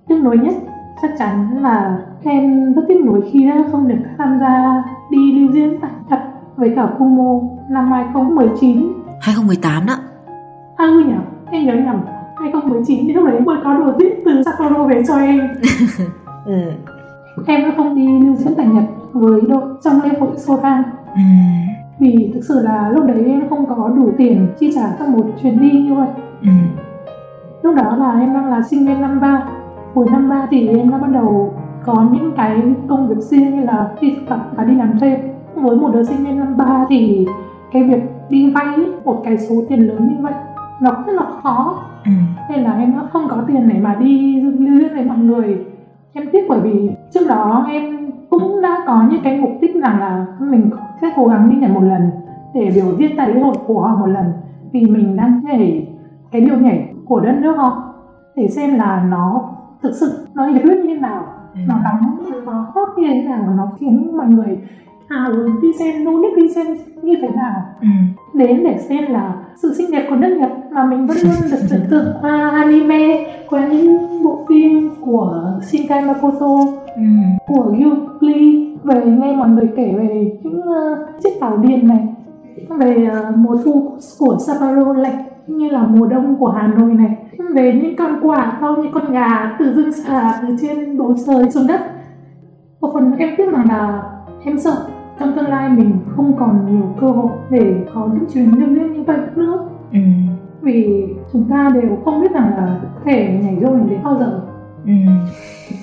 Tiếc 0.08 0.16
nuối 0.24 0.38
nhất. 0.38 0.54
Chắc 1.02 1.12
chắn 1.20 1.58
là 1.62 1.98
em 2.24 2.74
rất 2.74 2.82
tiếc 2.88 3.06
nuối 3.06 3.22
khi 3.32 3.46
đã 3.46 3.64
không 3.72 3.88
được 3.88 3.96
tham 4.18 4.38
gia 4.40 4.84
đi 5.12 5.32
lưu 5.32 5.52
diễn 5.52 5.80
tại 5.82 5.92
thật 6.10 6.20
với 6.56 6.74
cả 6.76 6.88
Kumo 7.00 7.40
năm 7.70 7.92
2019 7.92 8.94
2018 9.22 9.86
đó 9.86 9.94
À 10.76 10.86
ừ 10.86 11.00
nhỉ, 11.00 11.14
em 11.52 11.66
nhớ 11.66 11.74
nhầm. 11.74 12.02
2019 12.38 13.08
thì 13.08 13.14
lúc 13.14 13.26
đấy 13.26 13.40
mới 13.40 13.58
có 13.64 13.74
đồ 13.74 13.92
diễn 14.00 14.14
từ 14.26 14.44
Sapporo 14.44 14.84
về 14.84 15.04
cho 15.08 15.16
em. 15.18 15.40
Ừ. 16.46 16.54
Em 17.48 17.62
đã 17.62 17.72
không 17.78 17.96
đi 17.96 18.08
lưu 18.20 18.36
diễn 18.36 18.56
tại 18.58 18.68
Nhật 18.68 18.84
với 19.14 19.42
đội 19.50 19.62
trong 19.84 20.02
lễ 20.02 20.10
hội 20.20 20.30
Soran 20.38 20.84
ừ. 21.16 21.22
Vì 22.00 22.32
thực 22.34 22.42
sự 22.48 22.62
là 22.64 22.90
lúc 22.90 23.06
đấy 23.06 23.26
em 23.26 23.50
không 23.50 23.66
có 23.66 23.92
đủ 23.96 24.12
tiền 24.18 24.48
chi 24.60 24.72
trả 24.76 24.96
cho 25.00 25.06
một 25.06 25.26
chuyến 25.42 25.62
đi 25.62 25.72
như 25.72 25.94
vậy. 25.96 26.08
Ừ. 26.42 26.50
Lúc 27.64 27.76
đó 27.76 27.96
là 27.96 28.20
em 28.20 28.34
đang 28.34 28.46
là 28.50 28.62
sinh 28.62 28.88
viên 28.88 29.02
năm 29.02 29.20
ba 29.22 29.44
Hồi 29.96 30.06
năm 30.12 30.30
ba 30.30 30.48
thì 30.52 30.68
em 30.68 30.92
đã 30.92 30.98
bắt 30.98 31.08
đầu 31.12 31.54
có 31.86 32.08
những 32.12 32.32
cái 32.38 32.62
công 32.88 33.08
việc 33.08 33.20
riêng 33.20 33.56
như 33.56 33.64
là 33.64 33.90
đi 34.02 34.16
thực 34.16 34.30
tập 34.30 34.40
và 34.56 34.64
đi 34.64 34.76
làm 34.76 35.00
thêm. 35.00 35.20
Với 35.56 35.76
một 35.76 35.90
đứa 35.94 36.04
sinh 36.04 36.26
viên 36.26 36.40
năm 36.40 36.58
ba 36.58 36.86
thì 36.90 37.28
cái 37.72 37.84
việc 37.84 38.02
đi 38.30 38.52
vay 38.52 38.78
một 39.06 39.22
cái 39.24 39.38
số 39.38 39.56
tiền 39.70 39.80
lớn 39.80 40.10
như 40.10 40.24
vậy 40.24 40.34
nó 40.82 40.92
rất 41.08 41.14
là 41.14 41.26
khó. 41.44 41.78
Ừ. 42.06 42.12
nên 42.50 42.60
là 42.60 42.78
em 42.78 42.94
đã 42.94 43.02
không 43.14 43.28
có 43.30 43.44
tiền 43.48 43.70
để 43.70 43.80
mà 43.80 43.96
đi 44.00 44.42
diễn 44.60 44.94
với 44.94 45.06
mọi 45.06 45.18
người. 45.18 45.66
Em 46.14 46.26
tiếc 46.32 46.46
bởi 46.50 46.60
vì 46.60 46.92
trước 47.14 47.28
đó 47.30 47.66
em 47.70 48.12
cũng 48.30 48.62
đã 48.62 48.84
có 48.88 49.04
những 49.12 49.22
cái 49.24 49.42
mục 49.42 49.52
đích 49.62 49.76
rằng 49.76 50.00
là 50.00 50.26
mình 50.40 50.70
sẽ 51.02 51.12
cố 51.16 51.28
gắng 51.28 51.50
đi 51.50 51.58
nhảy 51.58 51.72
một 51.72 51.84
lần 51.84 52.10
để 52.54 52.72
biểu 52.76 52.96
diễn 52.98 53.12
tại 53.18 53.30
lễ 53.30 53.42
hội 53.42 53.56
của 53.68 53.82
họ 53.82 53.96
một 53.96 54.08
lần. 54.08 54.26
Vì 54.72 54.86
mình 54.86 55.16
đang 55.16 55.42
nhảy 55.44 55.88
cái 56.32 56.42
điệu 56.42 56.58
nhảy 56.58 56.94
của 57.06 57.20
đất 57.20 57.36
nước 57.42 57.58
họ. 57.58 57.84
Để 58.36 58.48
xem 58.48 58.76
là 58.76 59.06
nó 59.10 59.55
thực 59.86 59.96
sự 59.96 60.28
nó 60.34 60.44
huyết 60.44 60.78
như 60.78 60.96
thế 60.96 61.02
nào 61.02 61.26
ừ. 61.54 61.60
nó 61.68 61.76
đóng 61.84 62.26
nó 62.46 62.72
hot 62.76 62.98
như 62.98 63.08
thế 63.08 63.22
nào 63.22 63.54
nó 63.58 63.72
khiến 63.80 64.18
mọi 64.18 64.28
người 64.28 64.58
hào 65.10 65.34
hứng 65.34 65.62
đi 65.62 65.68
xem 65.80 66.04
nô 66.04 66.12
nức 66.12 66.30
đi 66.36 66.54
xem 66.54 66.68
như 67.02 67.14
thế 67.22 67.28
nào 67.28 67.62
ừ. 67.82 67.88
đến 68.34 68.64
để 68.64 68.78
xem 68.78 69.06
là 69.10 69.34
sự 69.56 69.74
xinh 69.74 69.92
đẹp 69.92 70.08
của 70.10 70.16
nước 70.16 70.38
Nhật 70.40 70.52
mà 70.72 70.86
mình 70.86 71.08
vẫn 71.08 71.18
luôn 71.24 71.52
được 71.52 71.58
tưởng 71.70 71.86
tượng 71.90 72.14
qua 72.22 72.50
anime 72.50 73.26
qua 73.50 73.68
những 73.68 74.24
bộ 74.24 74.46
phim 74.50 74.90
của 75.02 75.54
Shinkai 75.62 76.02
Makoto 76.02 76.56
ừ. 76.96 77.02
của 77.48 77.74
Yukli 77.84 78.76
về 78.84 79.06
nghe 79.06 79.36
mọi 79.36 79.50
người 79.50 79.70
kể 79.76 79.94
về 79.98 80.40
những 80.44 80.60
uh, 80.60 81.24
chiếc 81.24 81.40
tàu 81.40 81.58
điện 81.58 81.88
này 81.88 82.08
về 82.70 83.10
uh, 83.30 83.38
mùa 83.38 83.58
thu 83.66 83.92
của 84.20 84.38
Sapporo 84.40 84.94
lạnh 84.94 85.24
như 85.48 85.70
là 85.70 85.88
mùa 85.88 86.06
đông 86.06 86.36
của 86.40 86.50
Hà 86.50 86.68
Nội 86.68 86.94
này. 86.94 87.18
Về 87.54 87.80
những 87.84 87.96
con 87.96 88.20
quả 88.22 88.58
to 88.62 88.76
như 88.82 88.90
con 88.94 89.12
gà 89.12 89.56
từ 89.60 89.74
dương 89.76 89.92
xà 89.92 90.40
từ 90.42 90.56
trên 90.62 90.98
bầu 90.98 91.16
trời 91.28 91.52
xuống 91.52 91.68
đất. 91.68 91.82
Một 92.82 92.92
phần 92.94 93.16
em 93.18 93.30
tiếc 93.38 93.52
rằng 93.52 93.66
là 93.70 94.04
em 94.46 94.60
sợ 94.60 94.88
trong 95.20 95.34
tương 95.36 95.48
lai 95.48 95.70
mình 95.70 95.98
không 96.16 96.38
còn 96.40 96.66
nhiều 96.72 96.96
cơ 97.02 97.12
hội 97.12 97.32
để 97.50 97.76
có 97.94 98.10
những 98.14 98.26
chuyến 98.34 98.60
lưu 98.60 98.70
diễn 98.76 98.94
như 98.94 99.04
vậy 99.04 99.18
nữa. 99.36 99.70
Ừ. 99.92 100.00
vì 100.62 101.08
chúng 101.34 101.46
ta 101.50 101.72
đều 101.74 101.98
không 102.06 102.22
biết 102.22 102.32
rằng 102.32 102.52
là 102.58 102.80
thể 103.06 103.40
nhảy 103.44 103.56
rồi 103.62 103.80
đến 103.90 104.00
bao 104.04 104.18
giờ. 104.20 104.42
Ừ. 104.86 104.92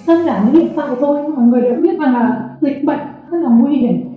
đơn 0.07 0.27
giản 0.27 0.46
như 0.46 0.61
hiện 0.61 0.72
tại 0.77 0.88
thôi 1.01 1.29
mọi 1.37 1.46
người 1.46 1.62
đều 1.62 1.75
biết 1.75 1.98
rằng 2.01 2.14
là 2.14 2.51
dịch 2.61 2.85
bệnh 2.85 3.01
rất 3.31 3.38
là 3.38 3.48
nguy 3.48 3.77
hiểm. 3.77 4.14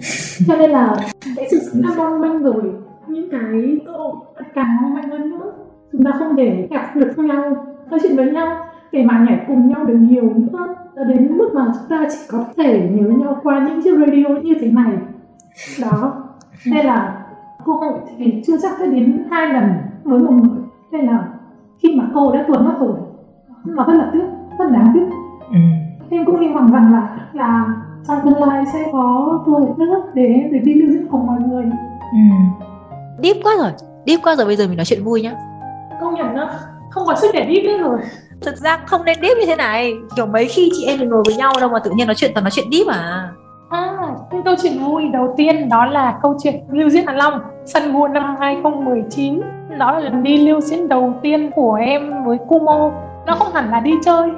Cho 0.48 0.56
nên 0.56 0.72
là 0.72 0.96
cái 1.36 1.48
sự 1.52 1.82
mong 1.98 2.22
manh 2.22 2.44
rồi 2.44 2.64
những 3.08 3.30
cái 3.32 3.80
cơ 3.86 3.92
hội 3.92 4.16
càng 4.54 4.78
mong 4.82 4.94
manh 4.94 5.10
hơn 5.10 5.30
nữa. 5.30 5.52
Chúng 5.92 6.04
ta 6.04 6.12
không 6.20 6.36
thể 6.36 6.68
gặp 6.70 6.96
được 6.96 7.12
nhau 7.18 7.56
nói 7.90 8.00
chuyện 8.04 8.16
với 8.16 8.32
nhau 8.32 8.66
để 8.92 9.04
mà 9.04 9.26
nhảy 9.28 9.46
cùng 9.48 9.68
nhau 9.68 9.86
được 9.86 9.98
nhiều 10.00 10.34
nữa. 10.36 10.76
Đến 11.08 11.38
mức 11.38 11.50
mà 11.54 11.66
chúng 11.66 11.90
ta 11.90 12.08
chỉ 12.10 12.20
có 12.30 12.46
thể 12.58 12.90
nhớ 12.92 13.10
nhau 13.10 13.40
qua 13.44 13.68
những 13.68 13.82
chiếc 13.82 13.98
radio 14.00 14.42
như 14.44 14.56
thế 14.60 14.72
này. 14.72 14.94
Đó 15.82 16.24
nên 16.68 16.86
là 16.86 17.26
cơ 17.66 17.72
hội 17.72 17.94
thì 18.18 18.44
chưa 18.48 18.58
chắc 18.62 18.72
sẽ 18.80 18.88
đến 18.88 19.24
hai 19.32 19.54
lần 19.54 19.64
với 20.04 20.20
một 20.20 20.32
người. 20.32 20.64
Nên 20.92 21.06
là 21.06 21.28
khi 21.78 21.96
mà 21.96 22.10
cô 22.14 22.34
đã 22.34 22.46
tuột 22.48 22.62
mất 22.62 22.76
rồi. 22.80 22.96
Nó 23.66 23.86
rất 23.88 23.94
là 23.94 24.10
tiếc 24.14 24.26
rất 24.60 24.72
đáng 24.72 24.92
tiếc. 24.94 25.06
Ừ. 25.50 25.58
em 26.10 26.26
cũng 26.26 26.40
hy 26.40 26.48
vọng 26.54 26.72
rằng 26.72 26.92
là 26.92 27.18
là 27.34 27.66
trong 28.08 28.18
tương 28.24 28.44
lai 28.44 28.66
sẽ 28.74 28.90
có 28.92 29.40
cơ 29.46 29.52
hội 29.52 29.70
nữa 29.78 30.04
để 30.14 30.50
để 30.52 30.60
đi 30.60 30.74
lưu 30.74 30.90
diễn 30.90 31.08
cùng 31.08 31.28
mọi 31.28 31.40
người. 31.48 31.64
Ừ. 32.12 32.20
deep 33.26 33.38
quá 33.44 33.54
rồi. 33.60 33.72
Deep 34.06 34.20
quá 34.24 34.36
rồi 34.36 34.46
bây 34.46 34.56
giờ 34.56 34.68
mình 34.68 34.78
nói 34.78 34.86
chuyện 34.86 35.04
vui 35.04 35.22
nhá. 35.22 35.36
Công 36.02 36.14
nhận 36.14 36.36
đó 36.36 36.50
không 36.92 37.06
có 37.06 37.16
sức 37.16 37.32
để 37.34 37.48
deep 37.54 37.66
nữa 37.66 37.78
rồi. 37.78 38.00
Thực 38.42 38.58
ra 38.58 38.78
không 38.86 39.06
nên 39.06 39.18
deep 39.22 39.38
như 39.38 39.46
thế 39.46 39.56
này. 39.56 39.94
Kiểu 40.16 40.26
mấy 40.26 40.46
khi 40.46 40.70
chị 40.74 40.86
em 40.86 41.00
mình 41.00 41.10
ngồi 41.10 41.24
với 41.26 41.36
nhau 41.36 41.54
đâu 41.60 41.70
mà 41.70 41.80
tự 41.80 41.92
nhiên 41.96 42.08
nói 42.08 42.16
chuyện 42.16 42.32
toàn 42.34 42.44
nói 42.44 42.52
chuyện 42.52 42.66
deep 42.72 42.88
à? 42.88 43.30
À, 43.70 43.98
cái 44.32 44.42
câu 44.46 44.56
chuyện 44.62 44.80
vui 44.80 45.10
đầu 45.14 45.34
tiên 45.38 45.70
đó 45.70 45.86
là 45.86 46.20
câu 46.22 46.38
chuyện 46.44 46.56
lưu 46.72 46.90
diễn 46.90 47.08
Hạ 47.08 47.14
Long 47.14 47.40
sân 47.66 47.94
vua 47.94 48.08
năm 48.08 48.36
2019 48.40 49.42
đó 49.78 49.92
là 49.92 50.00
lần 50.00 50.24
đi 50.24 50.38
lưu 50.38 50.62
diễn 50.62 50.88
đầu 50.88 51.14
tiên 51.22 51.52
của 51.56 51.74
em 51.74 52.24
với 52.24 52.38
Kumo. 52.48 52.92
Nó 53.28 53.36
không 53.36 53.54
hẳn 53.54 53.72
là 53.72 53.80
đi 53.80 53.92
chơi. 54.06 54.30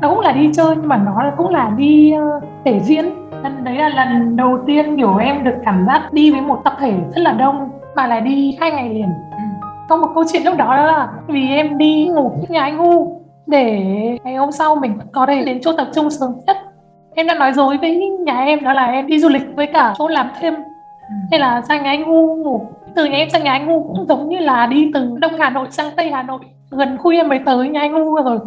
Nó 0.00 0.08
cũng 0.08 0.20
là 0.20 0.32
đi 0.32 0.50
chơi 0.54 0.76
nhưng 0.76 0.88
mà 0.88 0.96
nó 0.96 1.32
cũng 1.36 1.48
là 1.48 1.70
đi 1.76 2.14
uh, 2.36 2.44
thể 2.64 2.80
diễn. 2.80 3.04
Lần 3.42 3.64
đấy 3.64 3.74
là 3.74 3.88
lần 3.88 4.36
đầu 4.36 4.58
tiên 4.66 4.96
kiểu 4.96 5.16
em 5.16 5.44
được 5.44 5.54
cảm 5.64 5.86
giác 5.86 6.12
đi 6.12 6.30
với 6.32 6.40
một 6.40 6.60
tập 6.64 6.76
thể 6.80 6.92
rất 7.14 7.22
là 7.22 7.32
đông 7.32 7.70
mà 7.96 8.06
lại 8.06 8.20
đi 8.20 8.56
hai 8.60 8.70
ngày 8.70 8.88
liền. 8.88 9.08
Có 9.88 9.96
một 9.96 10.08
câu 10.14 10.24
chuyện 10.32 10.42
lúc 10.44 10.56
đó 10.56 10.76
là 10.76 11.08
vì 11.26 11.48
em 11.48 11.78
đi 11.78 12.08
ngủ 12.14 12.32
nhà 12.48 12.62
anh 12.62 12.78
U 12.78 13.22
để 13.46 13.82
ngày 14.24 14.36
hôm 14.36 14.52
sau 14.52 14.76
mình 14.76 14.98
có 15.12 15.26
thể 15.26 15.44
đến 15.44 15.58
chỗ 15.62 15.72
tập 15.76 15.88
trung 15.94 16.10
sớm 16.10 16.30
nhất. 16.46 16.56
Em 17.14 17.26
đã 17.26 17.34
nói 17.34 17.52
dối 17.52 17.76
với 17.80 17.96
nhà 18.24 18.44
em 18.44 18.64
đó 18.64 18.72
là 18.72 18.86
em 18.86 19.06
đi 19.06 19.18
du 19.18 19.28
lịch 19.28 19.42
với 19.56 19.66
cả 19.66 19.94
chỗ 19.98 20.08
làm 20.08 20.30
thêm. 20.40 20.54
Ừ. 21.08 21.14
hay 21.30 21.40
là 21.40 21.62
sang 21.68 21.82
nhà 21.82 21.90
anh 21.90 22.04
u 22.04 22.36
ngủ. 22.36 22.60
Từ 22.94 23.04
nhà 23.04 23.16
em 23.16 23.30
sang 23.30 23.44
nhà 23.44 23.52
anh 23.52 23.68
u 23.68 23.82
cũng 23.82 24.06
giống 24.06 24.28
như 24.28 24.38
là 24.38 24.66
đi 24.66 24.90
từ 24.94 25.16
đông 25.18 25.32
hà 25.38 25.50
nội 25.50 25.66
sang 25.70 25.86
tây 25.96 26.10
hà 26.10 26.22
nội. 26.22 26.40
Gần 26.70 26.98
khuya 26.98 27.22
mới 27.22 27.40
tới 27.46 27.68
nhà 27.68 27.80
anh 27.80 27.92
u 27.92 28.14
rồi. 28.14 28.38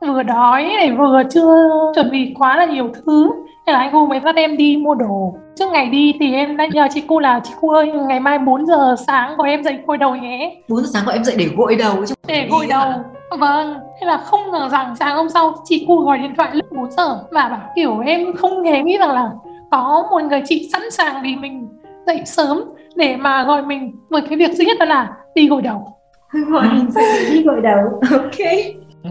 Vừa 0.00 0.22
đói 0.22 0.62
này 0.62 0.92
vừa 0.92 1.22
chưa 1.30 1.68
chuẩn 1.94 2.10
bị 2.10 2.34
quá 2.38 2.56
là 2.56 2.64
nhiều 2.64 2.90
thứ 2.94 3.30
nên 3.68 3.72
là 3.72 3.80
anh 3.80 3.92
u 3.92 4.06
mới 4.06 4.20
dắt 4.24 4.36
em 4.36 4.56
đi 4.56 4.76
mua 4.76 4.94
đồ 4.94 5.34
trước 5.56 5.72
ngày 5.72 5.86
đi 5.86 6.14
thì 6.20 6.34
em 6.34 6.56
đã 6.56 6.66
nhờ 6.72 6.88
chị 6.94 7.02
cô 7.06 7.20
là 7.20 7.40
chị 7.44 7.52
cô 7.60 7.72
ơi 7.72 7.92
ngày 8.08 8.20
mai 8.20 8.38
4 8.38 8.66
giờ 8.66 8.96
sáng 9.06 9.34
của 9.36 9.42
em 9.42 9.62
dậy 9.62 9.78
gội 9.86 9.98
đầu 9.98 10.16
nhé 10.16 10.56
4 10.68 10.82
giờ 10.82 10.88
sáng 10.92 11.02
của 11.06 11.12
em 11.12 11.24
dậy 11.24 11.34
để 11.38 11.48
gội 11.56 11.76
đầu 11.76 12.06
chứ 12.06 12.14
để 12.26 12.48
gội 12.50 12.66
đầu 12.70 12.92
Vâng, 13.38 13.74
thế 14.00 14.06
là 14.06 14.16
không 14.16 14.50
ngờ 14.50 14.68
rằng 14.72 14.96
sáng 14.96 15.16
hôm 15.16 15.28
sau 15.28 15.54
chị 15.64 15.84
cu 15.88 15.96
gọi 15.96 16.18
điện 16.18 16.34
thoại 16.36 16.50
lúc 16.52 16.66
4 16.72 16.90
giờ 16.90 17.18
và 17.30 17.48
bảo 17.48 17.72
kiểu 17.76 17.98
em 17.98 18.32
không 18.36 18.62
hề 18.62 18.82
nghĩ 18.82 18.98
rằng 18.98 19.10
là 19.10 19.30
có 19.70 20.08
một 20.10 20.22
người 20.22 20.42
chị 20.46 20.68
sẵn 20.72 20.82
sàng 20.90 21.22
vì 21.22 21.36
mình 21.36 21.68
dậy 22.06 22.22
sớm 22.24 22.64
để 22.96 23.16
mà 23.16 23.44
gọi 23.44 23.62
mình 23.62 23.92
với 24.08 24.22
cái 24.22 24.38
việc 24.38 24.52
duy 24.52 24.64
nhất 24.64 24.76
đó 24.80 24.84
là 24.84 25.10
đi 25.34 25.48
gội 25.48 25.62
đầu. 25.62 25.94
Gọi 26.48 26.68
mình 26.72 26.90
dậy 26.90 27.04
đi 27.30 27.42
gội 27.42 27.60
đầu, 27.62 28.00
ok. 28.10 28.48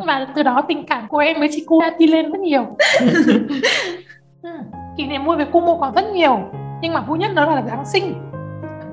Và 0.07 0.27
từ 0.35 0.43
đó 0.43 0.61
tình 0.67 0.85
cảm 0.85 1.07
của 1.07 1.17
em 1.17 1.39
với 1.39 1.49
chị 1.51 1.63
cu 1.67 1.81
đã 1.81 1.91
đi 1.99 2.07
lên 2.07 2.31
rất 2.31 2.39
nhiều. 2.39 2.65
ừ. 4.53 4.59
Kỷ 4.97 5.07
niệm 5.07 5.25
vui 5.25 5.35
với 5.35 5.45
cu 5.45 5.61
mua 5.61 5.77
còn 5.77 5.93
rất 5.93 6.05
nhiều 6.05 6.39
nhưng 6.81 6.93
mà 6.93 7.01
vui 7.01 7.17
nhất 7.17 7.31
đó 7.35 7.55
là 7.55 7.61
Giáng 7.61 7.85
sinh. 7.85 8.13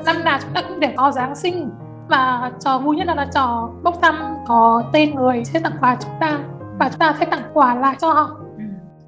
Năm 0.06 0.24
nào 0.24 0.38
chúng 0.42 0.50
ta 0.54 0.62
cũng 0.68 0.80
để 0.80 0.94
có 0.96 1.10
Giáng 1.10 1.34
sinh 1.34 1.70
và 2.08 2.52
trò 2.60 2.78
vui 2.78 2.96
nhất 2.96 3.06
là, 3.06 3.14
là 3.14 3.26
trò 3.34 3.70
bốc 3.82 3.94
thăm 4.02 4.14
có 4.46 4.82
tên 4.92 5.14
người 5.14 5.44
sẽ 5.44 5.60
tặng 5.60 5.72
quà 5.80 5.96
chúng 6.00 6.12
ta 6.20 6.38
và 6.78 6.88
chúng 6.88 6.98
ta 6.98 7.14
sẽ 7.20 7.26
tặng 7.26 7.42
quà 7.52 7.74
lại 7.74 7.96
cho 7.98 8.12
họ. 8.12 8.36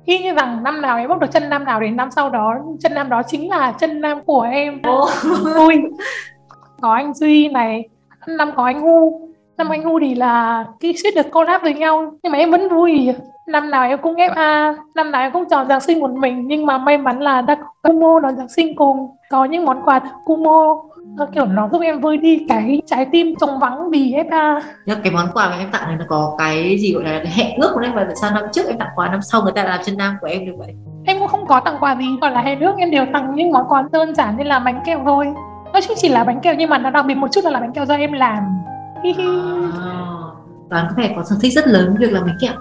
Y 0.04 0.18
như 0.18 0.34
rằng 0.34 0.62
năm 0.62 0.82
nào 0.82 0.98
em 0.98 1.08
bốc 1.08 1.18
được 1.18 1.30
chân 1.32 1.48
nam 1.48 1.64
nào 1.64 1.80
đến 1.80 1.96
năm 1.96 2.10
sau 2.10 2.30
đó 2.30 2.54
chân 2.80 2.94
nam 2.94 3.08
đó 3.08 3.22
chính 3.26 3.50
là 3.50 3.72
chân 3.72 4.00
nam 4.00 4.24
của 4.24 4.40
em. 4.40 4.82
Vui. 5.56 5.82
Có 6.80 6.92
anh 6.92 7.14
duy 7.14 7.48
này 7.48 7.88
năm 8.26 8.50
có 8.56 8.64
anh 8.64 8.80
hu 8.80 9.25
năm 9.58 9.68
anh 9.68 9.84
hu 9.84 9.98
thì 10.00 10.14
là 10.14 10.64
cái 10.80 10.94
suýt 11.02 11.14
được 11.14 11.30
collab 11.32 11.62
với 11.62 11.74
nhau 11.74 12.12
nhưng 12.22 12.32
mà 12.32 12.38
em 12.38 12.50
vẫn 12.50 12.68
vui. 12.68 13.14
Năm 13.46 13.70
nào 13.70 13.84
em 13.84 13.98
cũng 14.02 14.16
ép 14.16 14.32
a 14.34 14.74
năm 14.94 15.10
nào 15.10 15.22
em 15.22 15.32
cũng 15.32 15.44
chọn 15.50 15.68
giáng 15.68 15.80
sinh 15.80 16.00
một 16.00 16.10
mình 16.10 16.46
nhưng 16.46 16.66
mà 16.66 16.78
may 16.78 16.98
mắn 16.98 17.20
là 17.20 17.40
đã 17.40 17.54
có 17.54 17.66
Kumo 17.82 18.20
đón 18.20 18.36
giáng 18.36 18.48
sinh 18.48 18.76
cùng 18.76 19.10
có 19.30 19.44
những 19.44 19.64
món 19.64 19.82
quà 19.84 19.98
từ 19.98 20.08
Kumo. 20.24 20.82
Nó 21.16 21.26
kiểu 21.34 21.44
nó 21.46 21.68
giúp 21.72 21.82
em 21.82 22.00
vơi 22.00 22.16
đi 22.16 22.46
cái 22.48 22.82
trái 22.86 23.06
tim 23.12 23.34
trống 23.40 23.58
vắng 23.58 23.90
vì 23.90 24.14
FA 24.30 24.60
Nhưng 24.86 25.02
cái 25.02 25.12
món 25.12 25.26
quà 25.34 25.48
mà 25.48 25.56
em 25.58 25.68
tặng 25.72 25.82
này 25.86 25.96
nó 25.98 26.04
có 26.08 26.34
cái 26.38 26.78
gì 26.78 26.92
gọi 26.92 27.04
là 27.04 27.22
hẹn 27.34 27.60
ước 27.60 27.70
của 27.74 27.80
em 27.80 27.94
và 27.94 28.06
sao 28.20 28.30
năm 28.34 28.44
trước 28.52 28.66
em 28.66 28.78
tặng 28.78 28.88
quà 28.96 29.08
năm 29.08 29.22
sau 29.22 29.42
người 29.42 29.52
ta 29.52 29.64
làm 29.64 29.80
chân 29.84 29.96
nam 29.96 30.16
của 30.20 30.26
em 30.26 30.46
được 30.46 30.52
vậy? 30.58 30.74
Em 31.04 31.18
cũng 31.18 31.28
không 31.28 31.46
có 31.46 31.60
tặng 31.60 31.76
quà 31.80 31.96
gì 31.96 32.04
gọi 32.20 32.30
là 32.30 32.40
hẹn 32.40 32.60
ước 32.60 32.74
em 32.78 32.90
đều 32.90 33.06
tặng 33.12 33.34
những 33.34 33.52
món 33.52 33.68
quà 33.68 33.84
đơn 33.92 34.14
giản 34.14 34.36
như 34.36 34.44
là 34.44 34.58
bánh 34.58 34.80
kẹo 34.86 35.00
thôi. 35.04 35.26
Nó 35.72 35.80
chỉ 35.88 35.94
chỉ 35.96 36.08
là 36.08 36.24
bánh 36.24 36.40
kẹo 36.40 36.54
nhưng 36.54 36.70
mà 36.70 36.78
nó 36.78 36.90
đặc 36.90 37.06
biệt 37.06 37.14
một 37.14 37.28
chút 37.32 37.44
là, 37.44 37.50
là 37.50 37.60
bánh 37.60 37.72
kẹo 37.72 37.84
do 37.86 37.94
em 37.94 38.12
làm 38.12 38.42
Toán 40.70 40.86
có 40.88 40.94
vẻ 40.96 41.12
có 41.16 41.22
sở 41.24 41.36
thích 41.42 41.52
rất 41.52 41.66
lớn 41.66 41.86
với 41.88 42.06
việc 42.06 42.12
làm 42.12 42.24
bánh 42.26 42.36
kẹo. 42.40 42.52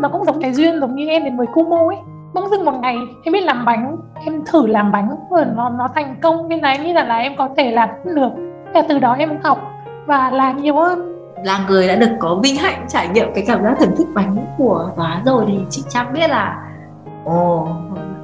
Nó 0.00 0.08
cũng 0.08 0.24
giống 0.24 0.40
cái 0.40 0.54
duyên 0.54 0.80
giống 0.80 0.94
như 0.94 1.08
em 1.08 1.24
đến 1.24 1.36
với 1.36 1.46
Kumo 1.46 1.76
ấy. 1.76 1.96
Bỗng 2.34 2.50
dưng 2.50 2.64
một 2.64 2.74
ngày 2.80 2.96
em 3.24 3.32
biết 3.32 3.40
làm 3.40 3.64
bánh 3.64 3.96
em 4.24 4.44
thử 4.46 4.66
làm 4.66 4.92
bánh 4.92 5.10
rồi 5.30 5.44
nó 5.56 5.68
nó 5.68 5.88
thành 5.94 6.16
công. 6.22 6.48
Là 6.62 6.68
em 6.68 6.82
nghĩ 6.82 6.92
rằng 6.92 7.08
là 7.08 7.16
em 7.16 7.36
có 7.38 7.48
thể 7.56 7.70
làm 7.70 7.88
được. 8.04 8.30
Và 8.74 8.82
từ 8.88 8.98
đó 8.98 9.16
em 9.18 9.38
học 9.44 9.58
và 10.06 10.30
làm 10.30 10.62
nhiều 10.62 10.76
hơn. 10.76 11.12
Là 11.44 11.64
người 11.68 11.88
đã 11.88 11.96
được 11.96 12.10
có 12.20 12.34
vinh 12.42 12.56
hạnh 12.56 12.84
trải 12.88 13.08
nghiệm 13.08 13.28
cái 13.34 13.44
cảm 13.46 13.62
giác 13.62 13.76
thưởng 13.78 13.96
thức 13.96 14.06
bánh 14.14 14.36
của 14.58 14.90
toán 14.96 15.24
rồi 15.24 15.44
thì 15.48 15.58
chị 15.70 15.82
Trang 15.88 16.12
biết 16.12 16.30
là 16.30 16.62
ồ 17.24 17.68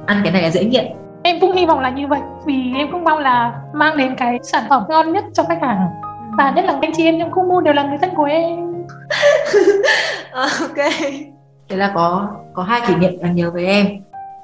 ăn 0.05 0.21
cái 0.23 0.33
này 0.33 0.41
là 0.41 0.49
dễ 0.49 0.65
nghiện. 0.65 0.85
Em 1.23 1.39
cũng 1.41 1.51
hy 1.51 1.65
vọng 1.65 1.79
là 1.79 1.89
như 1.89 2.07
vậy 2.07 2.19
vì 2.45 2.73
em 2.75 2.87
cũng 2.91 3.03
mong 3.03 3.19
là 3.19 3.61
mang 3.73 3.97
đến 3.97 4.15
cái 4.15 4.39
sản 4.43 4.63
phẩm 4.69 4.83
ngon 4.89 5.13
nhất 5.13 5.23
cho 5.33 5.43
khách 5.43 5.61
hàng 5.61 5.87
và 6.37 6.51
nhất 6.51 6.65
là 6.65 6.77
anh 6.81 6.91
chị 6.97 7.03
em 7.05 7.19
trong 7.19 7.31
khu 7.31 7.43
mua 7.49 7.61
đều 7.61 7.73
là 7.73 7.83
người 7.83 7.97
thân 8.01 8.09
của 8.15 8.23
em. 8.23 8.73
Ok. 10.33 10.77
Thế 11.69 11.77
là 11.77 11.91
có 11.95 12.27
có 12.53 12.63
hai 12.63 12.81
kỷ 12.87 12.95
niệm 12.95 13.21
đáng 13.21 13.35
nhớ 13.35 13.51
với 13.51 13.65
em. 13.65 13.87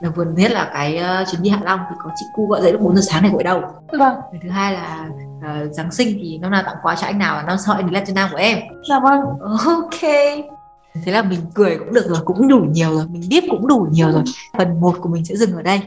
Đầu 0.02 0.12
vừa 0.16 0.26
nhất 0.26 0.52
là 0.52 0.70
cái 0.74 1.02
uh, 1.22 1.28
chuyến 1.28 1.42
đi 1.42 1.50
Hạ 1.50 1.60
Long 1.64 1.80
thì 1.90 1.96
có 2.04 2.10
chị 2.16 2.26
cu 2.34 2.48
gọi 2.48 2.62
dậy 2.62 2.72
lúc 2.72 2.82
4 2.82 2.96
giờ 2.96 3.02
sáng 3.02 3.22
này 3.22 3.32
gọi 3.32 3.44
đâu 3.44 3.62
vâng. 4.00 4.16
Thứ 4.44 4.50
hai 4.50 4.74
là 4.74 5.10
uh, 5.38 5.74
Giáng 5.74 5.92
sinh 5.92 6.18
thì 6.22 6.38
năm 6.38 6.52
nào 6.52 6.64
tặng 6.66 6.76
quà 6.84 6.96
cho 6.96 7.08
anh 7.08 7.18
nào 7.18 7.36
và 7.36 7.44
năm 7.44 7.58
sau 7.66 7.76
anh 7.76 7.86
đến 7.86 7.94
lên 7.94 8.04
cho 8.08 8.14
nam 8.14 8.30
của 8.32 8.38
em. 8.38 8.60
Dạ 8.90 9.00
vâng. 9.00 9.22
Ok. 9.66 10.02
Thế 11.06 11.12
là 11.12 11.22
mình 11.22 11.40
cười 11.54 11.78
cũng 11.78 11.94
được 11.94 12.06
rồi 12.08 12.20
cũng 12.26 12.48
đủ 12.48 12.60
nhiều 12.70 12.94
rồi 12.94 13.06
mình 13.08 13.22
biết 13.30 13.44
cũng 13.50 13.68
đủ 13.68 13.88
nhiều 13.92 14.12
rồi. 14.12 14.24
Phần 14.58 14.82
1 14.82 14.96
của 15.02 15.10
mình 15.10 15.26
sẽ 15.26 15.36
dừng 15.36 15.56
ở 15.56 15.62
đây. 15.62 15.82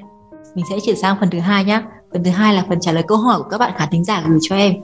Mình 0.55 0.65
sẽ 0.71 0.77
chuyển 0.85 0.97
sang 0.97 1.17
phần 1.21 1.31
thứ 1.31 1.39
hai 1.39 1.65
nhá. 1.65 1.83
Phần 2.13 2.25
thứ 2.25 2.31
hai 2.31 2.55
là 2.55 2.65
phần 2.69 2.81
trả 2.81 2.93
lời 2.93 3.05
câu 3.07 3.19
hỏi 3.19 3.39
của 3.43 3.49
các 3.49 3.59
bạn 3.59 3.73
khán 3.77 3.89
thính 3.91 4.05
giả 4.05 4.23
gửi 4.27 4.39
cho 4.43 4.57
em 4.57 4.75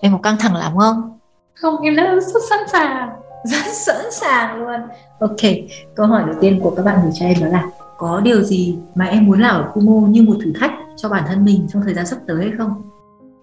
em 0.00 0.12
có 0.12 0.18
căng 0.18 0.36
thẳng 0.38 0.54
lắm 0.54 0.72
không? 0.78 1.18
Không 1.54 1.80
em 1.82 1.96
đã 1.96 2.14
rất 2.14 2.40
sẵn 2.50 2.58
sàng. 2.68 3.10
Rất 3.44 3.72
sẵn 3.72 4.12
sàng 4.12 4.56
luôn. 4.56 4.80
Ok 5.20 5.50
câu 5.94 6.06
hỏi 6.06 6.22
đầu 6.26 6.34
tiên 6.40 6.60
của 6.62 6.70
các 6.76 6.84
bạn 6.84 6.98
gửi 7.02 7.10
cho 7.14 7.26
em 7.26 7.36
đó 7.40 7.46
là 7.46 7.64
có 7.98 8.20
điều 8.24 8.42
gì 8.42 8.78
mà 8.94 9.04
em 9.04 9.26
muốn 9.26 9.40
làm 9.40 9.54
ở 9.54 9.70
Kumo 9.74 10.08
như 10.08 10.22
một 10.22 10.34
thử 10.44 10.52
thách 10.60 10.72
cho 10.96 11.08
bản 11.08 11.22
thân 11.26 11.44
mình 11.44 11.66
trong 11.72 11.82
thời 11.82 11.94
gian 11.94 12.06
sắp 12.06 12.16
tới 12.26 12.36
hay 12.40 12.52
không? 12.58 12.82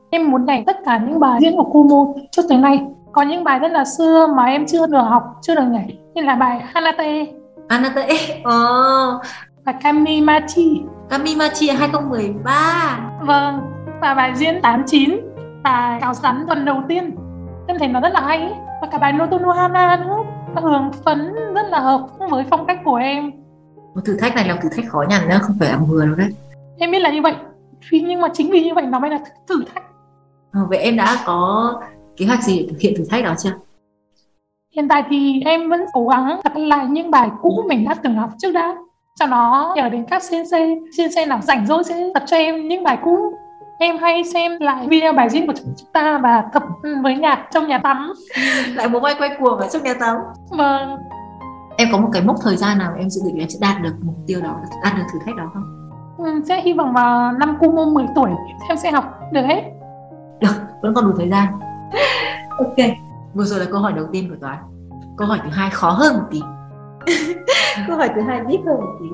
Em 0.10 0.32
muốn 0.32 0.46
nhảy 0.46 0.64
tất 0.68 0.78
cả 0.86 0.98
những 0.98 1.20
bài 1.20 1.40
diễn 1.42 1.58
của 1.58 1.64
Kumo 1.64 2.14
trước 2.32 2.42
tới 2.50 2.58
nay. 2.58 2.86
Có 3.12 3.22
những 3.22 3.44
bài 3.44 3.60
rất 3.60 3.72
là 3.72 3.86
xưa 3.86 4.28
mà 4.38 4.46
em 4.46 4.66
chưa 4.68 4.88
được 4.88 5.02
học 5.02 5.24
chưa 5.42 5.56
được 5.56 5.66
nhảy 5.72 5.98
như 6.14 6.22
là 6.22 6.36
bài 6.36 6.62
Hanate. 6.74 7.26
Anate 7.68 8.08
oh. 8.40 9.22
và 9.66 9.72
Kamimachi. 9.72 10.82
Kamimachi 11.10 11.70
2013 11.70 13.00
vâng 13.22 13.62
và 14.02 14.14
bài 14.14 14.32
diễn 14.36 14.62
89 14.62 15.20
và 15.68 15.98
cáo 16.02 16.14
rắn 16.14 16.46
tuần 16.48 16.66
đầu 16.66 16.84
tiên. 16.88 17.16
Em 17.68 17.78
thấy 17.80 17.88
nó 17.88 18.00
rất 18.00 18.14
là 18.14 18.22
hay 18.22 18.38
ấy. 18.38 18.54
và 18.82 18.88
cả 18.92 18.98
bài 18.98 19.14
Notono 19.14 19.54
Hana 19.54 20.04
nữa. 20.06 20.18
Và 20.54 20.62
hưởng 20.62 20.92
phấn 21.06 21.34
rất 21.54 21.66
là 21.70 21.80
hợp 21.80 22.08
với 22.30 22.46
phong 22.50 22.66
cách 22.66 22.80
của 22.86 22.96
em. 22.96 23.32
Một 23.96 24.02
thử 24.06 24.18
thách 24.20 24.36
này 24.36 24.48
là 24.48 24.54
một 24.54 24.60
thử 24.64 24.70
thách 24.76 24.86
khó 24.90 25.04
nhằn 25.10 25.30
nữa 25.30 25.38
không 25.42 25.56
phải 25.60 25.70
là 25.70 25.78
vừa 25.78 26.06
đâu 26.06 26.16
đấy. 26.16 26.30
Em 26.78 26.92
biết 26.92 27.00
là 27.00 27.12
như 27.12 27.22
vậy. 27.22 27.34
Vì 27.92 28.00
nhưng 28.00 28.22
mà 28.22 28.28
chính 28.34 28.52
vì 28.52 28.64
như 28.64 28.74
vậy 28.74 28.86
nó 28.86 29.00
mới 29.00 29.10
là 29.10 29.20
thử 29.48 29.64
thách. 29.74 29.84
Ờ, 30.52 30.60
vậy 30.70 30.78
em 30.78 30.98
đã 30.98 31.18
có 31.26 31.74
kế 32.18 32.26
hoạch 32.26 32.44
gì 32.44 32.60
để 32.60 32.68
thực 32.70 32.80
hiện 32.80 32.94
thử 32.98 33.04
thách 33.10 33.24
đó 33.24 33.34
chưa? 33.38 33.52
Hiện 34.76 34.88
tại 34.88 35.04
thì 35.10 35.42
em 35.46 35.70
vẫn 35.70 35.86
cố 35.94 36.08
gắng 36.08 36.40
tập 36.44 36.54
lại 36.56 36.86
những 36.86 37.12
bài 37.12 37.30
cũ 37.42 37.64
mình 37.68 37.86
đã 37.86 37.96
từng 38.04 38.16
học 38.16 38.30
trước 38.38 38.52
đã. 38.52 38.76
Cho 39.20 39.26
nó 39.26 39.74
nhờ 39.76 39.90
đến 39.90 40.06
các 40.10 40.24
sensei. 40.24 40.76
Sensei 40.98 41.26
nào 41.26 41.40
rảnh 41.42 41.68
rỗi 41.68 41.84
sẽ 41.84 42.10
tập 42.14 42.24
cho 42.26 42.38
em 42.38 42.68
những 42.68 42.84
bài 42.84 42.98
cũ 43.04 43.34
em 43.80 43.98
hay 43.98 44.24
xem 44.24 44.52
lại 44.60 44.88
video 44.88 45.14
bài 45.14 45.30
diễn 45.30 45.48
của 45.48 45.54
chúng 45.56 45.74
ta 45.94 46.18
và 46.24 46.44
tập 46.54 46.64
với 47.04 47.16
nhạc 47.16 47.48
trong 47.52 47.68
nhà 47.68 47.78
tắm. 47.78 48.14
Lại 48.76 48.90
muốn 48.90 49.04
quay 49.04 49.16
quay 49.20 49.30
cuồng 49.40 49.58
ở 49.58 49.68
trong 49.68 49.84
nhà 49.84 49.94
tắm. 49.94 50.18
Vâng. 50.50 50.98
Em 51.78 51.88
có 51.92 51.98
một 51.98 52.10
cái 52.14 52.22
mốc 52.22 52.36
thời 52.42 52.56
gian 52.56 52.78
nào 52.78 52.94
em 52.98 53.10
dự 53.10 53.22
định 53.26 53.38
em 53.38 53.50
sẽ 53.50 53.58
đạt 53.62 53.82
được 53.82 53.94
mục 54.02 54.16
tiêu 54.28 54.42
đó 54.42 54.56
đạt 54.84 54.94
được 54.98 55.04
thử 55.14 55.20
thách 55.26 55.36
đó 55.36 55.52
không? 55.54 55.64
Ừ, 56.18 56.42
sẽ 56.48 56.62
hy 56.62 56.74
vọng 56.74 56.94
vào 56.94 57.32
năm 57.32 57.58
Kumo 57.60 57.86
10 57.86 58.06
tuổi 58.16 58.30
em 58.70 58.78
sẽ 58.78 58.92
học 58.92 59.20
được 59.32 59.42
hết. 59.42 59.62
Được 60.40 60.54
vẫn 60.82 60.94
còn 60.94 61.06
đủ 61.06 61.12
thời 61.18 61.30
gian. 61.30 61.48
Ok 62.58 62.88
vừa 63.38 63.44
rồi 63.44 63.60
là 63.60 63.66
câu 63.72 63.80
hỏi 63.80 63.94
đầu 63.94 64.06
tiên 64.12 64.30
của 64.30 64.36
toán. 64.42 64.58
Câu 65.18 65.28
hỏi 65.28 65.40
thứ 65.44 65.50
hai 65.50 65.70
khó 65.70 65.90
hơn 65.90 66.14
một 66.14 66.24
tí. 66.32 66.42
Câu 67.88 67.98
hỏi 67.98 68.10
thứ 68.16 68.22
hai 68.22 68.42
deep 68.50 68.66
hơn 68.66 68.76
một 68.76 68.98
tí. 69.00 69.06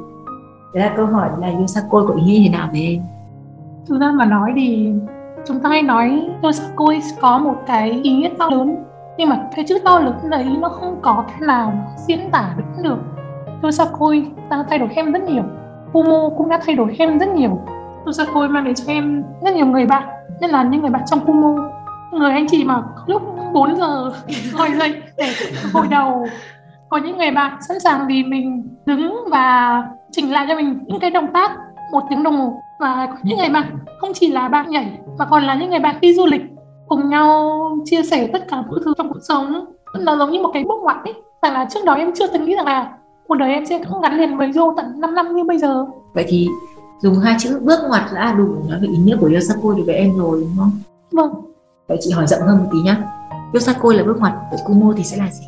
Đấy 0.74 0.90
là 0.90 0.94
câu 0.98 1.06
hỏi 1.06 1.30
là 1.40 1.48
Yosakoi 1.60 2.08
có 2.08 2.14
ý 2.14 2.24
nghĩa 2.24 2.40
thế 2.44 2.58
nào 2.58 2.70
với 2.72 2.82
em 2.82 3.02
thực 3.88 4.00
ra 4.02 4.12
mà 4.12 4.26
nói 4.26 4.54
thì 4.56 4.94
chúng 5.46 5.60
ta 5.60 5.70
hay 5.70 5.82
nói 5.82 6.30
tôi 6.42 6.52
Yosakoi 6.52 7.02
có 7.22 7.38
một 7.38 7.56
cái 7.68 8.00
ý 8.04 8.12
nghĩa 8.12 8.30
to 8.40 8.50
lớn, 8.50 8.76
nhưng 9.18 9.30
mà 9.30 9.40
cái 9.56 9.66
chữ 9.68 9.80
to 9.86 10.00
lớn 10.00 10.16
đấy 10.30 10.46
nó 10.60 10.70
không 10.70 11.00
có 11.02 11.24
cái 11.28 11.48
nào 11.48 11.74
diễn 12.08 12.20
tả 12.32 12.54
được 12.58 12.84
được. 12.84 12.98
Yosakoi 13.62 14.26
đang 14.50 14.64
thay 14.70 14.80
đổi 14.80 14.90
em 14.96 15.12
rất 15.12 15.24
nhiều, 15.24 15.44
Kumo 15.94 16.30
cũng 16.38 16.50
đã 16.50 16.60
thay 16.66 16.76
đổi 16.76 16.96
em 17.00 17.20
rất 17.20 17.30
nhiều. 17.30 17.60
Yosakoi 18.06 18.50
mang 18.50 18.64
đến 18.64 18.76
cho 18.76 18.84
em 18.88 19.24
rất 19.42 19.56
nhiều 19.56 19.66
người 19.66 19.86
bạn, 19.86 20.04
nhất 20.40 20.52
là 20.52 20.64
những 20.64 20.82
người 20.82 20.90
bạn 20.90 21.02
trong 21.06 21.20
Kumo. 21.20 21.70
Người 22.12 22.32
anh 22.32 22.48
chị 22.48 22.64
mà 22.64 22.84
lúc 23.06 23.22
4 23.54 23.76
giờ 23.76 24.12
ngồi 24.58 24.72
dậy 24.72 25.02
để 25.18 25.28
hồi 25.74 25.88
đầu, 25.90 26.28
có 26.90 26.98
những 26.98 27.18
người 27.18 27.32
bạn 27.32 27.58
sẵn 27.68 27.80
sàng 27.80 28.08
vì 28.08 28.24
mình 28.24 28.68
đứng 28.86 29.16
và 29.32 29.84
chỉnh 30.12 30.32
lại 30.32 30.46
cho 30.50 30.56
mình 30.56 30.80
những 30.86 31.00
cái 31.00 31.10
động 31.10 31.28
tác 31.34 31.52
một 31.92 32.04
tiếng 32.10 32.24
đồng 32.24 32.38
hồ 32.38 32.62
và 32.84 33.08
những 33.24 33.38
người 33.38 33.50
bạn 33.50 33.78
không 34.02 34.12
chỉ 34.14 34.32
là 34.32 34.48
bạn 34.48 34.70
nhảy 34.70 35.00
mà 35.18 35.26
còn 35.26 35.44
là 35.44 35.56
những 35.56 35.70
người 35.70 35.80
bạn 35.80 35.96
đi 36.02 36.14
du 36.14 36.26
lịch 36.26 36.42
cùng 36.88 37.10
nhau 37.10 37.60
chia 37.86 38.04
sẻ 38.04 38.30
tất 38.34 38.48
cả 38.48 38.62
mọi 38.62 38.80
thứ 38.86 38.94
trong 38.98 39.10
cuộc 39.14 39.20
sống. 39.28 39.66
Nó 40.00 40.18
giống 40.18 40.32
như 40.32 40.42
một 40.42 40.50
cái 40.54 40.64
bước 40.64 40.82
ngoặt 40.82 40.98
ấy. 41.06 41.14
Rằng 41.42 41.54
là 41.54 41.68
trước 41.70 41.80
đó 41.86 41.94
em 41.94 42.12
chưa 42.16 42.28
từng 42.28 42.46
nghĩ 42.46 42.56
rằng 42.56 42.66
là 42.66 42.98
cuộc 43.28 43.36
đời 43.36 43.54
em 43.54 43.66
sẽ 43.66 43.84
không 43.84 44.02
gắn 44.02 44.18
liền 44.18 44.38
với 44.38 44.52
Yo 44.56 44.74
tận 44.78 45.00
5 45.00 45.16
năm 45.16 45.36
như 45.36 45.44
bây 45.44 45.58
giờ. 45.58 45.86
Vậy 46.14 46.26
thì 46.28 46.48
dùng 47.02 47.20
hai 47.20 47.36
chữ 47.40 47.60
bước 47.64 47.80
ngoặt 47.88 48.04
đã 48.16 48.34
đủ 48.38 48.46
nói 48.70 48.80
về 48.82 48.88
ý 48.88 48.98
nghĩa 48.98 49.18
của 49.22 49.30
Yosakoi 49.34 49.76
đối 49.76 49.86
với 49.86 49.96
em 49.96 50.18
rồi 50.18 50.42
đúng 50.42 50.58
không? 50.58 50.72
Vâng. 51.12 51.34
Vậy 51.88 51.98
chị 52.02 52.12
hỏi 52.12 52.28
rộng 52.28 52.42
hơn 52.42 52.58
một 52.58 52.70
tí 52.72 52.78
nhá. 52.80 52.98
Yosakoi 53.54 53.96
là 53.96 54.04
bước 54.04 54.20
ngoặt 54.20 54.34
vậy 54.52 54.60
Kumo 54.66 54.94
thì 54.98 55.04
sẽ 55.04 55.18
là 55.18 55.28
gì? 55.32 55.46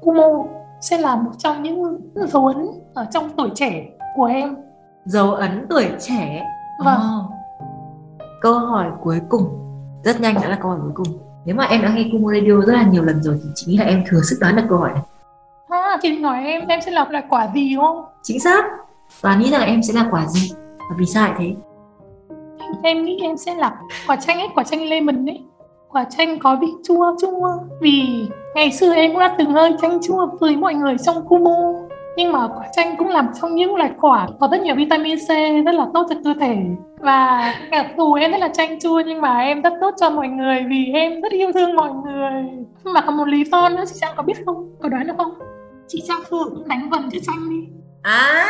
Kumo 0.00 0.44
sẽ 0.80 0.98
là 0.98 1.16
một 1.16 1.30
trong 1.38 1.62
những 1.62 2.00
dấu 2.14 2.46
ấn 2.46 2.66
ở 2.94 3.06
trong 3.12 3.30
tuổi 3.36 3.50
trẻ 3.54 3.84
của 4.16 4.24
em 4.24 4.56
dấu 5.04 5.30
ấn 5.34 5.66
tuổi 5.70 5.86
trẻ. 6.00 6.46
Vâng. 6.84 7.00
Ồ. 7.00 7.30
câu 8.40 8.58
hỏi 8.58 8.86
cuối 9.02 9.20
cùng 9.28 9.48
rất 10.04 10.20
nhanh 10.20 10.34
đã 10.34 10.48
là 10.48 10.58
câu 10.62 10.70
hỏi 10.70 10.80
cuối 10.82 10.92
cùng. 10.94 11.18
Nếu 11.44 11.56
mà 11.56 11.64
em 11.64 11.82
đã 11.82 11.88
nghe 11.88 12.08
Kumo 12.12 12.32
Radio 12.32 12.60
rất 12.66 12.72
là 12.72 12.82
nhiều 12.82 13.02
lần 13.02 13.22
rồi 13.22 13.40
thì 13.42 13.48
chị 13.54 13.66
nghĩ 13.68 13.78
là 13.78 13.84
em 13.84 14.04
thừa 14.08 14.20
sức 14.22 14.36
đoán 14.40 14.56
được 14.56 14.62
câu 14.68 14.78
hỏi 14.78 14.90
này. 14.94 15.02
À, 15.68 15.98
định 16.02 16.22
hỏi 16.22 16.44
em 16.44 16.66
em 16.66 16.80
sẽ 16.80 16.90
lọc 16.90 17.10
lại 17.10 17.22
quả 17.28 17.48
gì 17.54 17.76
không? 17.76 18.04
Chính 18.22 18.40
xác. 18.40 18.64
Và 19.20 19.36
nghĩ 19.36 19.50
rằng 19.50 19.62
em 19.62 19.82
sẽ 19.82 19.92
là 19.92 20.08
quả 20.10 20.26
gì? 20.26 20.52
Và 20.78 20.96
vì 20.98 21.06
sao 21.06 21.24
lại 21.24 21.34
thế? 21.38 21.54
Em 22.82 23.04
nghĩ 23.04 23.18
em 23.22 23.36
sẽ 23.36 23.54
là 23.54 23.76
quả 24.06 24.16
chanh 24.16 24.38
ấy 24.38 24.48
quả 24.54 24.64
chanh 24.64 24.88
lemon 24.88 25.28
ấy. 25.28 25.44
Quả 25.88 26.04
chanh 26.04 26.38
có 26.38 26.56
vị 26.60 26.68
chua 26.84 27.16
chua. 27.20 27.48
Vì 27.80 28.28
ngày 28.54 28.72
xưa 28.72 28.92
em 28.94 29.10
cũng 29.10 29.20
đã 29.20 29.34
từng 29.38 29.52
hơi 29.52 29.74
chanh 29.82 29.98
chua 30.02 30.26
với 30.40 30.56
mọi 30.56 30.74
người 30.74 30.96
trong 31.04 31.28
Kumo 31.28 31.72
nhưng 32.16 32.32
mà 32.32 32.48
quả 32.48 32.66
chanh 32.76 32.96
cũng 32.96 33.08
là 33.08 33.22
một 33.22 33.30
trong 33.40 33.54
những 33.54 33.76
loại 33.76 33.90
quả 34.00 34.26
có 34.40 34.48
rất 34.52 34.60
nhiều 34.60 34.74
vitamin 34.76 35.18
C 35.18 35.28
rất 35.66 35.74
là 35.74 35.86
tốt 35.94 36.06
cho 36.10 36.16
cơ 36.24 36.34
thể. 36.40 36.56
Và 37.00 37.54
cả 37.70 37.88
dù 37.96 38.14
em 38.14 38.30
rất 38.30 38.38
là 38.38 38.48
chanh 38.48 38.80
chua 38.80 39.00
nhưng 39.06 39.20
mà 39.20 39.38
em 39.40 39.62
rất 39.62 39.72
tốt 39.80 39.94
cho 40.00 40.10
mọi 40.10 40.28
người 40.28 40.64
vì 40.68 40.86
em 40.94 41.20
rất 41.20 41.32
yêu 41.32 41.52
thương 41.52 41.76
mọi 41.76 41.90
người. 42.04 42.32
Mà 42.84 43.00
có 43.00 43.10
một 43.12 43.28
lý 43.28 43.44
do 43.44 43.68
nữa 43.68 43.84
chị 43.88 43.94
Trang 44.00 44.12
có 44.16 44.22
biết 44.22 44.34
không? 44.46 44.70
Có 44.82 44.88
đoán 44.88 45.06
được 45.06 45.14
không? 45.16 45.32
Chị 45.88 46.02
Trang 46.08 46.20
thử 46.30 46.44
đánh 46.66 46.88
vần 46.90 47.10
chữ 47.10 47.18
chanh 47.26 47.50
đi. 47.50 47.56
À 48.02 48.46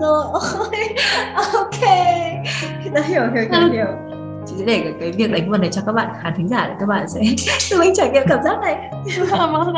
rồi 0.00 0.24
ôi 0.32 0.88
ok. 1.54 1.80
Đã 2.94 3.00
hiểu 3.06 3.22
hiểu 3.34 3.42
hiểu 3.50 3.60
Ừ. 3.60 3.70
hiểu. 3.72 3.86
Chị 4.46 4.54
sẽ 4.58 4.64
để 4.64 4.92
cái, 5.00 5.12
việc 5.12 5.32
đánh 5.32 5.50
vần 5.50 5.60
này 5.60 5.70
cho 5.72 5.82
các 5.86 5.92
bạn 5.92 6.08
khán 6.22 6.32
thính 6.36 6.48
giả 6.48 6.66
để 6.68 6.74
các 6.80 6.86
bạn 6.86 7.08
sẽ 7.08 7.20
tự 7.70 7.78
mình 7.80 7.92
trải 7.94 8.10
nghiệm 8.10 8.22
cảm 8.28 8.42
giác 8.44 8.56
này. 8.62 8.90
Dạ 9.30 9.46
vâng 9.46 9.74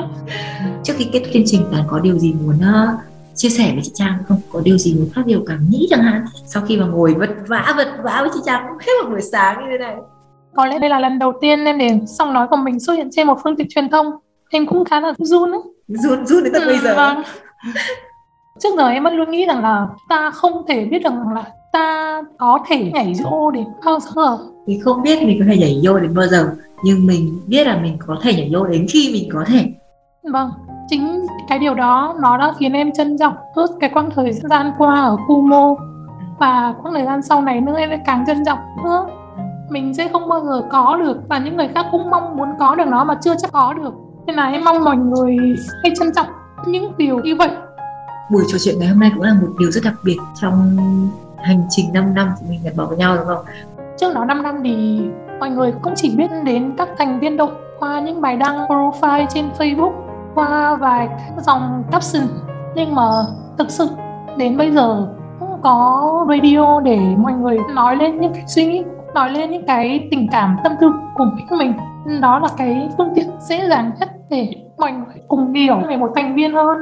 trước 0.82 0.94
khi 0.96 1.08
kết 1.12 1.22
chương 1.32 1.42
trình 1.46 1.62
toàn 1.70 1.84
có 1.88 1.98
điều 1.98 2.18
gì 2.18 2.34
muốn 2.44 2.56
uh, 2.56 3.00
chia 3.36 3.48
sẻ 3.48 3.70
với 3.74 3.80
chị 3.82 3.90
Trang 3.94 4.18
không? 4.28 4.40
Có 4.52 4.60
điều 4.64 4.78
gì 4.78 4.94
muốn 4.94 5.08
phát 5.14 5.22
biểu 5.26 5.40
cảm 5.46 5.58
nghĩ 5.70 5.86
chẳng 5.90 6.02
hạn? 6.02 6.24
Sau 6.46 6.62
khi 6.68 6.76
mà 6.76 6.86
ngồi 6.86 7.14
vật 7.14 7.30
vã 7.48 7.74
vật 7.76 7.88
vã 8.04 8.16
với 8.20 8.30
chị 8.34 8.40
Trang 8.46 8.66
hết 8.80 8.92
một 9.04 9.10
buổi 9.10 9.22
sáng 9.22 9.56
như 9.58 9.66
thế 9.70 9.78
này. 9.84 9.96
Có 10.56 10.66
lẽ 10.66 10.78
đây 10.78 10.90
là 10.90 11.00
lần 11.00 11.18
đầu 11.18 11.32
tiên 11.40 11.64
em 11.64 11.78
để 11.78 11.98
xong 12.06 12.32
nói 12.32 12.46
của 12.50 12.56
mình 12.56 12.80
xuất 12.80 12.92
hiện 12.94 13.08
trên 13.12 13.26
một 13.26 13.38
phương 13.44 13.56
tiện 13.56 13.66
truyền 13.70 13.88
thông. 13.90 14.06
Em 14.50 14.66
cũng 14.66 14.84
khá 14.84 15.00
là 15.00 15.12
run 15.18 15.52
ấy. 15.52 15.60
Run 15.88 16.26
run 16.26 16.44
đến 16.44 16.52
tận 16.52 16.62
bây 16.66 16.74
Ừ, 16.76 16.80
giờ. 16.84 16.94
Vâng. 16.96 17.22
trước 18.60 18.68
giờ 18.76 18.88
em 18.88 19.04
vẫn 19.04 19.14
luôn 19.16 19.30
nghĩ 19.30 19.46
rằng 19.46 19.62
là 19.62 19.86
ta 20.08 20.30
không 20.30 20.62
thể 20.68 20.84
biết 20.84 20.98
được 20.98 21.10
rằng 21.10 21.32
là 21.34 21.44
ta 21.72 22.22
có 22.38 22.58
thể 22.68 22.90
nhảy 22.94 23.14
rô 23.14 23.50
đến 23.50 23.64
bao 23.84 23.98
giờ. 24.00 24.38
Mình 24.66 24.80
không 24.84 25.02
biết 25.02 25.22
mình 25.22 25.36
có 25.38 25.44
thể 25.48 25.56
nhảy 25.58 25.80
vô 25.84 25.98
đến 25.98 26.14
bao 26.14 26.26
giờ 26.26 26.50
nhưng 26.84 27.06
mình 27.06 27.40
biết 27.46 27.66
là 27.66 27.76
mình 27.82 27.96
có 28.06 28.16
thể 28.22 28.34
nhảy 28.34 28.50
vô 28.54 28.64
đến 28.66 28.86
khi 28.90 29.10
mình 29.12 29.28
có 29.32 29.44
thể. 29.46 29.64
Vâng 30.32 30.50
chính 30.88 31.26
cái 31.48 31.58
điều 31.58 31.74
đó 31.74 32.14
nó 32.20 32.36
đã 32.36 32.52
khiến 32.58 32.72
em 32.72 32.92
trân 32.92 33.18
trọng 33.18 33.34
suốt 33.56 33.66
cái 33.80 33.90
quãng 33.90 34.10
thời 34.14 34.32
gian 34.32 34.72
qua 34.78 35.00
ở 35.00 35.16
Kumo. 35.26 35.74
Và 36.38 36.74
quãng 36.82 36.94
thời 36.94 37.04
gian 37.04 37.22
sau 37.22 37.42
này 37.42 37.60
nữa 37.60 37.74
em 37.78 37.90
lại 37.90 38.00
càng 38.06 38.24
trân 38.26 38.44
trọng 38.44 38.58
nữa. 38.84 39.06
Mình 39.70 39.94
sẽ 39.94 40.08
không 40.08 40.28
bao 40.28 40.40
giờ 40.44 40.62
có 40.70 40.98
được 41.02 41.20
và 41.28 41.38
những 41.38 41.56
người 41.56 41.68
khác 41.74 41.86
cũng 41.92 42.10
mong 42.10 42.36
muốn 42.36 42.48
có 42.58 42.74
được 42.74 42.88
nó 42.88 43.04
mà 43.04 43.14
chưa 43.22 43.34
chắc 43.38 43.52
có 43.52 43.74
được. 43.74 43.94
Nên 44.26 44.36
là 44.36 44.46
em 44.46 44.64
mong 44.64 44.84
mọi 44.84 44.96
người 44.96 45.36
hãy 45.82 45.92
trân 45.98 46.12
trọng 46.14 46.26
những 46.66 46.92
điều 46.96 47.20
như 47.20 47.36
vậy. 47.36 47.50
Buổi 48.30 48.42
trò 48.48 48.58
chuyện 48.64 48.74
ngày 48.78 48.88
hôm 48.88 49.00
nay 49.00 49.10
cũng 49.14 49.22
là 49.22 49.34
một 49.40 49.48
điều 49.60 49.70
rất 49.70 49.80
đặc 49.84 49.94
biệt 50.04 50.16
trong 50.40 50.76
hành 51.36 51.62
trình 51.68 51.92
5 51.92 52.14
năm 52.14 52.28
của 52.40 52.46
mình 52.48 52.60
gắn 52.64 52.76
bó 52.76 52.84
với 52.84 52.96
nhau 52.96 53.16
đúng 53.16 53.26
không? 53.26 53.44
Trước 53.98 54.14
đó 54.14 54.24
5 54.24 54.42
năm 54.42 54.60
thì 54.64 55.00
mọi 55.40 55.50
người 55.50 55.72
cũng 55.82 55.92
chỉ 55.96 56.16
biết 56.16 56.30
đến 56.44 56.74
các 56.78 56.88
thành 56.98 57.20
viên 57.20 57.36
đội 57.36 57.50
qua 57.78 58.00
những 58.00 58.20
bài 58.20 58.36
đăng 58.36 58.58
profile 58.58 59.26
trên 59.34 59.44
Facebook 59.58 60.05
qua 60.36 60.76
vài 60.76 61.08
dòng 61.38 61.84
caption 61.92 62.28
nhưng 62.74 62.94
mà 62.94 63.02
thực 63.58 63.70
sự 63.70 63.88
đến 64.36 64.56
bây 64.56 64.70
giờ 64.70 65.06
cũng 65.40 65.60
có 65.62 66.26
radio 66.28 66.80
để 66.80 66.98
mọi 67.16 67.32
người 67.32 67.58
nói 67.74 67.96
lên 67.96 68.20
những 68.20 68.32
cái 68.34 68.44
suy 68.46 68.66
nghĩ, 68.66 68.82
nói 69.14 69.30
lên 69.30 69.50
những 69.50 69.66
cái 69.66 70.08
tình 70.10 70.28
cảm 70.32 70.56
tâm 70.64 70.72
tư 70.80 70.92
của 71.48 71.56
mình. 71.58 71.72
Đó 72.20 72.38
là 72.38 72.48
cái 72.56 72.88
phương 72.98 73.12
tiện 73.14 73.26
dễ 73.40 73.68
dàng 73.68 73.90
nhất 74.00 74.08
để 74.30 74.48
mọi 74.78 74.92
người 74.92 75.22
cùng 75.28 75.52
hiểu 75.54 75.76
về 75.88 75.96
một 75.96 76.12
thành 76.16 76.34
viên 76.34 76.52
hơn. 76.52 76.78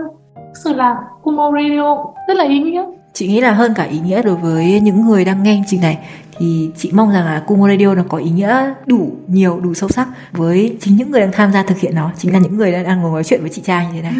Sự 0.65 0.75
là 0.75 0.97
Kumo 1.23 1.51
Radio 1.53 1.97
rất 2.29 2.37
là 2.37 2.45
ý 2.45 2.61
nghĩa. 2.61 2.85
Chị 3.13 3.29
nghĩ 3.29 3.41
là 3.41 3.53
hơn 3.53 3.73
cả 3.77 3.83
ý 3.83 3.99
nghĩa 3.99 4.23
đối 4.23 4.35
với 4.37 4.81
những 4.81 5.07
người 5.07 5.25
đang 5.25 5.43
nghe 5.43 5.55
chương 5.55 5.65
trình 5.67 5.81
này 5.81 5.99
thì 6.39 6.71
chị 6.77 6.91
mong 6.95 7.11
rằng 7.11 7.25
là 7.25 7.45
Kumo 7.47 7.69
Radio 7.69 7.95
nó 7.95 8.03
có 8.09 8.19
ý 8.19 8.31
nghĩa 8.31 8.75
đủ 8.87 9.11
nhiều 9.29 9.61
đủ 9.61 9.75
sâu 9.75 9.89
sắc 9.89 10.09
với 10.33 10.77
chính 10.81 10.97
những 10.97 11.11
người 11.11 11.21
đang 11.21 11.33
tham 11.33 11.53
gia 11.53 11.63
thực 11.63 11.79
hiện 11.79 11.95
nó. 11.95 12.11
Chính 12.19 12.33
là 12.33 12.39
những 12.39 12.57
người 12.57 12.73
đang, 12.73 13.03
ngồi 13.03 13.11
nói 13.11 13.25
chuyện 13.25 13.41
với 13.41 13.51
chị 13.51 13.63
Trang 13.65 13.93
như 13.93 14.03
thế 14.03 14.11
này. 14.11 14.15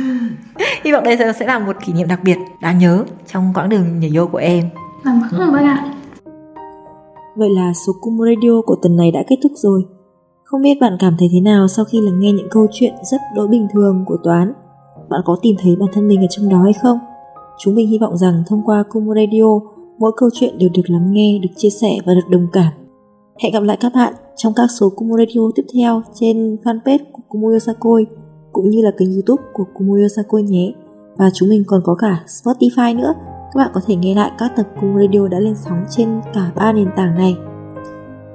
Hy 0.85 0.93
vọng 0.93 1.05
đây 1.05 1.17
sẽ 1.39 1.47
là 1.47 1.59
một 1.59 1.77
kỷ 1.87 1.93
niệm 1.93 2.09
đặc 2.09 2.21
biệt 2.25 2.37
đáng 2.63 2.79
nhớ 2.79 3.05
trong 3.33 3.53
quãng 3.55 3.69
đường 3.69 4.01
nhảy 4.01 4.11
vô 4.15 4.27
của 4.27 4.39
em. 4.39 4.69
Vâng 5.05 5.21
vâng 5.53 5.65
ạ. 5.65 5.95
Vậy 7.37 7.49
là 7.51 7.73
số 7.87 7.93
Kumo 8.01 8.25
Radio 8.25 8.61
của 8.67 8.77
tuần 8.83 8.97
này 8.97 9.11
đã 9.11 9.21
kết 9.29 9.37
thúc 9.43 9.53
rồi. 9.55 9.83
Không 10.45 10.63
biết 10.63 10.79
bạn 10.81 10.97
cảm 10.99 11.17
thấy 11.19 11.29
thế 11.33 11.41
nào 11.41 11.69
sau 11.69 11.85
khi 11.85 12.01
lắng 12.01 12.21
nghe 12.21 12.33
những 12.33 12.49
câu 12.51 12.67
chuyện 12.73 12.95
rất 13.11 13.21
đối 13.37 13.49
bình 13.49 13.67
thường 13.73 14.05
của 14.07 14.17
Toán? 14.25 14.53
Bạn 15.11 15.21
có 15.25 15.37
tìm 15.43 15.57
thấy 15.63 15.77
bản 15.81 15.89
thân 15.93 16.09
mình 16.09 16.21
ở 16.21 16.27
trong 16.31 16.49
đó 16.49 16.63
hay 16.63 16.73
không? 16.83 16.99
Chúng 17.59 17.75
mình 17.75 17.89
hy 17.89 17.99
vọng 17.99 18.17
rằng 18.17 18.43
thông 18.49 18.63
qua 18.65 18.85
Kumo 18.91 19.15
Radio, 19.15 19.74
mỗi 19.99 20.13
câu 20.17 20.29
chuyện 20.33 20.59
đều 20.59 20.69
được 20.75 20.83
lắng 20.87 21.13
nghe, 21.13 21.39
được 21.43 21.49
chia 21.57 21.71
sẻ 21.71 21.91
và 22.07 22.15
được 22.15 22.29
đồng 22.31 22.47
cảm. 22.53 22.73
Hẹn 23.43 23.53
gặp 23.53 23.63
lại 23.63 23.77
các 23.81 23.93
bạn 23.95 24.15
trong 24.37 24.53
các 24.57 24.67
số 24.81 24.91
Kumo 24.97 25.17
Radio 25.17 25.41
tiếp 25.55 25.63
theo 25.75 26.03
trên 26.15 26.57
fanpage 26.65 27.05
của 27.13 27.23
Kumo 27.29 27.49
Yosakoi 27.49 28.07
cũng 28.53 28.71
như 28.71 28.83
là 28.83 28.91
kênh 28.99 29.13
youtube 29.13 29.43
của 29.53 29.65
Kumo 29.75 29.95
Yosakoi 30.03 30.43
nhé. 30.43 30.73
Và 31.17 31.31
chúng 31.35 31.49
mình 31.49 31.65
còn 31.67 31.81
có 31.85 31.95
cả 31.95 32.25
Spotify 32.27 32.97
nữa. 32.97 33.15
Các 33.53 33.59
bạn 33.59 33.71
có 33.75 33.81
thể 33.87 33.97
nghe 33.97 34.15
lại 34.15 34.31
các 34.39 34.53
tập 34.57 34.67
Kumo 34.81 35.01
Radio 35.01 35.29
đã 35.29 35.41
lên 35.41 35.55
sóng 35.65 35.85
trên 35.91 36.21
cả 36.35 36.53
ba 36.57 36.73
nền 36.73 36.89
tảng 36.97 37.15
này. 37.15 37.37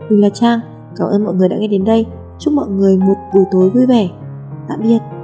Mình 0.10 0.22
là 0.22 0.30
Trang, 0.30 0.60
cảm 0.96 1.08
ơn 1.08 1.24
mọi 1.24 1.34
người 1.36 1.50
đã 1.50 1.58
nghe 1.58 1.68
đến 1.68 1.84
đây. 1.86 2.06
Chúc 2.40 2.54
mọi 2.54 2.70
người 2.70 2.98
một 2.98 3.16
buổi 3.34 3.44
tối 3.52 3.70
vui 3.70 3.86
vẻ. 3.86 4.10
Tạm 4.68 4.80
biệt. 4.84 5.19